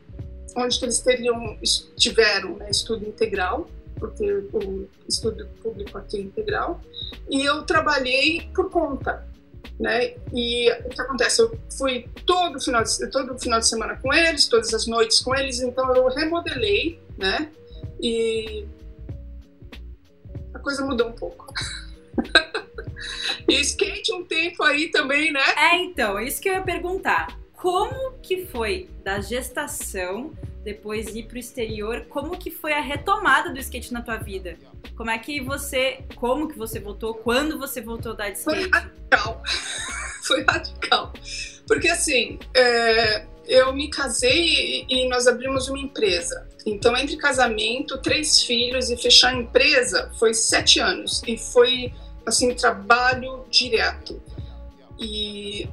onde 0.56 0.84
eles 0.84 1.00
teriam 1.00 1.58
tiveram 1.98 2.58
né, 2.58 2.70
estudo 2.70 3.08
integral 3.08 3.68
porque 4.00 4.32
o 4.54 4.88
estudo 5.08 5.48
público 5.62 5.98
aqui 5.98 6.18
é 6.18 6.22
integral, 6.22 6.82
e 7.30 7.44
eu 7.44 7.64
trabalhei 7.64 8.50
por 8.54 8.70
conta, 8.70 9.26
né? 9.80 10.16
E 10.34 10.72
o 10.86 10.90
que 10.90 11.02
acontece? 11.02 11.42
Eu 11.42 11.58
fui 11.78 12.08
todo 12.26 12.60
final 12.60 12.84
de, 12.84 13.08
todo 13.10 13.40
final 13.40 13.60
de 13.60 13.68
semana 13.68 13.96
com 13.98 14.14
eles, 14.14 14.48
todas 14.48 14.74
as 14.74 14.88
noites 14.88 15.20
com 15.20 15.36
eles, 15.36 15.62
então 15.62 15.94
eu 15.96 16.08
remodelei, 16.08 17.00
né? 17.18 17.52
E 18.02 18.66
a 20.54 20.60
coisa 20.60 20.86
mudou 20.86 21.08
um 21.08 21.14
pouco. 21.14 21.52
e 23.48 23.60
skate 23.62 24.14
um 24.14 24.24
tempo 24.24 24.64
aí 24.64 24.90
também, 24.90 25.32
né? 25.32 25.44
É, 25.58 25.78
então, 25.78 26.20
isso 26.20 26.42
que 26.42 26.50
eu 26.50 26.54
ia 26.54 26.62
perguntar. 26.62 27.38
Como 27.54 28.14
que 28.22 28.46
foi 28.46 28.90
da 29.04 29.22
gestação 29.22 30.34
depois 30.64 31.14
ir 31.14 31.24
pro 31.24 31.38
exterior, 31.38 32.06
como 32.10 32.38
que 32.38 32.50
foi 32.50 32.74
a 32.74 32.82
retomada 32.82 33.52
do 33.52 33.60
skate 33.60 33.92
na 33.94 34.02
tua 34.02 34.18
vida? 34.18 34.58
Como 34.96 35.10
é 35.10 35.18
que 35.18 35.42
você, 35.42 36.04
como 36.16 36.48
que 36.48 36.58
você 36.58 36.80
voltou, 36.80 37.14
quando 37.16 37.58
você 37.58 37.82
voltou 37.82 38.14
a 38.14 38.16
dar 38.16 38.30
de 38.30 38.40
skate? 38.40 38.62
Foi 38.62 38.70
radical, 38.72 39.44
foi 40.26 40.44
radical, 40.44 41.14
porque 41.68 41.90
assim, 41.90 42.40
é, 42.56 43.26
eu 43.46 43.74
me 43.74 43.90
casei 43.90 44.86
e 44.90 45.08
nós 45.10 45.28
abrimos 45.28 45.68
uma 45.68 45.80
empresa. 45.80 46.48
Então, 46.66 46.96
entre 46.96 47.18
casamento, 47.18 47.98
três 47.98 48.42
filhos 48.42 48.90
e 48.90 48.98
fechar 48.98 49.34
a 49.34 49.36
empresa, 49.36 50.12
foi 50.18 50.34
sete 50.34 50.80
anos. 50.80 51.22
E 51.28 51.38
foi, 51.38 51.94
assim, 52.26 52.54
trabalho 52.54 53.46
direto. 53.50 54.22
E 54.98 55.68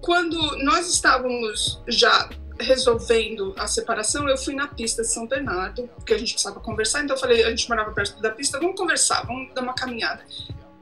quando 0.00 0.38
nós 0.62 0.88
estávamos 0.88 1.82
já 1.88 2.28
resolvendo 2.58 3.54
a 3.56 3.66
separação, 3.66 4.28
eu 4.28 4.36
fui 4.36 4.54
na 4.54 4.68
pista 4.68 5.02
de 5.02 5.08
São 5.08 5.26
Bernardo, 5.26 5.88
porque 5.96 6.14
a 6.14 6.18
gente 6.18 6.32
precisava 6.32 6.60
conversar, 6.60 7.02
então 7.02 7.16
eu 7.16 7.20
falei, 7.20 7.44
a 7.44 7.50
gente 7.50 7.68
morava 7.68 7.90
perto 7.92 8.20
da 8.20 8.30
pista, 8.30 8.58
vamos 8.58 8.76
conversar, 8.76 9.26
vamos 9.26 9.52
dar 9.54 9.62
uma 9.62 9.74
caminhada. 9.74 10.24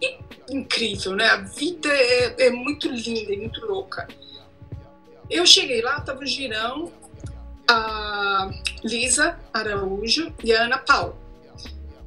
E 0.01 0.19
incrível, 0.51 1.15
né? 1.15 1.29
A 1.29 1.37
vida 1.37 1.89
é, 1.89 2.47
é 2.47 2.51
muito 2.51 2.89
linda 2.89 3.33
e 3.33 3.37
muito 3.39 3.65
louca. 3.65 4.07
Eu 5.31 5.47
cheguei 5.47 5.81
lá, 5.81 6.01
tava 6.01 6.21
o 6.21 6.27
Girão, 6.27 6.93
a 7.69 8.51
Lisa 8.85 9.39
Araújo 9.53 10.35
e 10.43 10.53
a 10.53 10.65
Ana 10.65 10.79
Paula. 10.79 11.17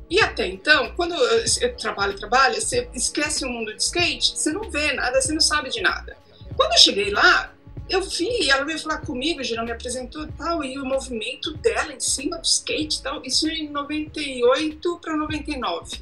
E 0.07 0.19
até 0.19 0.45
então, 0.47 0.91
quando 0.95 1.15
eu 1.15 1.75
trabalho, 1.77 2.15
trabalho, 2.15 2.61
você 2.61 2.87
esquece 2.93 3.43
o 3.43 3.49
mundo 3.49 3.73
de 3.73 3.81
skate, 3.81 4.37
você 4.37 4.51
não 4.51 4.69
vê 4.69 4.93
nada, 4.93 5.19
você 5.19 5.33
não 5.33 5.41
sabe 5.41 5.71
de 5.71 5.81
nada. 5.81 6.15
Quando 6.55 6.73
eu 6.73 6.77
cheguei 6.77 7.09
lá, 7.09 7.54
eu 7.89 8.01
vi, 8.01 8.49
ela 8.49 8.65
veio 8.65 8.79
falar 8.79 8.97
comigo, 8.99 9.43
geral 9.43 9.65
me 9.65 9.71
apresentou 9.71 10.23
e 10.23 10.31
tal, 10.31 10.63
e 10.63 10.79
o 10.79 10.85
movimento 10.85 11.53
dela 11.57 11.93
em 11.93 11.99
cima 11.99 12.37
do 12.37 12.45
skate 12.45 13.01
tal, 13.01 13.23
isso 13.23 13.47
em 13.47 13.69
98 13.69 14.99
para 14.99 15.15
99. 15.15 15.99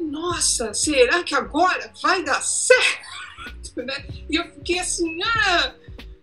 Nossa, 0.00 0.74
será 0.74 1.22
que 1.22 1.34
agora 1.34 1.92
vai 2.02 2.24
dar 2.24 2.42
certo? 2.42 3.04
Né? 3.76 4.06
E 4.30 4.36
eu 4.36 4.44
fiquei 4.52 4.78
assim, 4.78 5.20
ah, 5.20 5.74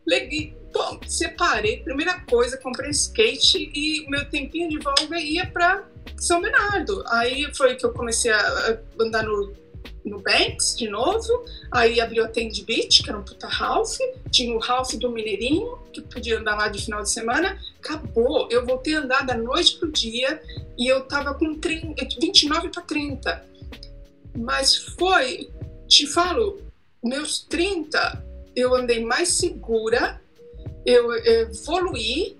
leguei, 0.08 0.56
bom, 0.74 1.02
separei, 1.06 1.84
primeira 1.84 2.18
coisa, 2.22 2.58
comprei 2.58 2.92
skate 2.92 3.70
e 3.76 4.10
meu 4.10 4.24
tempinho 4.30 4.70
de 4.70 4.80
volta 4.80 5.20
ia 5.20 5.46
para 5.46 5.84
São 6.16 6.42
Bernardo. 6.42 7.04
Aí 7.10 7.54
foi 7.54 7.76
que 7.76 7.86
eu 7.86 7.92
comecei 7.92 8.32
a 8.32 8.80
andar 8.98 9.24
no 9.24 9.54
no 10.04 10.20
Banks 10.20 10.76
de 10.76 10.90
novo, 10.90 11.46
aí 11.72 12.02
abriu 12.02 12.24
a 12.24 12.28
Tend 12.28 12.64
Beach, 12.64 13.04
que 13.04 13.10
era 13.10 13.20
um 13.20 13.24
puta 13.24 13.48
Ralph, 13.48 13.98
tinha 14.32 14.56
o 14.56 14.60
Ralph 14.60 14.94
do 14.94 15.12
Mineirinho, 15.12 15.78
que 15.94 16.02
podia 16.02 16.40
andar 16.40 16.56
lá 16.56 16.68
de 16.68 16.84
final 16.84 17.02
de 17.04 17.12
semana, 17.12 17.60
acabou, 17.80 18.48
eu 18.50 18.66
voltei 18.66 18.96
a 18.96 19.02
andar 19.02 19.26
da 19.26 19.36
noite 19.36 19.78
pro 19.78 19.92
dia 19.92 20.42
e 20.78 20.88
eu 20.88 21.02
tava 21.06 21.34
com 21.34 21.56
30, 21.56 22.08
29 22.20 22.70
para 22.70 22.82
30. 22.84 23.46
Mas 24.38 24.76
foi, 24.76 25.50
te 25.88 26.08
falo, 26.08 26.62
meus 27.04 27.40
30 27.40 28.26
eu 28.56 28.76
andei 28.76 29.04
mais 29.04 29.30
segura, 29.30 30.22
eu 30.86 31.14
evoluí, 31.26 32.38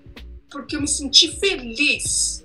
porque 0.50 0.76
eu 0.76 0.80
me 0.80 0.88
senti 0.88 1.28
feliz, 1.38 2.44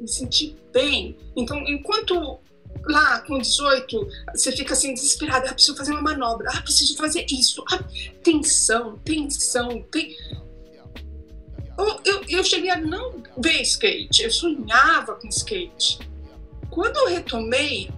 me 0.00 0.08
senti 0.08 0.56
bem. 0.72 1.16
Então, 1.36 1.58
enquanto 1.66 2.38
lá 2.82 3.20
com 3.20 3.38
18, 3.38 4.08
você 4.34 4.52
fica 4.52 4.72
assim 4.72 4.94
desesperada, 4.94 5.50
ah, 5.50 5.54
preciso 5.54 5.76
fazer 5.76 5.92
uma 5.92 6.02
manobra, 6.02 6.50
ah, 6.52 6.62
preciso 6.62 6.96
fazer 6.96 7.26
isso, 7.30 7.64
ah, 7.72 7.82
tensão, 8.22 8.98
tensão, 8.98 9.82
tem... 9.90 10.16
Eu, 11.76 12.00
eu, 12.04 12.24
eu 12.28 12.44
cheguei 12.44 12.70
a 12.70 12.76
não 12.76 13.22
ver 13.36 13.62
skate, 13.62 14.22
eu 14.22 14.30
sonhava 14.30 15.16
com 15.16 15.28
skate. 15.28 15.98
Quando 16.70 16.96
eu 16.98 17.08
retomei, 17.08 17.90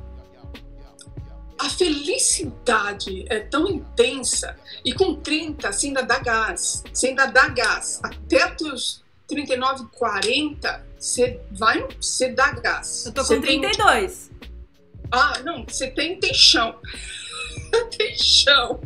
a 1.59 1.69
felicidade 1.71 3.25
é 3.29 3.41
tão 3.41 3.67
intensa 3.67 4.57
e 4.85 4.93
com 4.93 5.17
30 5.17 5.73
você 5.73 5.87
ainda 5.89 6.03
dá 6.03 6.19
gás, 6.19 6.83
você 6.93 7.09
ainda 7.09 7.27
dá 7.27 7.49
gás. 7.49 8.01
Até 8.03 8.55
os 8.63 9.03
39, 9.27 9.87
40, 9.93 10.87
você 10.99 11.41
vai, 11.51 11.87
você 12.01 12.29
dá 12.29 12.53
gás. 12.53 13.07
Eu 13.07 13.13
tô 13.13 13.25
com 13.25 13.41
32. 13.41 14.31
Tem... 14.41 14.56
Ah, 15.11 15.41
não, 15.45 15.65
você 15.65 15.89
tem, 15.91 16.19
tem 16.19 16.35
chão. 16.35 16.79
tem 17.97 18.17
chão. 18.17 18.81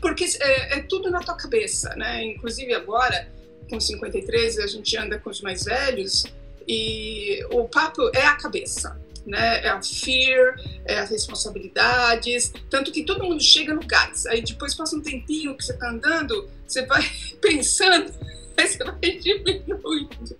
Porque 0.00 0.24
é, 0.40 0.78
é, 0.78 0.82
tudo 0.82 1.10
na 1.10 1.20
tua 1.20 1.36
cabeça, 1.36 1.94
né? 1.96 2.24
Inclusive 2.24 2.74
agora, 2.74 3.28
com 3.68 3.80
53 3.80 4.58
a 4.58 4.66
gente 4.66 4.96
anda 4.96 5.18
com 5.18 5.30
os 5.30 5.40
mais 5.40 5.64
velhos 5.64 6.24
e 6.66 7.44
o 7.50 7.68
papo 7.68 8.10
é 8.14 8.24
a 8.24 8.36
cabeça, 8.36 8.98
né? 9.26 9.64
É 9.64 9.68
a 9.68 9.82
fear, 9.82 10.56
é 10.84 10.98
as 10.98 11.10
responsabilidades, 11.10 12.52
tanto 12.70 12.92
que 12.92 13.04
todo 13.04 13.24
mundo 13.24 13.42
chega 13.42 13.74
no 13.74 13.86
gás. 13.86 14.26
Aí 14.26 14.42
depois 14.42 14.74
passa 14.74 14.96
um 14.96 15.00
tempinho 15.00 15.56
que 15.56 15.64
você 15.64 15.74
tá 15.74 15.90
andando, 15.90 16.48
você 16.66 16.84
vai 16.86 17.02
pensando, 17.40 18.12
aí 18.56 18.68
você 18.68 18.84
vai 18.84 18.98
diminuindo. 19.18 20.38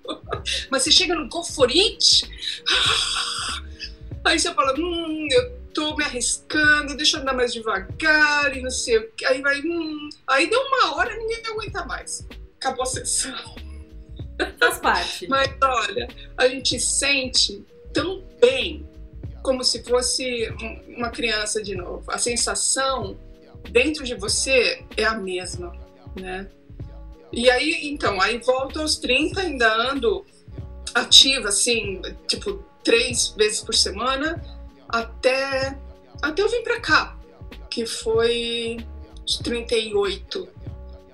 Mas 0.71 0.83
você 0.83 0.91
chega 0.91 1.15
no 1.15 1.29
go 1.29 1.43
for 1.45 1.71
it, 1.71 2.29
aí 4.25 4.39
você 4.39 4.53
fala, 4.55 4.75
hum, 4.79 5.29
eu 5.31 5.59
tô 5.73 5.97
me 5.97 6.05
arriscando, 6.05 6.97
deixa 6.97 7.17
eu 7.17 7.23
andar 7.23 7.35
mais 7.35 7.53
devagar 7.53 8.57
e 8.57 8.63
não 8.63 8.71
sei 8.71 8.99
o 8.99 9.13
que. 9.13 9.25
Aí 9.27 9.43
vai, 9.43 9.61
hum, 9.61 10.09
aí 10.27 10.49
deu 10.49 10.61
uma 10.61 10.97
hora 10.97 11.15
ninguém 11.17 11.43
aguenta 11.47 11.85
mais. 11.85 12.27
Acabou 12.57 12.83
a 12.83 12.87
sessão. 12.87 13.55
Faz 14.59 14.79
parte. 14.79 15.27
Mas 15.29 15.49
olha, 15.63 16.09
a 16.37 16.49
gente 16.49 16.81
sente 16.81 17.65
tão 17.93 18.25
bem 18.41 18.89
como 19.43 19.63
se 19.63 19.83
fosse 19.83 20.49
uma 20.89 21.11
criança 21.11 21.63
de 21.63 21.75
novo. 21.75 22.11
A 22.11 22.19
sensação 22.19 23.19
dentro 23.71 24.05
de 24.05 24.15
você 24.15 24.83
é 24.97 25.05
a 25.05 25.15
mesma, 25.15 25.73
né? 26.19 26.49
E 27.33 27.51
aí, 27.51 27.89
então, 27.89 28.21
aí 28.21 28.39
volto 28.39 28.81
aos 28.81 28.97
30, 28.97 29.41
ainda 29.41 29.91
ando 29.91 30.25
ativa, 30.95 31.49
assim, 31.49 32.01
tipo, 32.29 32.65
três 32.85 33.29
vezes 33.37 33.61
por 33.61 33.75
semana, 33.75 34.45
até, 34.89 35.77
até 36.23 36.43
eu 36.43 36.49
vim 36.49 36.63
pra 36.63 36.81
cá, 36.81 37.17
que 37.71 37.87
foi 37.87 38.77
os 39.27 39.39
38. 39.39 40.49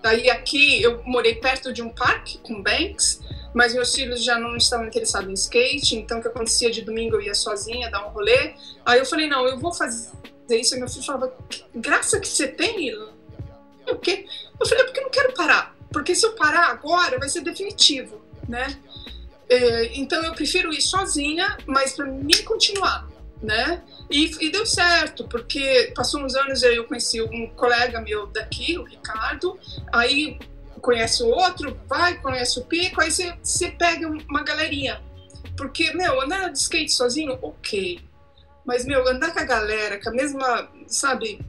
Daí 0.02 0.28
aqui 0.28 0.82
eu 0.82 1.02
morei 1.04 1.36
perto 1.36 1.72
de 1.72 1.80
um 1.82 1.90
parque 1.90 2.38
com 2.38 2.62
banks, 2.62 3.20
mas 3.54 3.74
meus 3.74 3.94
filhos 3.94 4.22
já 4.22 4.38
não 4.38 4.56
estavam 4.56 4.86
interessados 4.86 5.28
em 5.28 5.34
skate, 5.34 5.96
então 5.96 6.18
o 6.18 6.22
que 6.22 6.28
acontecia 6.28 6.70
de 6.70 6.82
domingo 6.82 7.16
eu 7.16 7.22
ia 7.22 7.34
sozinha 7.34 7.90
dar 7.90 8.06
um 8.06 8.10
rolê. 8.10 8.54
Aí 8.84 8.98
eu 8.98 9.06
falei, 9.06 9.28
não, 9.28 9.46
eu 9.46 9.58
vou 9.58 9.72
fazer 9.72 10.10
isso. 10.50 10.74
E 10.74 10.78
meu 10.78 10.88
filho 10.88 11.04
falava, 11.04 11.32
graça 11.74 12.18
que 12.18 12.28
você 12.28 12.48
tem, 12.48 12.94
O 13.88 13.96
quê? 13.96 14.26
Eu 14.58 14.66
falei, 14.66 14.84
é 14.84 14.86
porque 14.86 15.00
eu 15.00 15.04
não 15.04 15.10
quero 15.10 15.32
parar. 15.34 15.76
Porque 15.92 16.14
se 16.14 16.24
eu 16.24 16.32
parar 16.32 16.66
agora, 16.66 17.18
vai 17.18 17.28
ser 17.28 17.40
definitivo, 17.40 18.20
né? 18.48 18.78
É, 19.50 19.98
então 19.98 20.22
eu 20.22 20.32
prefiro 20.32 20.72
ir 20.72 20.80
sozinha, 20.80 21.58
mas 21.66 21.92
para 21.92 22.06
mim 22.06 22.44
continuar, 22.44 23.08
né? 23.42 23.82
E, 24.08 24.30
e, 24.46 24.50
deu 24.50 24.64
certo, 24.64 25.24
porque 25.24 25.92
passou 25.94 26.22
uns 26.22 26.36
anos 26.36 26.62
aí 26.62 26.76
eu 26.76 26.84
conheci 26.84 27.20
um 27.20 27.48
colega 27.48 28.00
meu 28.00 28.28
daqui, 28.28 28.78
o 28.78 28.84
Ricardo, 28.84 29.58
aí 29.92 30.38
conhece 30.80 31.22
o 31.24 31.28
outro, 31.28 31.78
vai, 31.88 32.18
conhece 32.20 32.60
o 32.60 32.64
Pico, 32.64 33.00
aí 33.00 33.10
você, 33.10 33.70
pega 33.72 34.08
uma 34.08 34.42
galerinha. 34.44 35.00
Porque, 35.56 35.92
meu, 35.94 36.20
andar 36.20 36.48
de 36.48 36.58
skate 36.58 36.92
sozinho, 36.92 37.38
ok. 37.42 38.00
Mas, 38.64 38.84
meu, 38.86 39.06
andar 39.08 39.32
com 39.32 39.40
a 39.40 39.44
galera, 39.44 40.00
com 40.00 40.10
a 40.10 40.12
mesma, 40.12 40.70
sabe, 40.86 41.40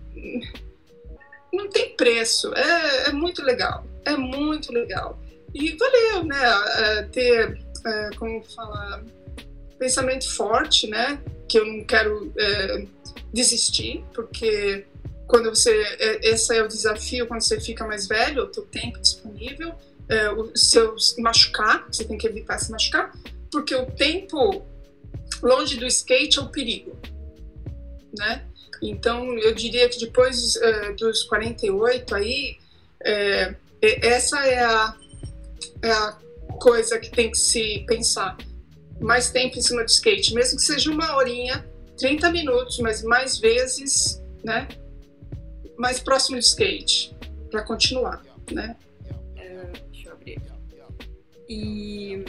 não 1.54 1.70
tem 1.70 1.96
preço. 1.96 2.54
É, 2.56 3.10
é 3.10 3.12
muito 3.12 3.44
legal. 3.44 3.86
É 4.06 4.18
muito 4.18 4.74
legal. 4.74 5.20
E 5.54 5.76
valeu, 5.78 6.24
né? 6.24 6.38
É, 6.78 7.04
ter, 7.04 7.60
é, 7.86 8.10
como 8.18 8.44
falar, 8.44 9.04
pensamento 9.78 10.30
forte, 10.30 10.88
né? 10.88 11.22
que 11.52 11.60
eu 11.60 11.66
não 11.66 11.84
quero 11.84 12.32
é, 12.38 12.88
desistir, 13.34 14.06
porque 14.14 14.86
quando 15.28 15.50
você 15.50 15.70
é, 16.00 16.30
esse 16.30 16.56
é 16.56 16.64
o 16.64 16.68
desafio 16.68 17.28
quando 17.28 17.42
você 17.42 17.60
fica 17.60 17.86
mais 17.86 18.08
velho, 18.08 18.44
o 18.44 18.48
teu 18.48 18.64
tempo 18.64 18.98
disponível, 18.98 19.76
é, 20.08 20.30
o 20.30 20.56
seu 20.56 20.96
machucar, 21.20 21.86
você 21.92 22.06
tem 22.06 22.18
que 22.18 22.26
evitar 22.26 22.58
se 22.58 22.72
machucar, 22.72 23.12
porque 23.52 23.76
o 23.76 23.86
tempo 23.86 24.66
longe 25.44 25.76
do 25.76 25.86
skate 25.88 26.40
é 26.40 26.42
o 26.42 26.48
perigo, 26.48 26.98
né? 28.18 28.46
Então 28.82 29.38
eu 29.40 29.54
diria 29.54 29.90
que 29.90 30.00
depois 30.00 30.56
é, 30.56 30.94
dos 30.94 31.24
48 31.24 32.16
aí, 32.16 32.58
é, 33.04 33.56
essa 33.82 34.40
é 34.48 34.64
a, 34.64 34.96
é 35.82 35.92
a 35.92 36.18
coisa 36.62 37.00
que 37.00 37.10
tem 37.10 37.32
que 37.32 37.38
se 37.38 37.84
pensar 37.88 38.38
mais 39.00 39.32
tempo 39.32 39.58
em 39.58 39.62
cima 39.62 39.84
do 39.84 39.90
skate, 39.90 40.34
mesmo 40.34 40.58
que 40.58 40.64
seja 40.64 40.92
uma 40.92 41.16
horinha, 41.16 41.68
30 41.98 42.32
minutos, 42.32 42.78
mas 42.78 43.04
mais 43.04 43.40
vezes, 43.40 44.24
né? 44.44 44.68
Mais 45.76 46.00
próximo 46.00 46.38
do 46.38 46.40
skate, 46.40 47.18
para 47.50 47.64
continuar, 47.64 48.24
né? 48.52 48.78
É, 49.36 49.72
deixa 49.92 50.10
eu 50.10 50.14
abrir. 50.14 50.40
E 51.50 52.24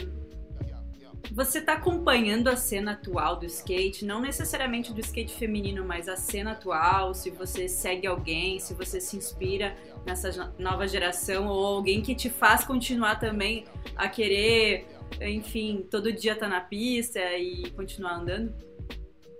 você 1.33 1.59
está 1.59 1.73
acompanhando 1.73 2.47
a 2.47 2.55
cena 2.55 2.91
atual 2.91 3.37
do 3.37 3.45
skate, 3.45 4.05
não 4.05 4.21
necessariamente 4.21 4.93
do 4.93 4.99
skate 4.99 5.33
feminino, 5.33 5.83
mas 5.83 6.07
a 6.07 6.15
cena 6.15 6.51
atual, 6.51 7.13
se 7.13 7.31
você 7.31 7.67
segue 7.67 8.05
alguém, 8.05 8.59
se 8.59 8.73
você 8.73 9.01
se 9.01 9.17
inspira 9.17 9.75
nessa 10.05 10.53
nova 10.59 10.87
geração 10.87 11.47
ou 11.47 11.65
alguém 11.65 12.01
que 12.01 12.13
te 12.13 12.29
faz 12.29 12.63
continuar 12.63 13.19
também 13.19 13.65
a 13.95 14.07
querer 14.07 14.85
enfim, 15.21 15.85
todo 15.89 16.11
dia 16.11 16.35
tá 16.35 16.47
na 16.47 16.61
pista 16.61 17.19
e 17.37 17.69
continuar 17.71 18.15
andando? 18.15 18.53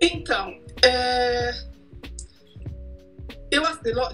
Então, 0.00 0.60
é... 0.84 1.52
eu, 3.50 3.62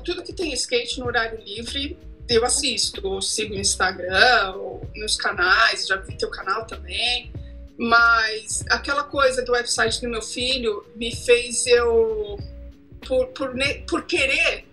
tudo 0.03 0.23
que 0.23 0.33
tem 0.33 0.53
skate 0.53 1.01
no 1.01 1.07
horário 1.07 1.43
livre, 1.45 1.99
eu 2.29 2.45
assisto, 2.45 3.21
sigo 3.21 3.55
no 3.55 3.61
Instagram, 3.61 4.55
nos 4.95 5.17
canais, 5.17 5.87
já 5.87 5.97
vi 5.97 6.17
teu 6.17 6.31
canal 6.31 6.67
também. 6.67 7.33
Mas 7.81 8.63
aquela 8.69 9.03
coisa 9.03 9.43
do 9.43 9.53
website 9.53 10.03
do 10.03 10.09
meu 10.11 10.21
filho 10.21 10.85
me 10.95 11.17
fez 11.17 11.67
eu, 11.67 12.39
por, 13.09 13.29
por, 13.29 13.55
por 13.89 14.05
querer 14.05 14.67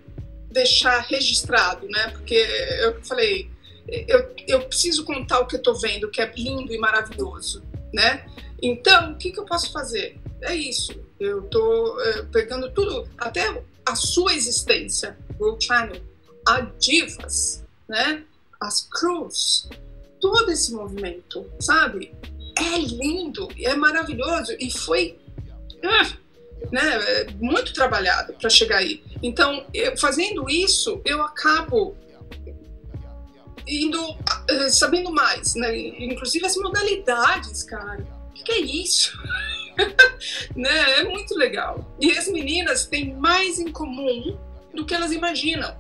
deixar 0.52 1.00
registrado, 1.04 1.88
né? 1.88 2.10
Porque 2.10 2.36
eu 2.36 3.02
falei, 3.06 3.50
eu, 3.88 4.36
eu 4.46 4.68
preciso 4.68 5.06
contar 5.06 5.40
o 5.40 5.48
que 5.48 5.56
eu 5.56 5.60
estou 5.60 5.80
vendo, 5.80 6.10
que 6.10 6.20
é 6.20 6.30
lindo 6.36 6.74
e 6.74 6.78
maravilhoso, 6.78 7.64
né? 7.94 8.26
Então, 8.62 9.14
o 9.14 9.16
que, 9.16 9.32
que 9.32 9.40
eu 9.40 9.46
posso 9.46 9.72
fazer? 9.72 10.20
É 10.42 10.54
isso. 10.54 10.94
Eu 11.18 11.46
estou 11.46 12.02
é, 12.02 12.24
pegando 12.24 12.70
tudo, 12.72 13.08
até 13.18 13.64
a 13.86 13.96
sua 13.96 14.34
existência, 14.34 15.18
o 15.40 15.58
channel, 15.58 16.02
a 16.46 16.60
divas, 16.60 17.64
né? 17.88 18.26
As 18.60 18.82
crews, 18.82 19.70
todo 20.20 20.52
esse 20.52 20.74
movimento, 20.74 21.50
sabe? 21.62 22.14
É 22.60 22.78
lindo, 22.80 23.48
é 23.60 23.76
maravilhoso 23.76 24.56
e 24.60 24.72
foi 24.72 25.18
uh, 25.76 26.18
né, 26.72 27.26
muito 27.40 27.74
trabalhado 27.74 28.34
para 28.34 28.50
chegar 28.50 28.78
aí. 28.78 29.04
Então, 29.22 29.66
eu, 29.74 29.98
fazendo 29.98 30.50
isso, 30.50 31.02
eu 31.06 31.22
acabo 31.22 31.96
indo 33.68 34.02
uh, 34.02 34.70
sabendo 34.70 35.12
mais, 35.12 35.56
né? 35.56 35.76
Inclusive 35.78 36.46
as 36.46 36.56
modalidades, 36.56 37.64
cara. 37.64 38.06
O 38.30 38.34
que, 38.34 38.44
que 38.44 38.52
é 38.52 38.60
isso? 38.60 39.18
né? 40.56 41.00
É 41.00 41.04
muito 41.04 41.36
legal. 41.36 41.96
E 42.00 42.12
as 42.18 42.28
meninas 42.28 42.86
têm 42.86 43.14
mais 43.16 43.60
em 43.60 43.72
comum 43.72 44.38
do 44.74 44.86
que 44.86 44.94
elas 44.94 45.12
imaginam. 45.12 45.76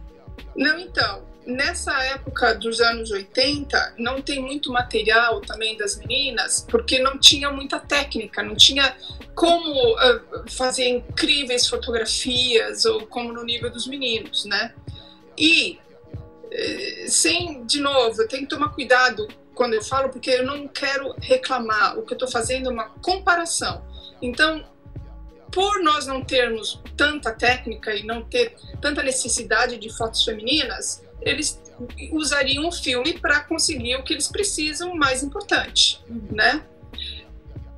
Não, 0.55 0.79
então, 0.79 1.23
nessa 1.47 1.97
época 2.03 2.53
dos 2.53 2.79
anos 2.81 3.09
80, 3.09 3.95
não 3.97 4.21
tem 4.21 4.39
muito 4.39 4.71
material 4.71 5.41
também 5.41 5.75
das 5.77 5.97
meninas, 5.97 6.65
porque 6.69 6.99
não 6.99 7.17
tinha 7.17 7.49
muita 7.49 7.79
técnica, 7.79 8.43
não 8.43 8.55
tinha 8.55 8.95
como 9.33 9.93
uh, 9.95 10.49
fazer 10.49 10.87
incríveis 10.87 11.67
fotografias 11.67 12.85
ou 12.85 13.07
como 13.07 13.33
no 13.33 13.43
nível 13.43 13.71
dos 13.71 13.87
meninos, 13.87 14.45
né? 14.45 14.73
E 15.37 15.79
sem, 17.07 17.65
de 17.65 17.79
novo, 17.79 18.21
eu 18.21 18.27
tenho 18.27 18.43
que 18.43 18.49
tomar 18.49 18.69
cuidado 18.69 19.27
quando 19.53 19.73
eu 19.73 19.83
falo, 19.83 20.09
porque 20.09 20.29
eu 20.29 20.45
não 20.45 20.67
quero 20.67 21.13
reclamar. 21.19 21.97
O 21.97 22.03
que 22.03 22.13
eu 22.13 22.15
estou 22.15 22.29
fazendo 22.29 22.69
é 22.69 22.71
uma 22.71 22.89
comparação. 23.01 23.83
Então, 24.21 24.63
por 25.51 25.81
nós 25.81 26.05
não 26.05 26.23
termos 26.23 26.81
tanta 26.95 27.31
técnica 27.31 27.95
e 27.95 28.03
não 28.03 28.23
ter 28.23 28.55
tanta 28.81 29.01
necessidade 29.01 29.77
de 29.77 29.89
fotos 29.95 30.23
femininas, 30.23 31.03
eles 31.21 31.61
usariam 32.11 32.67
o 32.67 32.71
filme 32.71 33.19
para 33.19 33.41
conseguir 33.41 33.95
o 33.95 34.03
que 34.03 34.13
eles 34.13 34.27
precisam 34.27 34.95
mais 34.95 35.23
importante, 35.23 36.03
né? 36.31 36.63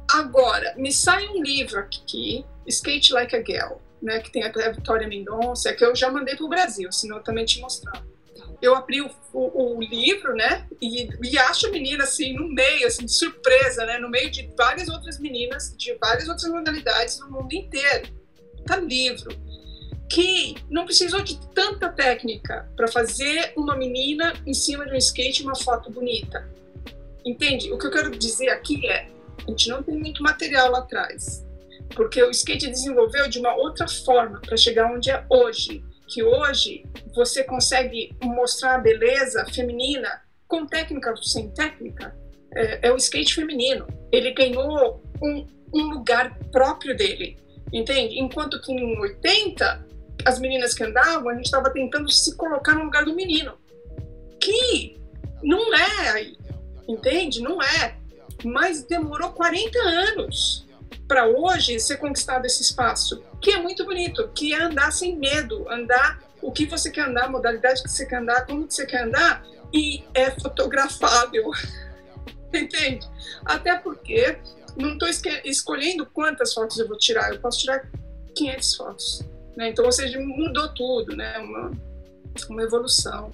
Agora, 0.10 0.74
me 0.78 0.92
sai 0.92 1.28
um 1.28 1.44
livro 1.44 1.80
aqui, 1.80 2.46
Skate 2.66 3.14
Like 3.14 3.36
a 3.36 3.44
Girl, 3.44 3.78
né, 4.02 4.20
que 4.20 4.32
tem 4.32 4.44
a 4.44 4.72
Vitória 4.72 5.08
Mendonça, 5.08 5.74
que 5.74 5.84
eu 5.84 5.96
já 5.96 6.10
mandei 6.10 6.36
para 6.36 6.46
o 6.46 6.50
Brasil, 6.50 6.92
senão 6.92 7.18
eu 7.18 7.24
também 7.24 7.46
te 7.46 7.60
mostrar 7.60 8.04
eu 8.62 8.76
abri 8.76 9.02
o, 9.02 9.10
o, 9.34 9.78
o, 9.78 9.82
livro, 9.82 10.36
né? 10.36 10.68
E, 10.82 11.08
e 11.24 11.38
acho 11.38 11.68
a 11.68 11.72
menina 11.72 12.04
assim 12.04 12.34
no 12.34 12.48
meio, 12.50 12.88
assim, 12.88 13.06
de 13.06 13.12
surpresa, 13.12 13.86
né? 13.86 13.98
No 13.98 14.10
meio 14.10 14.30
de 14.30 14.52
várias 14.58 14.90
outras 14.90 15.20
meninas 15.20 15.74
de 15.78 15.94
várias 15.96 16.28
outras 16.28 16.52
modalidades 16.52 17.20
no 17.20 17.32
mundo 17.32 17.54
inteiro. 17.54 18.10
Tá 18.66 18.76
livro. 18.78 19.30
Que 20.10 20.56
não 20.70 20.86
precisou 20.86 21.22
de 21.22 21.40
tanta 21.50 21.88
técnica 21.90 22.68
para 22.76 22.88
fazer 22.88 23.54
uma 23.56 23.78
menina 23.78 24.34
em 24.46 24.54
cima 24.54 24.86
de 24.86 24.94
um 24.94 24.98
skate 24.98 25.44
uma 25.44 25.56
foto 25.56 25.92
bonita. 25.92 26.50
Entende? 27.24 27.72
O 27.72 27.78
que 27.78 27.86
eu 27.86 27.92
quero 27.92 28.10
dizer 28.12 28.50
aqui 28.50 28.88
é, 28.88 29.08
a 29.48 29.52
gente 29.52 29.70
não 29.70 29.84
tem 29.84 29.96
muito 29.96 30.24
material 30.24 30.72
lá 30.72 30.80
atrás, 30.80 31.46
porque 31.96 32.24
o 32.24 32.32
skate 32.32 32.68
desenvolveu 32.68 33.30
de 33.30 33.40
uma 33.40 33.56
outra 33.56 33.88
forma 33.88 34.42
para 34.42 34.58
chegar 34.58 34.92
onde 34.92 35.12
é 35.12 35.24
hoje, 35.30 35.84
que 36.08 36.24
hoje 36.24 36.84
você 37.14 37.44
consegue 37.44 38.16
mostrar 38.24 38.76
a 38.76 38.80
beleza 38.80 39.46
feminina 39.54 40.22
com 40.48 40.66
técnica 40.66 41.12
ou 41.12 41.18
sem 41.18 41.52
técnica. 41.52 42.18
É, 42.56 42.88
é 42.88 42.92
o 42.92 42.96
skate 42.96 43.36
feminino. 43.36 43.86
Ele 44.12 44.32
ganhou 44.32 45.04
um, 45.22 45.46
um 45.72 45.84
lugar 45.90 46.36
próprio 46.52 46.98
dele, 46.98 47.38
entende? 47.72 48.20
Enquanto 48.20 48.60
que 48.60 48.72
em 48.72 49.00
80 49.00 49.89
as 50.26 50.40
meninas 50.40 50.74
que 50.74 50.84
andavam, 50.84 51.30
a 51.30 51.36
gente 51.36 51.46
estava 51.46 51.70
tentando 51.70 52.10
se 52.12 52.36
colocar 52.36 52.74
no 52.74 52.84
lugar 52.84 53.06
do 53.06 53.16
menino, 53.16 53.54
que 54.40 54.98
não 55.42 55.74
é 55.74 56.34
entende? 56.92 57.42
Não 57.42 57.62
é. 57.62 57.96
Mas 58.44 58.84
demorou 58.84 59.32
40 59.32 59.78
anos 59.80 60.66
para 61.08 61.28
hoje 61.28 61.80
ser 61.80 61.98
conquistado 61.98 62.46
esse 62.46 62.62
espaço, 62.62 63.24
que 63.42 63.52
é 63.52 63.62
muito 63.62 63.86
bonito, 63.86 64.30
que 64.34 64.54
é 64.54 64.62
andar 64.62 64.92
sem 64.92 65.16
medo, 65.16 65.70
andar 65.70 66.20
o 66.42 66.52
que 66.52 66.66
você 66.66 66.90
quer 66.90 67.08
andar, 67.08 67.26
a 67.26 67.30
modalidade 67.30 67.84
que 67.84 67.90
você 67.90 68.06
quer 68.06 68.18
andar, 68.18 68.46
como 68.46 68.68
que 68.68 68.74
você 68.74 68.86
quer 68.86 69.04
andar, 69.04 69.44
e 69.74 70.04
é 70.14 70.32
fotografável. 70.32 71.52
Entende? 72.54 73.08
Até 73.46 73.78
porque 73.78 74.40
não 74.76 74.94
estou 74.94 75.08
escolhendo 75.44 76.06
quantas 76.06 76.54
fotos 76.54 76.80
eu 76.80 76.88
vou 76.88 76.98
tirar, 76.98 77.34
eu 77.34 77.40
posso 77.40 77.60
tirar 77.60 77.88
500 78.36 78.76
fotos. 78.76 79.24
Né? 79.60 79.72
Então, 79.72 79.84
ou 79.84 79.92
seja, 79.92 80.18
mudou 80.22 80.70
tudo, 80.70 81.14
né? 81.18 81.38
Uma, 81.40 81.72
uma 82.50 82.64
evolução 82.64 83.30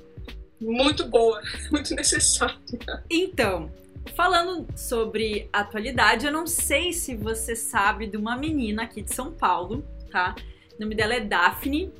muito 0.59 1.05
boa, 1.05 1.39
muito 1.69 1.93
necessária. 1.93 2.57
Então, 3.07 3.71
falando 4.15 4.65
sobre 4.75 5.47
atualidade, 5.53 6.25
eu 6.25 6.31
não 6.31 6.47
sei 6.47 6.91
se 6.93 7.15
você 7.15 7.55
sabe 7.55 8.07
de 8.07 8.17
uma 8.17 8.35
menina 8.35 8.85
aqui 8.85 9.03
de 9.03 9.13
São 9.13 9.31
Paulo, 9.31 9.85
tá? 10.11 10.35
O 10.75 10.81
nome 10.81 10.95
dela 10.95 11.13
é 11.13 11.19
Daphne. 11.19 11.93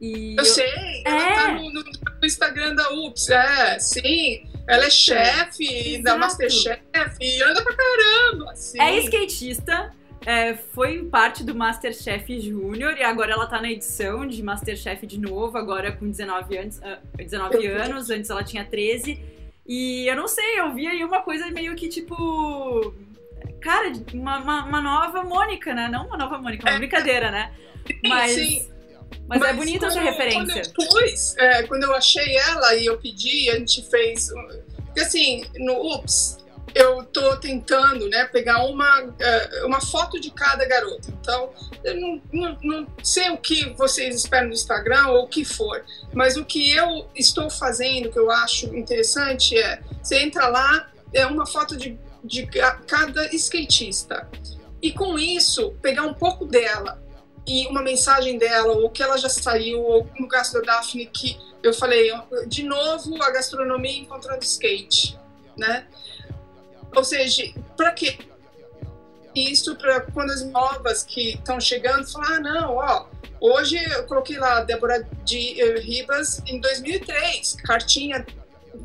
E 0.00 0.36
eu, 0.36 0.38
eu 0.38 0.44
sei, 0.44 1.02
ela 1.04 1.18
tá 1.18 1.30
é... 1.30 1.34
tá 1.34 1.54
no, 1.54 1.72
no, 1.72 1.82
Instagram 2.22 2.76
da 2.76 2.88
UPS, 2.92 3.30
é, 3.30 3.78
sim. 3.80 4.48
Ela 4.68 4.84
é 4.84 4.90
chefe 4.90 6.00
da 6.02 6.16
Masterchef 6.16 6.80
e 7.20 7.42
anda 7.42 7.62
pra 7.64 7.74
caramba. 7.74 8.52
Assim. 8.52 8.80
É 8.80 8.96
skatista, 9.00 9.92
é, 10.26 10.54
foi 10.54 11.02
parte 11.04 11.42
do 11.42 11.54
Masterchef 11.54 12.40
Júnior 12.40 12.96
e 12.96 13.02
agora 13.02 13.32
ela 13.32 13.46
tá 13.46 13.60
na 13.60 13.70
edição 13.70 14.26
de 14.26 14.42
Masterchef 14.42 15.06
de 15.06 15.18
novo, 15.18 15.56
agora 15.56 15.92
com 15.92 16.10
19 16.10 16.58
anos, 16.58 16.78
uh, 16.78 16.82
ah, 16.84 16.98
19 17.16 17.66
anos, 17.66 18.10
antes 18.10 18.28
ela 18.28 18.44
tinha 18.44 18.64
13. 18.64 19.18
E 19.66 20.06
eu 20.06 20.16
não 20.16 20.28
sei, 20.28 20.60
eu 20.60 20.74
vi 20.74 20.86
aí 20.86 21.02
uma 21.04 21.22
coisa 21.22 21.50
meio 21.50 21.74
que 21.74 21.88
tipo. 21.88 22.94
Cara, 23.60 23.92
uma, 24.12 24.38
uma, 24.38 24.64
uma 24.64 24.80
nova 24.80 25.22
Mônica, 25.22 25.74
né? 25.74 25.88
Não 25.88 26.06
uma 26.06 26.16
nova 26.16 26.38
Mônica, 26.38 26.68
uma 26.68 26.76
é, 26.76 26.78
brincadeira, 26.78 27.30
né? 27.30 27.52
Mas. 28.06 28.32
Sim. 28.32 28.68
Mas, 29.26 29.40
é 29.40 29.44
mas 29.44 29.50
é 29.50 29.52
bonita 29.54 29.86
essa 29.86 30.00
referência. 30.00 30.62
Quando 30.74 30.96
eu 30.96 31.02
pus, 31.02 31.36
é, 31.36 31.62
quando 31.64 31.82
eu 31.84 31.94
achei 31.94 32.36
ela 32.36 32.74
e 32.74 32.86
eu 32.86 32.98
pedi, 32.98 33.48
a 33.50 33.58
gente 33.58 33.88
fez. 33.88 34.28
Porque 34.86 35.00
assim, 35.00 35.44
no 35.56 35.94
Ups, 35.94 36.38
eu 36.74 37.04
tô 37.04 37.36
tentando, 37.36 38.08
né, 38.08 38.24
pegar 38.26 38.64
uma, 38.64 39.14
é, 39.18 39.64
uma 39.64 39.80
foto 39.80 40.20
de 40.20 40.30
cada 40.30 40.64
garota. 40.66 41.10
Então, 41.20 41.50
eu 41.84 42.00
não, 42.00 42.22
não, 42.32 42.58
não, 42.62 42.86
sei 43.02 43.30
o 43.30 43.38
que 43.38 43.70
vocês 43.70 44.14
esperam 44.14 44.48
do 44.48 44.54
Instagram 44.54 45.08
ou 45.08 45.24
o 45.24 45.28
que 45.28 45.44
for, 45.44 45.84
mas 46.12 46.36
o 46.36 46.44
que 46.44 46.70
eu 46.70 47.08
estou 47.14 47.50
fazendo, 47.50 48.10
que 48.10 48.18
eu 48.18 48.30
acho 48.30 48.74
interessante, 48.76 49.56
é 49.58 49.80
você 50.02 50.20
entra 50.20 50.48
lá, 50.48 50.90
é 51.12 51.26
uma 51.26 51.46
foto 51.46 51.76
de, 51.76 51.98
de 52.24 52.46
cada 52.86 53.34
skatista. 53.34 54.28
E 54.82 54.92
com 54.92 55.18
isso, 55.18 55.74
pegar 55.82 56.04
um 56.04 56.14
pouco 56.14 56.46
dela 56.46 57.02
e 57.46 57.66
uma 57.66 57.82
mensagem 57.82 58.38
dela, 58.38 58.72
ou 58.72 58.90
que 58.90 59.02
ela 59.02 59.16
já 59.16 59.28
saiu, 59.28 59.82
ou 59.82 60.08
no 60.18 60.28
caso 60.28 60.54
da 60.54 60.60
Daphne, 60.60 61.06
que 61.06 61.36
eu 61.62 61.74
falei, 61.74 62.10
de 62.46 62.62
novo, 62.62 63.22
a 63.22 63.30
gastronomia 63.30 63.98
encontrando 63.98 64.44
skate, 64.44 65.18
né? 65.56 65.86
Ou 66.94 67.04
seja, 67.04 67.52
para 67.76 67.92
quê? 67.92 68.18
Isso 69.34 69.76
para 69.76 70.00
quando 70.00 70.30
as 70.30 70.44
novas 70.44 71.04
que 71.04 71.34
estão 71.34 71.60
chegando 71.60 72.10
falar, 72.10 72.36
ah, 72.36 72.40
não, 72.40 72.76
ó, 72.76 73.06
hoje 73.40 73.76
eu 73.76 74.04
coloquei 74.04 74.36
lá 74.38 74.62
Débora 74.62 75.06
de 75.24 75.60
eh, 75.60 75.78
Ribas 75.78 76.42
em 76.46 76.60
2003, 76.60 77.56
cartinha 77.64 78.26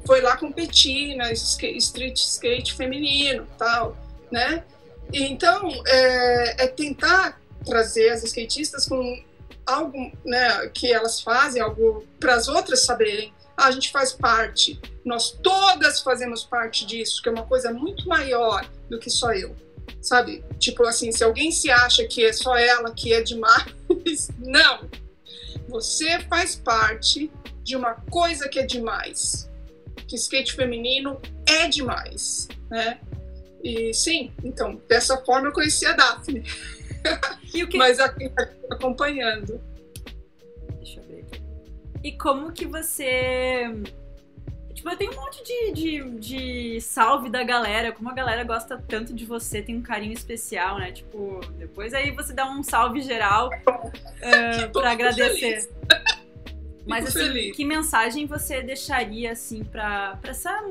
foi 0.05 0.21
lá 0.21 0.37
competir 0.37 1.15
na 1.15 1.31
street 1.31 2.17
skate 2.17 2.73
feminino, 2.75 3.47
tal, 3.57 3.97
né? 4.31 4.63
Então 5.11 5.69
é, 5.87 6.65
é 6.65 6.67
tentar 6.67 7.39
trazer 7.65 8.09
as 8.09 8.23
skatistas 8.23 8.87
com 8.87 9.23
algo, 9.65 10.11
né, 10.23 10.69
que 10.73 10.93
elas 10.93 11.19
fazem, 11.19 11.61
algo 11.61 12.05
para 12.19 12.35
as 12.35 12.47
outras 12.47 12.85
saberem 12.85 13.33
a 13.57 13.71
gente 13.71 13.91
faz 13.91 14.11
parte, 14.11 14.79
nós 15.03 15.31
todas 15.31 16.01
fazemos 16.01 16.43
parte 16.43 16.85
disso, 16.85 17.21
que 17.21 17.29
é 17.29 17.31
uma 17.31 17.45
coisa 17.45 17.71
muito 17.71 18.07
maior 18.07 18.67
do 18.89 18.99
que 18.99 19.09
só 19.09 19.33
eu, 19.33 19.55
sabe? 20.01 20.43
Tipo 20.59 20.83
assim, 20.83 21.11
se 21.11 21.23
alguém 21.23 21.51
se 21.51 21.69
acha 21.69 22.05
que 22.05 22.25
é 22.25 22.33
só 22.33 22.57
ela 22.57 22.93
que 22.93 23.13
é 23.13 23.21
demais, 23.21 23.73
não! 24.39 24.89
Você 25.69 26.19
faz 26.29 26.55
parte 26.55 27.31
de 27.63 27.75
uma 27.75 27.95
coisa 28.09 28.47
que 28.47 28.59
é 28.59 28.65
demais, 28.65 29.49
que 30.07 30.15
skate 30.15 30.53
feminino 30.53 31.19
é 31.47 31.67
demais, 31.67 32.47
né? 32.69 32.99
E 33.63 33.93
sim, 33.93 34.31
então, 34.43 34.79
dessa 34.87 35.17
forma 35.25 35.47
eu 35.47 35.51
conheci 35.51 35.85
a 35.87 35.93
Daphne. 35.93 36.43
Que... 37.51 37.65
Mas 37.77 37.99
acompanhando. 37.99 39.59
E 42.05 42.11
como 42.11 42.51
que 42.51 42.67
você. 42.67 43.63
Tipo, 44.75 44.89
eu 44.91 44.95
tenho 44.95 45.11
um 45.11 45.15
monte 45.15 45.43
de, 45.43 45.71
de, 45.71 46.19
de, 46.19 46.81
salve 46.81 47.31
da 47.31 47.43
galera, 47.43 47.91
como 47.91 48.07
a 48.11 48.13
galera 48.13 48.43
gosta 48.43 48.77
tanto 48.77 49.11
de 49.11 49.25
você, 49.25 49.59
tem 49.59 49.75
um 49.75 49.81
carinho 49.81 50.13
especial, 50.13 50.77
né? 50.77 50.91
Tipo, 50.91 51.39
depois 51.57 51.95
aí 51.95 52.11
você 52.11 52.31
dá 52.31 52.47
um 52.47 52.61
salve 52.61 53.01
geral 53.01 53.49
uh, 53.49 54.69
pra 54.71 54.91
agradecer. 54.91 55.67
Mas 56.85 57.07
assim, 57.07 57.25
feliz. 57.25 57.55
que 57.55 57.65
mensagem 57.65 58.27
você 58.27 58.61
deixaria, 58.61 59.31
assim, 59.31 59.63
pra, 59.63 60.17
pra 60.17 60.29
essa 60.29 60.63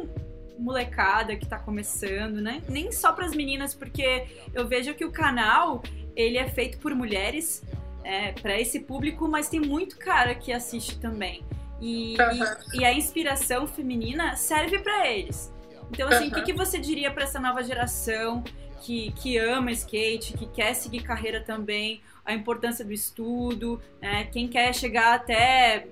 molecada 0.56 1.34
que 1.34 1.46
tá 1.46 1.58
começando, 1.58 2.40
né? 2.40 2.62
Nem 2.68 2.92
só 2.92 3.10
pras 3.10 3.34
meninas, 3.34 3.74
porque 3.74 4.28
eu 4.54 4.68
vejo 4.68 4.94
que 4.94 5.04
o 5.04 5.10
canal, 5.10 5.82
ele 6.14 6.38
é 6.38 6.48
feito 6.48 6.78
por 6.78 6.94
mulheres, 6.94 7.60
é, 8.04 8.32
para 8.32 8.60
esse 8.60 8.80
público, 8.80 9.26
mas 9.26 9.48
tem 9.48 9.60
muito 9.60 9.96
cara 9.98 10.34
que 10.34 10.52
assiste 10.52 10.98
também. 10.98 11.44
E, 11.80 12.14
e, 12.14 12.78
e 12.80 12.84
a 12.84 12.92
inspiração 12.92 13.66
feminina 13.66 14.36
serve 14.36 14.78
para 14.78 15.10
eles. 15.10 15.52
Então, 15.90 16.08
assim, 16.08 16.28
o 16.28 16.32
que, 16.32 16.42
que 16.42 16.52
você 16.52 16.78
diria 16.78 17.10
para 17.10 17.24
essa 17.24 17.40
nova 17.40 17.62
geração 17.62 18.42
que, 18.82 19.12
que 19.12 19.38
ama 19.38 19.70
skate, 19.72 20.34
que 20.34 20.46
quer 20.46 20.74
seguir 20.74 21.02
carreira 21.02 21.40
também, 21.40 22.02
a 22.24 22.32
importância 22.32 22.84
do 22.84 22.92
estudo, 22.92 23.80
né? 24.00 24.24
quem 24.24 24.46
quer 24.48 24.74
chegar 24.74 25.14
até 25.14 25.86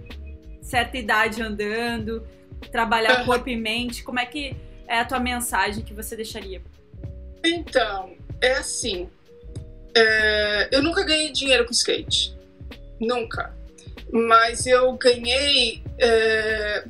certa 0.61 0.97
idade 0.97 1.43
andando, 1.43 2.27
trabalhar 2.71 3.25
corpo 3.25 3.49
e 3.49 3.57
mente, 3.57 4.03
como 4.03 4.21
é 4.21 4.27
que 4.27 4.57
é 4.87 5.01
a 5.01 5.05
tua 5.05 5.19
mensagem 5.19 5.85
que 5.85 5.95
você 5.95 6.15
deixaria? 6.15 6.63
Então, 7.45 8.15
é 8.41 8.53
assim, 8.53 9.09
é, 9.95 10.69
eu 10.73 10.83
nunca 10.83 11.05
ganhei 11.05 11.31
dinheiro 11.31 11.65
com 11.65 11.73
skate. 11.73 12.37
Nunca. 13.01 13.55
Mas 14.11 14.67
eu 14.67 14.93
ganhei. 14.95 15.83
É, 15.99 16.85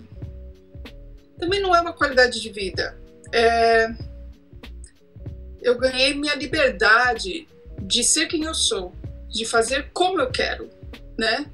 também 1.39 1.61
não 1.61 1.75
é 1.75 1.81
uma 1.81 1.93
qualidade 1.93 2.41
de 2.41 2.51
vida. 2.51 2.97
É, 3.33 3.89
eu 5.61 5.79
ganhei 5.79 6.15
minha 6.15 6.35
liberdade 6.35 7.49
de 7.81 8.05
ser 8.05 8.27
quem 8.27 8.45
eu 8.45 8.55
sou, 8.55 8.93
de 9.29 9.45
fazer 9.45 9.91
como 9.93 10.21
eu 10.21 10.31
quero, 10.31 10.69
né? 11.19 11.47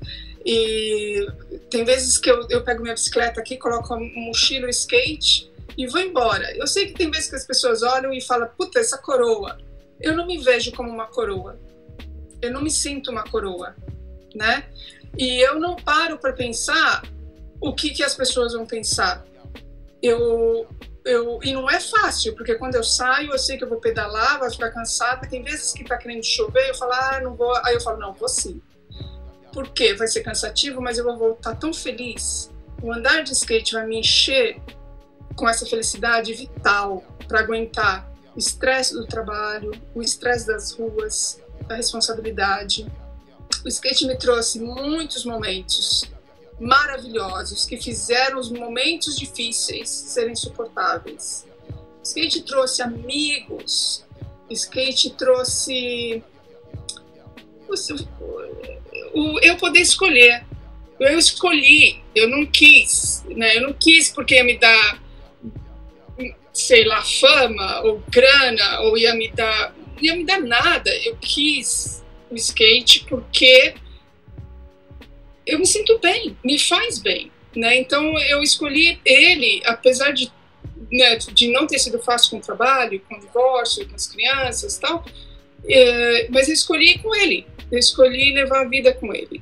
E 0.45 1.27
tem 1.71 1.85
vezes 1.85 2.19
que 2.19 2.31
eu, 2.31 2.47
eu 2.49 2.65
pego 2.65 2.83
minha 2.83 2.95
bicicleta 2.95 3.41
aqui, 3.41 3.57
coloco 3.57 3.93
a 3.95 3.99
mochila, 3.99 4.69
skate 4.71 5.51
e 5.77 5.87
vou 5.87 6.01
embora. 6.01 6.57
Eu 6.57 6.67
sei 6.67 6.87
que 6.87 6.95
tem 6.95 7.11
vezes 7.11 7.31
que 7.31 7.37
as 7.37 7.47
pessoas 7.47 7.83
olham 7.83 8.13
e 8.13 8.21
falam, 8.21 8.49
puta, 8.57 8.81
essa 8.81 8.99
coroa 8.99 9.59
eu 10.01 10.17
não 10.17 10.27
me 10.27 10.39
vejo 10.39 10.73
como 10.73 10.91
uma 10.91 11.07
coroa. 11.07 11.59
Eu 12.41 12.53
não 12.53 12.63
me 12.63 12.71
sinto 12.71 13.11
uma 13.11 13.25
coroa, 13.25 13.75
né? 14.35 14.69
E 15.17 15.39
eu 15.41 15.59
não 15.59 15.77
paro 15.77 16.19
para 16.19 16.33
pensar 16.33 17.03
o 17.61 17.75
que, 17.75 17.91
que 17.91 18.03
as 18.03 18.15
pessoas 18.15 18.53
vão 18.53 18.65
pensar. 18.65 19.25
Eu, 20.01 20.69
eu, 21.05 21.41
e 21.43 21.53
não 21.53 21.69
é 21.69 21.81
fácil, 21.81 22.35
porque 22.37 22.55
quando 22.55 22.77
eu 22.77 22.85
saio, 22.85 23.33
eu 23.33 23.39
sei 23.39 23.59
que 23.59 23.65
eu 23.65 23.69
vou 23.69 23.81
pedalar, 23.81 24.39
vou 24.39 24.51
ficar 24.51 24.71
cansada. 24.71 25.27
Tem 25.29 25.43
vezes 25.43 25.73
que 25.73 25.85
tá 25.85 25.97
querendo 25.97 26.25
chover, 26.25 26.69
eu 26.69 26.75
falo, 26.75 26.93
ah, 26.93 27.21
não 27.21 27.35
vou. 27.35 27.53
Aí 27.65 27.75
eu 27.75 27.81
falo, 27.81 27.99
não, 27.99 28.13
vou 28.13 28.29
sim. 28.29 28.63
porque 29.53 29.95
vai 29.95 30.07
ser 30.07 30.21
cansativo, 30.21 30.81
mas 30.81 30.99
eu 30.99 31.05
vou 31.05 31.17
voltar 31.17 31.57
tão 31.57 31.73
feliz. 31.73 32.53
O 32.81 32.93
andar 32.93 33.23
de 33.23 33.33
skate 33.33 33.73
vai 33.73 33.87
me 33.87 33.99
encher 33.99 34.61
com 35.35 35.49
essa 35.49 35.67
felicidade 35.67 36.33
vital 36.33 37.03
para 37.27 37.41
aguentar 37.41 38.08
estresse 38.39 38.95
do 38.95 39.07
trabalho, 39.07 39.73
o 39.95 40.03
estresse 40.03 40.47
das 40.47 40.73
ruas, 40.73 41.41
a 41.69 41.75
responsabilidade. 41.75 42.87
O 43.65 43.69
skate 43.69 44.07
me 44.07 44.17
trouxe 44.17 44.61
muitos 44.61 45.25
momentos 45.25 46.05
maravilhosos 46.61 47.65
que 47.65 47.77
fizeram 47.77 48.39
os 48.39 48.51
momentos 48.51 49.17
difíceis 49.17 49.89
serem 49.89 50.35
suportáveis. 50.35 51.47
O 51.71 52.03
skate 52.03 52.43
trouxe 52.43 52.83
amigos, 52.83 54.05
o 54.49 54.53
skate 54.53 55.11
trouxe 55.11 56.23
o, 59.13 59.39
eu 59.41 59.57
poder 59.57 59.81
escolher. 59.81 60.45
Eu 60.99 61.17
escolhi, 61.17 62.03
eu 62.15 62.29
não 62.29 62.45
quis, 62.47 63.23
né? 63.29 63.57
Eu 63.57 63.63
não 63.63 63.73
quis 63.73 64.11
porque 64.11 64.35
ia 64.35 64.43
me 64.43 64.59
dar, 64.59 65.01
sei 66.59 66.85
lá, 66.85 67.03
fama 67.03 67.83
ou 67.83 68.03
grana 68.11 68.81
ou 68.81 68.99
ia 68.99 69.15
me 69.15 69.31
dar, 69.31 69.75
ia 70.01 70.17
me 70.17 70.25
dar 70.25 70.41
nada. 70.41 70.91
Eu 71.05 71.17
quis 71.17 72.05
o 72.29 72.35
skate 72.35 73.05
porque 73.09 73.75
eu 75.47 75.59
me 75.59 75.67
sinto 75.67 75.99
bem, 76.01 76.37
me 76.45 76.59
faz 76.59 76.99
bem, 76.99 77.31
né? 77.55 77.79
Então 77.79 78.19
eu 78.23 78.43
escolhi 78.43 79.01
ele, 79.05 79.63
apesar 79.65 80.11
de 80.11 80.33
né, 80.91 81.17
de 81.17 81.49
não 81.49 81.67
ter 81.67 81.79
sido 81.79 81.99
fácil 81.99 82.31
com 82.31 82.37
o 82.39 82.41
trabalho, 82.41 83.01
com 83.09 83.17
o 83.17 83.21
divórcio, 83.21 83.89
com 83.89 83.95
as 83.95 84.07
crianças, 84.07 84.79
tal. 84.79 85.05
É, 85.65 86.29
mas 86.31 86.49
eu 86.49 86.55
escolhi 86.55 86.99
com 86.99 87.15
ele, 87.15 87.47
eu 87.71 87.79
escolhi 87.79 88.33
levar 88.33 88.63
a 88.63 88.69
vida 88.69 88.93
com 88.93 89.15
ele. 89.15 89.41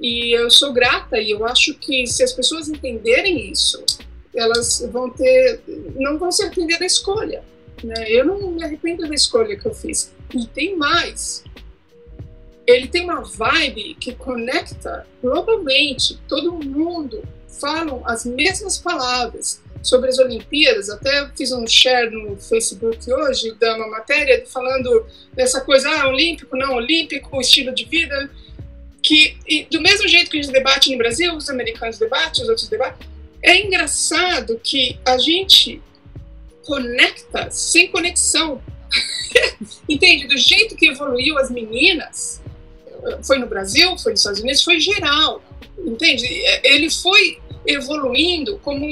E 0.00 0.36
eu 0.36 0.50
sou 0.50 0.72
grata 0.72 1.18
e 1.18 1.30
eu 1.30 1.46
acho 1.46 1.74
que 1.74 2.06
se 2.06 2.22
as 2.22 2.32
pessoas 2.32 2.68
entenderem 2.68 3.50
isso, 3.50 3.84
elas 4.38 4.86
vão 4.90 5.10
ter, 5.10 5.60
não 5.96 6.18
vão 6.18 6.30
se 6.30 6.42
arrepender 6.42 6.78
da 6.78 6.86
escolha. 6.86 7.42
Né? 7.82 8.10
Eu 8.10 8.24
não 8.24 8.50
me 8.50 8.62
arrependo 8.62 9.06
da 9.06 9.14
escolha 9.14 9.56
que 9.56 9.66
eu 9.66 9.74
fiz. 9.74 10.12
E 10.34 10.46
tem 10.46 10.76
mais. 10.76 11.44
Ele 12.66 12.86
tem 12.86 13.04
uma 13.04 13.22
vibe 13.22 13.94
que 13.94 14.14
conecta 14.14 15.06
globalmente. 15.22 16.18
Todo 16.28 16.52
mundo 16.52 17.22
falam 17.48 18.02
as 18.04 18.24
mesmas 18.24 18.78
palavras 18.78 19.62
sobre 19.82 20.10
as 20.10 20.18
Olimpíadas. 20.18 20.90
Até 20.90 21.28
fiz 21.36 21.52
um 21.52 21.66
share 21.66 22.10
no 22.10 22.36
Facebook 22.36 23.10
hoje 23.10 23.54
da 23.54 23.76
uma 23.76 23.88
matéria 23.88 24.44
falando 24.46 25.06
dessa 25.32 25.60
coisa, 25.60 25.88
ah, 25.88 26.08
olímpico, 26.08 26.56
não 26.56 26.74
olímpico, 26.74 27.40
estilo 27.40 27.74
de 27.74 27.84
vida. 27.84 28.30
Que, 29.00 29.66
do 29.70 29.80
mesmo 29.80 30.06
jeito 30.08 30.30
que 30.30 30.38
a 30.38 30.42
gente 30.42 30.52
debate 30.52 30.90
no 30.90 30.98
Brasil, 30.98 31.34
os 31.34 31.48
americanos 31.48 31.98
debatem, 31.98 32.42
os 32.42 32.48
outros 32.48 32.68
debatem, 32.68 33.08
é 33.42 33.64
engraçado 33.64 34.60
que 34.62 34.98
a 35.04 35.18
gente 35.18 35.82
conecta 36.64 37.50
sem 37.50 37.88
conexão. 37.88 38.60
Entende? 39.88 40.26
Do 40.26 40.36
jeito 40.36 40.76
que 40.76 40.88
evoluiu 40.88 41.38
as 41.38 41.50
meninas, 41.50 42.42
foi 43.24 43.38
no 43.38 43.46
Brasil, 43.46 43.96
foi 43.98 44.12
nos 44.12 44.20
Estados 44.20 44.40
Unidos, 44.40 44.62
foi 44.62 44.80
geral. 44.80 45.42
Entende? 45.78 46.26
Ele 46.62 46.90
foi 46.90 47.38
evoluindo 47.66 48.58
como 48.58 48.84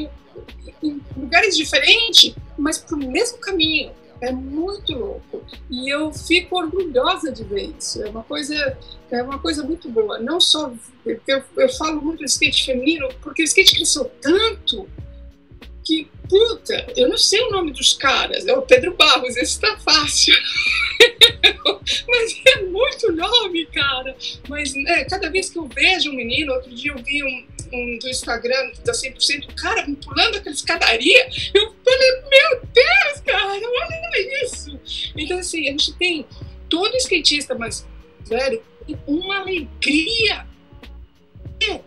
em 0.82 1.00
lugares 1.16 1.56
diferentes, 1.56 2.34
mas 2.56 2.78
para 2.78 2.96
o 2.96 2.98
mesmo 2.98 3.38
caminho. 3.38 3.92
É 4.20 4.32
muito 4.32 4.92
louco. 4.92 5.42
E 5.70 5.92
eu 5.92 6.12
fico 6.12 6.56
orgulhosa 6.56 7.30
de 7.30 7.44
ver 7.44 7.74
isso. 7.78 8.02
É 8.02 8.08
uma 8.08 8.22
coisa, 8.22 8.78
é 9.10 9.22
uma 9.22 9.38
coisa 9.38 9.62
muito 9.62 9.88
boa. 9.90 10.18
Não 10.18 10.40
só. 10.40 10.72
Eu, 11.04 11.42
eu 11.56 11.68
falo 11.70 12.00
muito 12.00 12.20
do 12.20 12.24
skate 12.24 12.64
feminino, 12.64 13.08
porque 13.22 13.42
o 13.42 13.44
skate 13.44 13.76
cresceu 13.76 14.10
tanto 14.20 14.88
que, 15.86 16.08
puta, 16.28 16.92
eu 16.96 17.08
não 17.08 17.16
sei 17.16 17.40
o 17.42 17.50
nome 17.52 17.70
dos 17.70 17.92
caras. 17.94 18.44
É 18.44 18.52
o 18.52 18.62
Pedro 18.62 18.96
Barros, 18.96 19.36
esse 19.36 19.60
tá 19.60 19.78
fácil. 19.78 20.34
Mas 22.08 22.42
é 22.44 22.62
muito 22.62 23.12
nome, 23.12 23.66
cara. 23.66 24.16
Mas 24.48 24.74
né, 24.74 25.04
cada 25.04 25.30
vez 25.30 25.48
que 25.48 25.58
eu 25.58 25.66
vejo 25.66 26.10
um 26.10 26.16
menino, 26.16 26.52
outro 26.52 26.74
dia 26.74 26.90
eu 26.90 26.98
vi 26.98 27.22
um, 27.22 27.46
um 27.72 27.98
do 28.00 28.08
Instagram 28.08 28.72
da 28.84 28.92
100%, 28.92 29.54
cara, 29.54 29.86
pulando 30.04 30.38
aquela 30.38 30.54
escadaria, 30.54 31.28
eu 31.54 31.72
falei, 31.84 32.10
meu 32.30 32.60
Deus, 32.74 33.20
cara, 33.24 33.46
olha 33.46 34.44
isso. 34.44 34.80
Então, 35.16 35.38
assim, 35.38 35.68
a 35.68 35.70
gente 35.70 35.92
tem 35.92 36.26
todo 36.68 36.96
skatista, 36.96 37.54
mas, 37.54 37.86
velho, 38.28 38.60
uma 39.06 39.38
alegria. 39.38 40.44
É, 41.62 41.80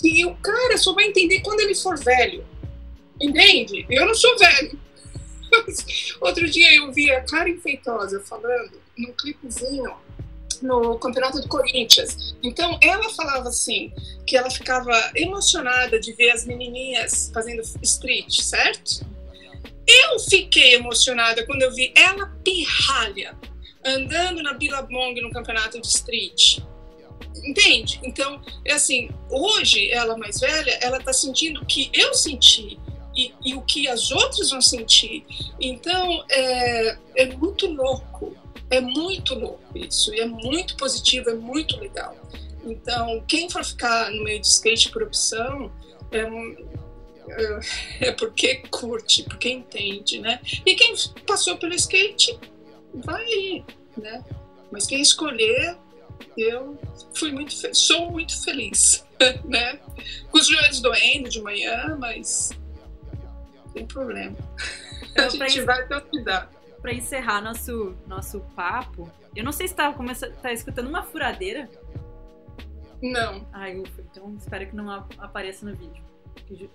que 0.00 0.24
o 0.24 0.34
cara 0.36 0.76
só 0.78 0.94
vai 0.94 1.06
entender 1.06 1.40
quando 1.40 1.60
ele 1.60 1.74
for 1.74 1.98
velho. 1.98 2.44
Entende? 3.20 3.86
Eu 3.88 4.06
não 4.06 4.14
sou 4.14 4.36
velho. 4.38 4.78
Outro 6.20 6.48
dia 6.48 6.74
eu 6.74 6.92
vi 6.92 7.10
a 7.10 7.22
Karen 7.22 7.58
Feitosa 7.58 8.20
falando 8.20 8.80
num 8.96 9.12
clipezinho 9.12 9.94
no 10.62 10.98
campeonato 10.98 11.40
do 11.40 11.48
Corinthians. 11.48 12.34
Então 12.42 12.78
ela 12.82 13.08
falava 13.10 13.48
assim 13.48 13.92
que 14.26 14.36
ela 14.36 14.50
ficava 14.50 14.92
emocionada 15.14 15.98
de 16.00 16.12
ver 16.12 16.30
as 16.30 16.44
menininhas 16.44 17.30
fazendo 17.32 17.62
street, 17.82 18.40
certo? 18.40 19.06
Eu 19.86 20.18
fiquei 20.18 20.74
emocionada 20.74 21.44
quando 21.46 21.62
eu 21.62 21.72
vi 21.72 21.92
ela 21.94 22.26
pirralha 22.42 23.36
andando 23.84 24.42
na 24.42 24.52
Billabong 24.52 25.20
no 25.20 25.30
campeonato 25.30 25.80
de 25.80 25.86
street. 25.86 26.58
Entende? 27.44 28.00
Então, 28.02 28.40
é 28.64 28.72
assim, 28.72 29.08
hoje 29.30 29.90
ela 29.92 30.16
mais 30.18 30.40
velha, 30.40 30.78
ela 30.82 31.00
tá 31.00 31.12
sentindo 31.12 31.62
o 31.62 31.66
que 31.66 31.90
eu 31.94 32.12
senti 32.14 32.78
e, 33.16 33.32
e 33.44 33.54
o 33.54 33.62
que 33.62 33.88
as 33.88 34.10
outras 34.10 34.50
vão 34.50 34.60
sentir. 34.60 35.24
Então, 35.60 36.24
é, 36.30 36.98
é 37.16 37.26
muito 37.36 37.66
louco 37.66 38.36
é 38.70 38.80
muito 38.80 39.34
louco 39.34 39.78
isso, 39.78 40.12
e 40.14 40.20
é 40.20 40.26
muito 40.26 40.76
positivo, 40.76 41.30
é 41.30 41.34
muito 41.34 41.78
legal. 41.78 42.16
Então, 42.64 43.22
quem 43.28 43.48
for 43.48 43.64
ficar 43.64 44.10
no 44.10 44.24
meio 44.24 44.40
de 44.40 44.46
skate 44.46 44.90
por 44.90 45.02
opção, 45.04 45.70
é, 46.10 46.20
é, 47.28 48.08
é 48.08 48.12
porque 48.12 48.56
curte, 48.70 49.22
porque 49.22 49.48
entende, 49.48 50.18
né? 50.18 50.40
E 50.64 50.74
quem 50.74 50.94
passou 51.24 51.56
pelo 51.56 51.74
skate, 51.74 52.38
vai 52.92 53.22
aí, 53.22 53.64
né? 53.96 54.24
Mas 54.72 54.86
quem 54.86 55.00
escolher, 55.00 55.76
eu 56.36 56.76
fui 57.14 57.30
muito 57.30 57.54
sou 57.74 58.10
muito 58.10 58.42
feliz, 58.42 59.06
né? 59.44 59.78
Com 60.30 60.38
os 60.38 60.48
joelhos 60.48 60.80
doendo 60.80 61.28
de 61.28 61.40
manhã, 61.40 61.96
mas 62.00 62.50
tem 63.76 63.86
problema. 63.86 64.36
A 65.16 65.28
gente 65.28 65.60
vai 65.62 65.82
até 65.82 66.00
cuidar 66.00 66.50
para 66.80 66.94
encerrar 66.94 67.40
nosso, 67.40 67.96
nosso 68.06 68.40
papo, 68.54 69.10
eu 69.34 69.42
não 69.42 69.52
sei 69.52 69.66
se 69.66 69.74
tá, 69.74 69.92
começa, 69.92 70.30
tá 70.30 70.52
escutando 70.52 70.88
uma 70.88 71.02
furadeira. 71.02 71.68
Não. 73.02 73.46
Ai, 73.52 73.76
ufa, 73.76 74.02
então 74.02 74.34
espero 74.38 74.66
que 74.66 74.76
não 74.76 74.90
apareça 75.18 75.66
no 75.66 75.74
vídeo. 75.74 76.02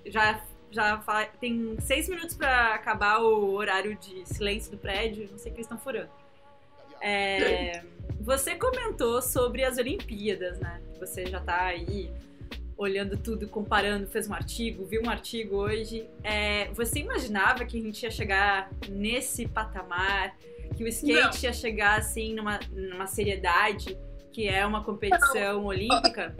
Já, 0.05 0.43
já 0.69 0.99
fala, 0.99 1.25
tem 1.39 1.77
seis 1.79 2.09
minutos 2.09 2.35
para 2.35 2.75
acabar 2.75 3.19
o 3.19 3.53
horário 3.53 3.95
de 3.95 4.25
silêncio 4.25 4.71
do 4.71 4.77
prédio, 4.77 5.29
não 5.31 5.37
sei 5.37 5.51
o 5.51 5.55
que 5.55 5.61
eles 5.61 5.65
estão 5.65 5.79
furando. 5.79 6.09
É, 6.99 7.83
você 8.19 8.55
comentou 8.55 9.21
sobre 9.21 9.63
as 9.63 9.77
Olimpíadas, 9.77 10.59
né? 10.59 10.81
Você 10.99 11.25
já 11.25 11.39
tá 11.39 11.63
aí 11.63 12.11
olhando 12.81 13.15
tudo, 13.15 13.47
comparando, 13.47 14.07
fez 14.07 14.27
um 14.27 14.33
artigo, 14.33 14.85
viu 14.85 15.03
um 15.03 15.09
artigo 15.09 15.57
hoje. 15.57 16.09
É, 16.23 16.67
você 16.73 16.99
imaginava 16.99 17.63
que 17.63 17.77
a 17.77 17.81
gente 17.81 18.01
ia 18.01 18.09
chegar 18.09 18.71
nesse 18.89 19.47
patamar, 19.47 20.35
que 20.75 20.83
o 20.83 20.87
skate 20.87 21.21
Não. 21.21 21.43
ia 21.43 21.53
chegar 21.53 21.99
assim 21.99 22.33
numa, 22.33 22.59
numa 22.71 23.05
seriedade 23.05 23.97
que 24.31 24.47
é 24.47 24.65
uma 24.65 24.83
competição 24.83 25.59
Não. 25.59 25.65
olímpica? 25.65 26.35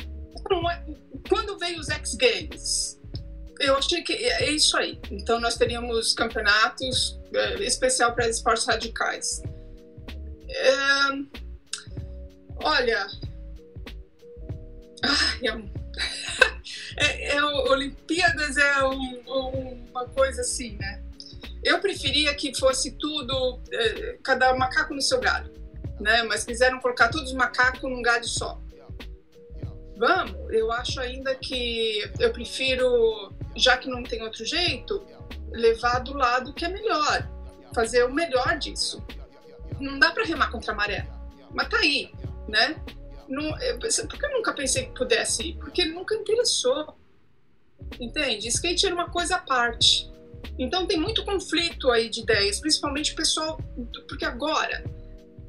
Quando 1.29 1.59
veio 1.59 1.79
os 1.79 1.89
X 1.89 2.15
Games, 2.15 2.99
eu 3.59 3.75
achei 3.75 4.01
que 4.01 4.13
é 4.13 4.49
isso 4.49 4.75
aí. 4.77 4.99
Então 5.11 5.39
nós 5.39 5.57
teríamos 5.57 6.13
campeonatos 6.13 7.19
é, 7.35 7.63
especial 7.63 8.15
para 8.15 8.27
esportes 8.27 8.65
radicais. 8.65 9.43
É, 10.49 10.73
olha, 12.63 13.07
ai, 15.03 15.47
é 15.47 15.80
é, 16.97 17.35
é, 17.35 17.43
Olimpíadas 17.43 18.57
é 18.57 18.83
um, 18.83 19.21
um, 19.27 19.85
uma 19.89 20.05
coisa 20.07 20.41
assim, 20.41 20.77
né? 20.77 21.03
Eu 21.63 21.79
preferia 21.79 22.33
que 22.33 22.57
fosse 22.57 22.91
tudo, 22.93 23.61
é, 23.71 24.17
cada 24.23 24.55
macaco 24.55 24.93
no 24.93 25.01
seu 25.01 25.19
galho, 25.19 25.51
né? 25.99 26.23
Mas 26.23 26.43
quiseram 26.43 26.79
colocar 26.79 27.09
todos 27.09 27.29
os 27.29 27.35
macacos 27.35 27.83
num 27.83 28.01
galho 28.01 28.25
só. 28.25 28.59
Vamos, 29.97 30.35
eu 30.51 30.71
acho 30.71 30.99
ainda 30.99 31.35
que 31.35 32.11
eu 32.19 32.31
prefiro, 32.33 33.31
já 33.55 33.77
que 33.77 33.87
não 33.87 34.01
tem 34.01 34.23
outro 34.23 34.43
jeito, 34.43 35.05
levar 35.51 35.99
do 35.99 36.13
lado 36.13 36.53
que 36.53 36.65
é 36.65 36.69
melhor, 36.69 37.29
fazer 37.75 38.03
o 38.03 38.11
melhor 38.11 38.57
disso. 38.57 39.03
Não 39.79 39.99
dá 39.99 40.11
para 40.11 40.25
remar 40.25 40.49
contra 40.49 40.73
a 40.73 40.75
maré, 40.75 41.07
mas 41.53 41.69
tá 41.69 41.77
aí, 41.77 42.11
né? 42.47 42.75
Não, 43.31 43.51
por 44.07 44.19
que 44.19 44.25
eu 44.25 44.33
nunca 44.33 44.53
pensei 44.53 44.85
que 44.85 44.93
pudesse 44.93 45.49
ir? 45.49 45.55
Porque 45.55 45.85
nunca 45.85 46.13
interessou. 46.15 46.97
Entende? 47.99 48.47
Skate 48.49 48.85
era 48.85 48.95
uma 48.95 49.09
coisa 49.09 49.35
à 49.35 49.39
parte. 49.39 50.11
Então 50.59 50.85
tem 50.85 50.99
muito 50.99 51.23
conflito 51.23 51.89
aí 51.89 52.09
de 52.09 52.21
ideias, 52.21 52.59
principalmente 52.59 53.13
o 53.13 53.15
pessoal, 53.15 53.57
porque 54.07 54.25
agora, 54.25 54.83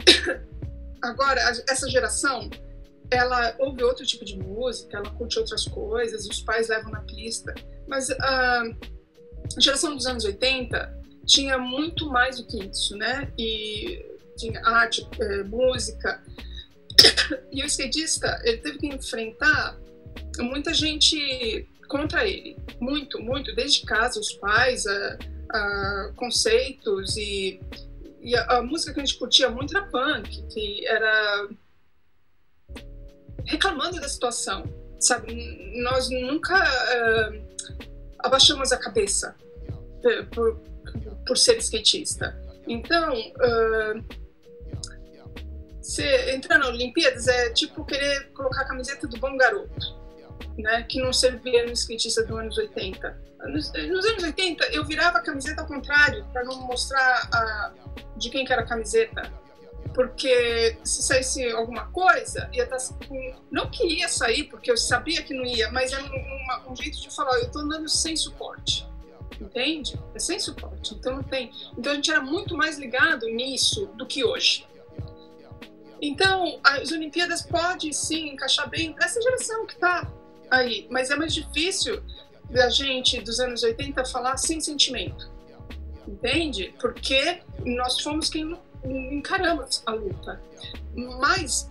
agora 1.03 1.41
essa 1.69 1.89
geração, 1.89 2.49
ela 3.11 3.55
ouve 3.59 3.83
outro 3.83 4.07
tipo 4.07 4.25
de 4.25 4.37
música, 4.39 4.99
ela 4.99 5.11
curte 5.11 5.39
outras 5.39 5.65
coisas, 5.65 6.27
os 6.27 6.41
pais 6.41 6.69
levam 6.69 6.91
na 6.91 7.01
pista, 7.01 7.55
mas 7.87 8.11
a 8.11 8.63
geração 9.59 9.95
dos 9.95 10.07
anos 10.07 10.25
80 10.25 11.03
tinha 11.27 11.59
muito 11.59 12.09
mais 12.09 12.39
do 12.39 12.47
que 12.47 12.65
isso, 12.65 12.97
né? 12.97 13.33
E 13.39 14.05
tinha 14.37 14.61
arte, 14.65 15.07
é, 15.21 15.43
música. 15.45 16.23
E 17.51 17.63
o 17.63 17.67
skatista, 17.67 18.41
ele 18.45 18.59
teve 18.59 18.79
que 18.79 18.87
enfrentar 18.87 19.79
muita 20.39 20.73
gente 20.73 21.69
contra 21.89 22.27
ele. 22.27 22.57
Muito, 22.81 23.21
muito. 23.21 23.55
Desde 23.55 23.85
casa, 23.85 24.19
os 24.19 24.33
pais, 24.35 24.87
a, 24.87 25.19
a 25.51 26.13
conceitos 26.17 27.17
e, 27.17 27.61
e 28.21 28.35
a, 28.35 28.59
a, 28.59 28.63
música 28.63 28.95
que 28.95 29.01
a 29.01 29.05
gente 29.05 29.19
curtia 29.19 29.51
muito 29.51 29.77
era 29.77 29.87
punk, 29.87 30.43
que 30.49 30.87
era 30.87 31.49
reclamando 33.45 34.01
da 34.01 34.09
situação, 34.09 34.65
sabe? 34.99 35.35
Nós 35.83 36.09
nunca 36.09 36.57
uh, 36.65 37.43
abaixamos 38.21 38.73
a 38.73 38.79
cabeça 38.79 39.37
uh, 39.69 40.27
por, 40.31 40.61
por 41.27 41.37
ser 41.37 41.59
skatista. 41.59 42.41
Então, 42.67 43.13
uh, 43.13 44.22
você 45.83 46.33
entrar 46.33 46.59
na 46.59 46.69
Olimpíadas 46.69 47.27
é 47.27 47.51
tipo 47.51 47.85
querer 47.85 48.31
colocar 48.33 48.63
a 48.63 48.65
camiseta 48.65 49.07
do 49.07 49.19
bom 49.19 49.37
garoto 49.37 50.03
né, 50.59 50.83
que 50.89 51.01
não 51.01 51.13
servia 51.13 51.65
no 51.67 51.73
skatista 51.73 52.25
dos 52.25 52.39
anos 52.39 52.59
80. 52.59 53.33
Nos, 53.49 53.73
nos, 53.73 54.07
anos 54.07 54.23
80, 54.23 54.67
eu 54.67 54.85
virava 54.85 55.19
a 55.19 55.23
camiseta 55.23 55.63
ao 55.63 55.67
contrário, 55.67 56.25
para 56.33 56.45
não 56.45 56.61
mostrar 56.63 57.29
a, 57.33 57.73
de 58.17 58.31
quem 58.31 58.45
que 58.45 58.53
era 58.53 58.63
a 58.63 58.67
camiseta. 58.67 59.23
Porque 59.95 60.79
se 60.85 61.03
saísse 61.03 61.51
alguma 61.51 61.87
coisa, 61.89 62.49
ia 62.53 62.65
estar. 62.65 62.79
Tá 62.79 62.95
não 63.51 63.69
que 63.69 63.85
ia 63.85 64.09
sair, 64.09 64.45
porque 64.45 64.71
eu 64.71 64.77
sabia 64.77 65.23
que 65.23 65.35
não 65.35 65.45
ia, 65.45 65.71
mas 65.71 65.93
era 65.93 66.03
um, 66.03 66.73
um 66.73 66.77
jeito 66.77 66.99
de 66.99 67.15
falar: 67.15 67.37
eu 67.39 67.47
estou 67.47 67.63
andando 67.63 67.89
sem 67.89 68.17
suporte. 68.17 68.89
Entende? 69.39 70.01
É 70.15 70.19
sem 70.19 70.39
suporte. 70.39 70.95
Então 70.95 71.17
não 71.17 71.23
tem. 71.23 71.51
Então 71.77 71.93
a 71.93 71.95
gente 71.97 72.11
era 72.11 72.23
muito 72.23 72.57
mais 72.57 72.79
ligado 72.79 73.27
nisso 73.27 73.87
do 73.97 74.07
que 74.07 74.25
hoje. 74.25 74.65
Então, 76.05 76.59
as 76.65 76.91
Olimpíadas 76.91 77.43
pode 77.43 77.95
sim 77.95 78.31
encaixar 78.31 78.69
bem 78.69 78.93
para 78.93 79.07
essa 79.07 79.23
geração 79.23 79.65
que 79.65 79.75
está 79.75 80.11
aí. 80.51 80.89
Mas 80.91 81.11
é 81.11 81.17
mais 81.17 81.33
difícil 81.33 82.03
da 82.51 82.69
gente 82.69 83.21
dos 83.21 83.39
anos 83.39 83.63
80 83.63 84.05
falar 84.07 84.37
sem 84.37 84.61
sentimento. 84.61 85.31
Entende? 86.07 86.75
Porque 86.81 87.41
nós 87.65 88.01
fomos 88.01 88.29
quem 88.29 88.59
encaramos 88.85 89.81
a 89.87 89.93
luta. 89.93 90.43
Mas, 91.21 91.71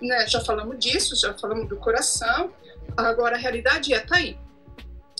né, 0.00 0.26
já 0.26 0.40
falamos 0.40 0.78
disso, 0.78 1.14
já 1.14 1.34
falamos 1.34 1.68
do 1.68 1.76
coração, 1.76 2.50
agora 2.96 3.36
a 3.36 3.38
realidade 3.38 3.92
é, 3.92 4.00
tá 4.00 4.16
aí. 4.16 4.38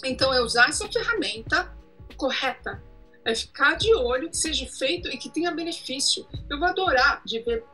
Então 0.02 0.32
é 0.32 0.40
usar 0.40 0.70
essa 0.70 0.88
ferramenta 0.88 1.70
correta, 2.16 2.82
é 3.26 3.34
ficar 3.34 3.74
de 3.74 3.92
olho 3.92 4.30
que 4.30 4.36
seja 4.36 4.64
feito 4.66 5.08
e 5.08 5.18
que 5.18 5.28
tenha 5.28 5.50
benefício. 5.50 6.26
Eu 6.48 6.58
vou 6.58 6.68
adorar 6.68 7.22
de 7.26 7.40
ver 7.40 7.64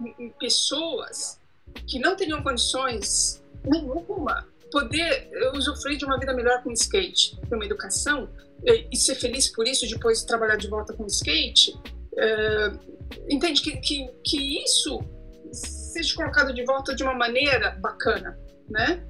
pessoas 0.40 1.38
que 1.86 1.98
não 1.98 2.16
teriam 2.16 2.42
condições 2.42 3.44
nenhuma 3.64 4.48
poder 4.70 5.30
usufruir 5.54 5.98
de 5.98 6.06
uma 6.06 6.18
vida 6.18 6.32
melhor 6.32 6.62
com 6.62 6.72
skate, 6.72 7.38
ter 7.46 7.54
uma 7.54 7.64
educação 7.66 8.30
e, 8.64 8.88
e, 8.90 8.96
ser 8.96 9.14
feliz 9.14 9.48
por 9.48 9.68
isso, 9.68 9.86
depois 9.86 10.24
trabalhar 10.24 10.56
de 10.56 10.66
volta 10.68 10.94
com 10.94 11.06
skate, 11.06 11.72
uh, 11.72 12.80
entende 13.28 13.60
que, 13.60 13.76
que, 13.76 14.08
que 14.24 14.64
isso 14.64 15.04
seja 15.52 16.14
colocado 16.14 16.54
de 16.54 16.64
volta 16.64 16.94
de 16.94 17.02
uma 17.02 17.12
maneira 17.12 17.72
bacana, 17.72 18.38
né? 18.70 19.04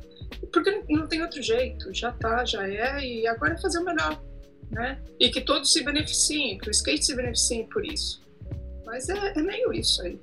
Porque 0.52 0.82
não 0.88 1.06
tem 1.06 1.22
outro 1.22 1.40
jeito, 1.40 1.94
já 1.94 2.10
tá, 2.10 2.44
já 2.44 2.66
é, 2.68 3.04
e 3.04 3.26
agora 3.28 3.54
é 3.54 3.60
fazer 3.60 3.78
o 3.78 3.84
melhor, 3.84 4.20
né? 4.72 5.00
E 5.20 5.30
que 5.30 5.42
todos 5.42 5.72
se 5.72 5.84
beneficiem, 5.84 6.58
que 6.58 6.68
o 6.68 6.70
skate 6.70 7.04
se 7.04 7.14
beneficie 7.14 7.64
por 7.64 7.84
isso. 7.84 8.22
Mas 8.84 9.08
é, 9.08 9.32
é 9.36 9.42
meio 9.42 9.72
isso 9.72 10.02
aí. 10.02 10.18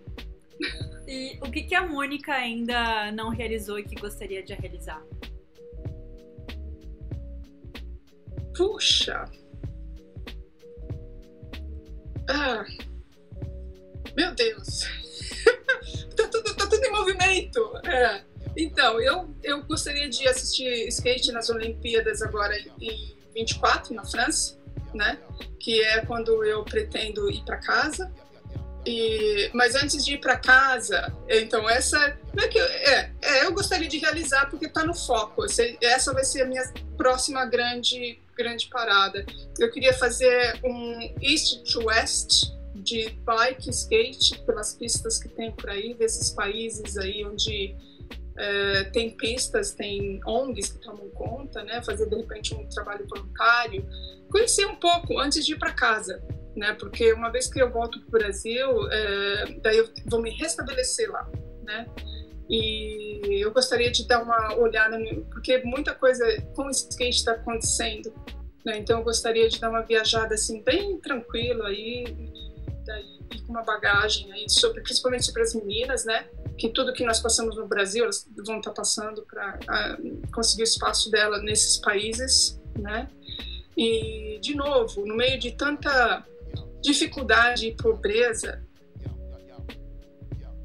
E 1.08 1.38
o 1.42 1.50
que, 1.50 1.64
que 1.64 1.76
a 1.76 1.88
Mônica 1.88 2.34
ainda 2.34 3.12
não 3.12 3.30
realizou 3.30 3.80
e 3.80 3.84
que 3.84 3.96
gostaria 3.96 4.44
de 4.44 4.54
realizar? 4.54 5.02
Puxa! 8.56 9.26
Ah, 12.28 12.66
meu 14.16 14.36
Deus! 14.36 14.84
tá, 16.16 16.28
tudo, 16.28 16.56
tá 16.56 16.68
tudo 16.68 16.84
em 16.84 16.92
movimento! 16.92 17.78
É. 17.88 18.24
Então, 18.58 19.00
eu, 19.00 19.34
eu 19.42 19.64
gostaria 19.64 20.10
de 20.10 20.28
assistir 20.28 20.88
skate 20.90 21.32
nas 21.32 21.50
Olimpíadas 21.50 22.22
agora 22.22 22.56
em 22.82 23.19
24, 23.34 23.94
na 23.94 24.04
França, 24.04 24.58
né? 24.94 25.18
Que 25.60 25.82
é 25.82 26.06
quando 26.06 26.44
eu 26.44 26.64
pretendo 26.64 27.30
ir 27.30 27.44
para 27.44 27.58
casa. 27.58 28.12
E, 28.86 29.50
mas 29.54 29.76
antes 29.76 30.06
de 30.06 30.14
ir 30.14 30.20
para 30.20 30.38
casa, 30.38 31.14
então 31.28 31.70
essa 31.70 32.18
não 32.34 32.44
é 32.44 32.48
que 32.48 32.58
é, 32.58 33.12
é, 33.22 33.46
eu 33.46 33.54
gostaria 33.54 33.88
de 33.88 33.98
realizar 33.98 34.50
porque 34.50 34.66
está 34.66 34.86
no 34.86 34.94
foco. 34.94 35.46
Essa 35.82 36.14
vai 36.14 36.24
ser 36.24 36.44
a 36.44 36.46
minha 36.46 36.64
próxima 36.98 37.46
grande 37.46 38.20
grande 38.40 38.68
parada. 38.68 39.26
Eu 39.60 39.70
queria 39.70 39.94
fazer 39.94 40.58
um 40.64 41.14
east 41.22 41.70
to 41.70 41.88
west 41.88 42.54
de 42.74 43.10
bike 43.26 43.70
skate 43.70 44.40
pelas 44.46 44.74
pistas 44.74 45.22
que 45.22 45.28
tem 45.28 45.52
por 45.52 45.70
aí 45.70 45.94
desses 45.94 46.30
países 46.30 46.98
aí 46.98 47.26
onde 47.26 47.76
é, 48.40 48.86
tem 48.86 49.12
pistas, 49.12 49.74
tem 49.74 50.20
ONGs 50.26 50.72
que 50.74 50.80
tomam 50.80 51.10
conta, 51.10 51.64
né? 51.64 51.82
Fazer 51.84 52.10
de 52.10 52.16
repente 52.16 52.56
um 52.56 52.68
trabalho 52.70 53.06
voluntário, 53.08 53.86
conhecer 54.32 54.66
um 54.66 54.76
pouco 54.76 55.20
antes 55.20 55.46
de 55.46 55.54
ir 55.54 55.60
para 55.60 55.74
casa 55.74 56.20
né? 56.60 56.76
Porque 56.80 57.14
uma 57.14 57.32
vez 57.32 57.48
que 57.48 57.62
eu 57.62 57.72
volto 57.72 58.00
para 58.02 58.08
o 58.08 58.12
Brasil, 58.12 58.92
é, 58.92 59.46
daí 59.62 59.78
eu 59.78 59.90
vou 60.08 60.22
me 60.22 60.30
restabelecer 60.30 61.10
lá, 61.10 61.28
né? 61.64 61.88
E 62.50 63.42
eu 63.44 63.52
gostaria 63.52 63.92
de 63.92 64.08
dar 64.08 64.22
uma 64.24 64.56
olhada, 64.56 65.00
porque 65.32 65.60
muita 65.60 65.94
coisa 65.94 66.26
com 66.56 66.66
o 66.66 66.70
skate 66.70 67.18
está 67.18 67.34
acontecendo, 67.34 68.14
né? 68.66 68.78
Então 68.78 69.00
eu 69.00 69.04
gostaria 69.04 69.48
de 69.48 69.60
dar 69.60 69.70
uma 69.70 69.82
viajada 69.82 70.36
assim 70.36 70.62
bem 70.64 70.98
tranquilo 71.00 71.64
aí, 71.64 72.04
daí, 72.86 73.20
com 73.46 73.52
uma 73.54 73.64
bagagem 73.64 74.32
aí 74.34 74.50
sobre, 74.50 74.82
principalmente 74.82 75.26
sobre 75.26 75.44
as 75.44 75.54
meninas, 75.54 76.06
né? 76.06 76.28
Que 76.60 76.70
tudo 76.70 76.94
que 76.94 77.06
nós 77.06 77.22
passamos 77.22 77.56
no 77.56 77.68
Brasil, 77.68 78.04
elas 78.04 78.28
vão 78.46 78.58
estar 78.58 78.72
passando 78.72 79.26
para 79.26 79.98
conseguir 80.34 80.64
o 80.64 80.66
espaço 80.66 81.10
dela 81.10 81.42
nesses 81.42 81.78
países, 81.78 82.60
né? 82.78 83.10
E 83.78 84.38
de 84.42 84.56
novo, 84.56 85.06
no 85.06 85.16
meio 85.16 85.40
de 85.40 85.52
tanta 85.52 86.26
dificuldade 86.82 87.68
e 87.68 87.76
pobreza, 87.76 88.62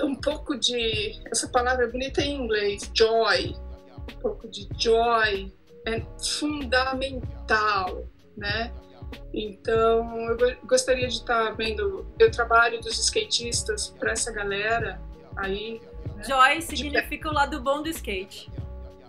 um 0.03 0.17
pouco 0.17 0.57
de 0.57 1.21
essa 1.31 1.49
palavra 1.49 1.85
é 1.85 1.89
bonita 1.89 2.21
em 2.21 2.43
inglês, 2.43 2.91
joy, 2.93 3.55
um 4.11 4.21
pouco 4.21 4.49
de 4.49 4.69
joy 4.77 5.53
é 5.87 6.03
fundamental, 6.21 8.05
né? 8.37 8.73
Então, 9.33 10.31
eu 10.31 10.57
gostaria 10.65 11.07
de 11.07 11.15
estar 11.15 11.53
vendo 11.53 12.05
o 12.21 12.31
trabalho 12.31 12.81
dos 12.81 12.99
skatistas 12.99 13.95
para 13.99 14.13
essa 14.13 14.33
galera 14.33 15.01
aí. 15.37 15.81
Né? 16.17 16.25
Joy 16.25 16.63
significa 16.63 17.29
o 17.29 17.33
lado 17.33 17.61
bom 17.61 17.83
do 17.83 17.89
skate, 17.89 18.51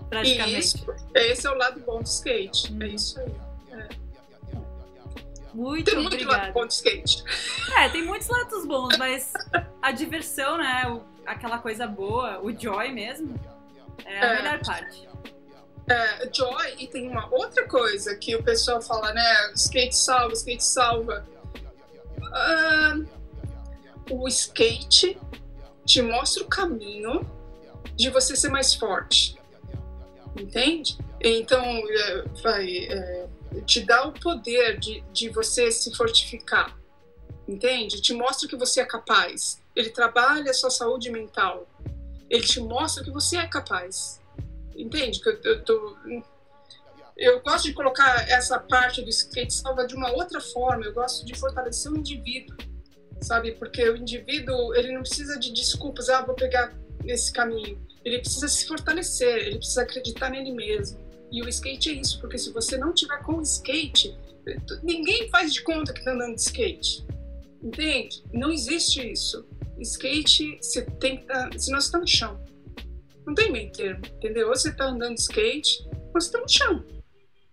praticamente. 0.10 0.60
Isso, 0.60 0.96
esse 1.14 1.48
é 1.48 1.50
o 1.50 1.56
lado 1.56 1.80
bom 1.82 2.02
do 2.02 2.08
skate, 2.08 2.76
é 2.82 2.88
isso 2.88 3.20
aí. 3.20 3.46
Muito 5.56 5.86
tem 5.86 5.96
muito 5.96 6.14
obrigada. 6.14 6.38
lado 6.38 6.54
bom 6.54 6.68
de 6.68 6.74
skate. 6.74 7.24
É, 7.78 7.88
tem 7.88 8.04
muitos 8.06 8.28
lados 8.28 8.66
bons, 8.66 8.98
mas 8.98 9.32
a 9.82 9.92
diversão, 9.94 10.58
né? 10.58 10.86
O, 10.90 11.02
aquela 11.26 11.60
coisa 11.60 11.88
boa, 11.88 12.42
o 12.44 12.52
joy 12.52 12.92
mesmo, 12.92 13.40
é 14.04 14.20
a 14.20 14.26
é, 14.26 14.36
melhor 14.36 14.60
parte. 14.66 15.08
É, 15.88 16.30
joy, 16.34 16.76
e 16.78 16.88
tem 16.88 17.08
uma 17.08 17.34
outra 17.34 17.66
coisa 17.68 18.16
que 18.18 18.36
o 18.36 18.44
pessoal 18.44 18.82
fala, 18.82 19.14
né? 19.14 19.54
Skate 19.56 19.96
salva, 19.96 20.34
skate 20.34 20.64
salva. 20.64 21.26
Uh, 22.20 23.08
o 24.12 24.28
skate 24.28 25.18
te 25.86 26.02
mostra 26.02 26.44
o 26.44 26.48
caminho 26.48 27.30
de 27.96 28.10
você 28.10 28.36
ser 28.36 28.50
mais 28.50 28.74
forte. 28.74 29.38
Entende? 30.38 30.98
Então, 31.22 31.64
é, 31.64 32.24
vai. 32.42 32.78
É, 32.86 33.28
te 33.66 33.82
dá 33.82 34.06
o 34.06 34.12
poder 34.12 34.78
de, 34.80 35.02
de 35.14 35.30
você 35.30 35.72
se 35.72 35.96
fortificar, 35.96 36.78
entende? 37.48 38.02
Te 38.02 38.14
mostra 38.14 38.50
que 38.50 38.56
você 38.56 38.82
é 38.82 38.86
capaz. 38.86 39.62
Ele 39.74 39.90
trabalha 39.90 40.52
a 40.52 40.54
sua 40.54 40.70
saúde 40.70 41.10
mental. 41.10 41.68
ele 42.30 42.44
te 42.44 42.60
mostra 42.60 43.04
que 43.04 43.12
você 43.12 43.38
é 43.38 43.48
capaz. 43.48 44.22
Entende? 44.76 45.22
Que 45.22 45.30
eu, 45.30 45.42
eu 45.44 45.64
tô 45.64 45.98
eu 47.18 47.42
gosto 47.42 47.66
de 47.66 47.74
colocar 47.74 48.30
essa 48.30 48.60
parte 48.60 49.02
do 49.02 49.10
skate 49.10 49.54
salva 49.54 49.88
de 49.88 49.96
uma 49.96 50.12
outra 50.12 50.42
forma. 50.42 50.84
Eu 50.84 50.94
gosto 50.94 51.26
de 51.26 51.34
fortalecer 51.34 51.90
o 51.90 51.98
indivíduo, 51.98 52.58
sabe? 53.22 53.54
Porque 53.54 53.88
o 53.90 53.96
indivíduo 53.96 54.74
ele 54.76 54.92
não 54.92 55.02
precisa 55.02 55.40
de 55.40 55.52
desculpas. 55.52 56.10
Ah, 56.10 56.22
vou 56.22 56.36
pegar 56.36 56.74
esse 57.06 57.32
caminho. 57.32 57.80
Ele 58.04 58.20
precisa 58.20 58.48
se 58.48 58.68
fortalecer. 58.68 59.48
Ele 59.48 59.58
precisa 59.58 59.82
acreditar 59.82 60.30
nele 60.30 60.52
mesmo. 60.52 61.04
E 61.32 61.42
o 61.42 61.50
skate 61.50 61.90
é 61.90 61.94
isso, 61.94 62.20
porque 62.22 62.38
se 62.38 62.52
você 62.52 62.78
não 62.78 62.94
tiver 62.94 63.22
com 63.24 63.38
o 63.38 63.42
skate, 63.42 64.16
ninguém 64.84 65.30
faz 65.30 65.54
de 65.54 65.64
conta 65.64 65.92
que 65.92 66.00
está 66.00 66.14
andando 66.14 66.36
de 66.36 66.42
skate. 66.42 67.06
Entende? 67.62 68.24
Não 68.32 68.52
existe 68.52 69.12
isso. 69.12 69.46
Skate, 69.80 70.58
você 70.62 70.84
tem 70.84 71.18
que. 71.18 71.26
Tá, 71.26 71.50
senão 71.58 71.82
você 71.82 71.88
está 71.88 71.98
no 71.98 72.08
chão. 72.08 72.40
Não 73.26 73.34
tem 73.34 73.52
meio 73.52 73.72
termo, 73.72 74.06
entendeu? 74.06 74.50
Ou 74.50 74.56
você 74.56 74.70
está 74.70 74.86
andando 74.86 75.16
de 75.16 75.22
skate, 75.22 75.84
ou 75.90 76.14
você 76.14 76.28
está 76.28 76.40
no 76.40 76.48
chão. 76.48 76.86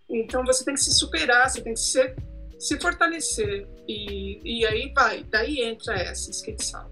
Então 0.08 0.44
você 0.44 0.64
tem 0.64 0.74
que 0.74 0.80
se 0.80 0.92
superar, 0.92 1.48
você 1.48 1.62
tem 1.62 1.72
que 1.72 1.80
se, 1.80 2.14
se 2.62 2.78
fortalecer. 2.78 3.68
E, 3.88 4.40
e 4.44 4.64
aí 4.64 4.92
vai, 4.94 5.24
daí 5.24 5.60
entra 5.62 5.94
essa 5.96 6.30
sala. 6.58 6.90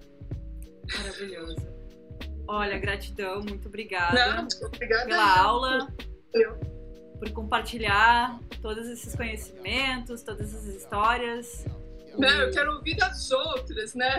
Maravilhoso. 0.97 1.71
Olha, 2.45 2.77
gratidão, 2.77 3.41
muito 3.41 3.69
obrigada. 3.69 4.35
Não, 4.35 4.47
obrigada 4.65 5.05
pela 5.05 5.39
aula. 5.39 5.93
Eu. 6.33 6.59
Por 7.17 7.31
compartilhar 7.31 8.37
todos 8.61 8.87
esses 8.87 9.15
conhecimentos, 9.15 10.23
todas 10.23 10.53
as 10.53 10.65
histórias. 10.65 11.65
Não, 12.17 12.27
eu 12.27 12.51
quero 12.51 12.73
ouvir 12.73 12.97
das 12.97 13.31
outras, 13.31 13.95
né? 13.95 14.17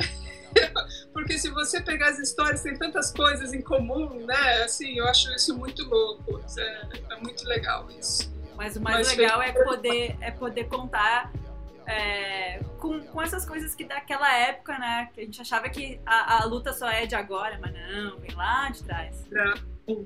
Porque 1.13 1.39
se 1.39 1.51
você 1.51 1.83
pegar 1.83 2.11
as 2.11 2.19
histórias, 2.19 2.63
tem 2.63 2.79
tantas 2.79 3.13
coisas 3.13 3.53
em 3.53 3.61
comum, 3.61 4.25
né? 4.25 4.63
Assim, 4.63 4.99
eu 4.99 5.07
acho 5.07 5.31
isso 5.35 5.55
muito 5.59 5.85
louco. 5.85 6.41
É, 6.59 6.89
é 7.11 7.21
muito 7.21 7.45
legal 7.47 7.91
isso. 7.91 8.33
Mas 8.57 8.77
o 8.77 8.81
mais 8.81 9.09
Mas 9.09 9.17
legal 9.17 9.39
foi... 9.39 9.49
é 9.49 9.53
poder, 9.65 10.17
é 10.21 10.31
poder 10.31 10.65
contar 10.69 11.33
é, 11.87 12.61
com, 12.79 13.01
com 13.01 13.23
essas 13.23 13.45
coisas 13.45 13.75
que 13.75 13.85
daquela 13.85 14.33
época, 14.35 14.79
né? 14.79 15.09
Que 15.15 15.21
a 15.21 15.25
gente 15.25 15.41
achava 15.41 15.69
que 15.69 16.01
a, 16.07 16.43
a 16.43 16.45
luta 16.45 16.73
só 16.73 16.89
é 16.89 17.07
de 17.07 17.15
agora, 17.15 17.59
mas 17.61 17.73
não, 17.73 18.19
vem 18.19 18.35
lá 18.35 18.71
de 18.71 18.83
trás. 18.83 19.25
Não, 19.31 19.55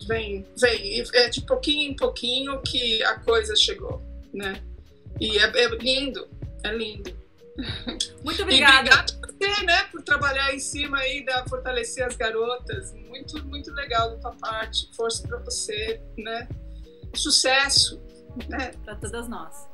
vem, 0.06 0.46
vem. 0.60 1.04
É 1.14 1.28
de 1.28 1.40
pouquinho 1.42 1.90
em 1.90 1.96
pouquinho 1.96 2.60
que 2.62 3.02
a 3.04 3.18
coisa 3.20 3.54
chegou, 3.56 4.02
né? 4.32 4.60
E 5.20 5.38
é, 5.38 5.64
é 5.64 5.68
lindo, 5.68 6.28
é 6.62 6.72
lindo. 6.72 7.16
Muito 8.24 8.42
obrigada. 8.42 8.88
E 8.88 8.92
obrigado 8.92 9.26
você, 9.38 9.64
né, 9.64 9.84
por 9.90 10.02
trabalhar 10.02 10.54
em 10.54 10.58
cima 10.58 10.98
aí 10.98 11.24
da 11.24 11.46
fortalecer 11.46 12.04
as 12.04 12.16
garotas. 12.16 12.92
Muito, 12.92 13.44
muito 13.46 13.72
legal 13.72 14.10
da 14.10 14.16
tua 14.16 14.34
parte. 14.34 14.88
Força 14.94 15.26
para 15.26 15.38
você, 15.38 16.00
né? 16.16 16.48
Sucesso. 17.14 18.00
É. 18.52 18.70
Para 18.84 18.96
todas 18.96 19.28
nós. 19.28 19.66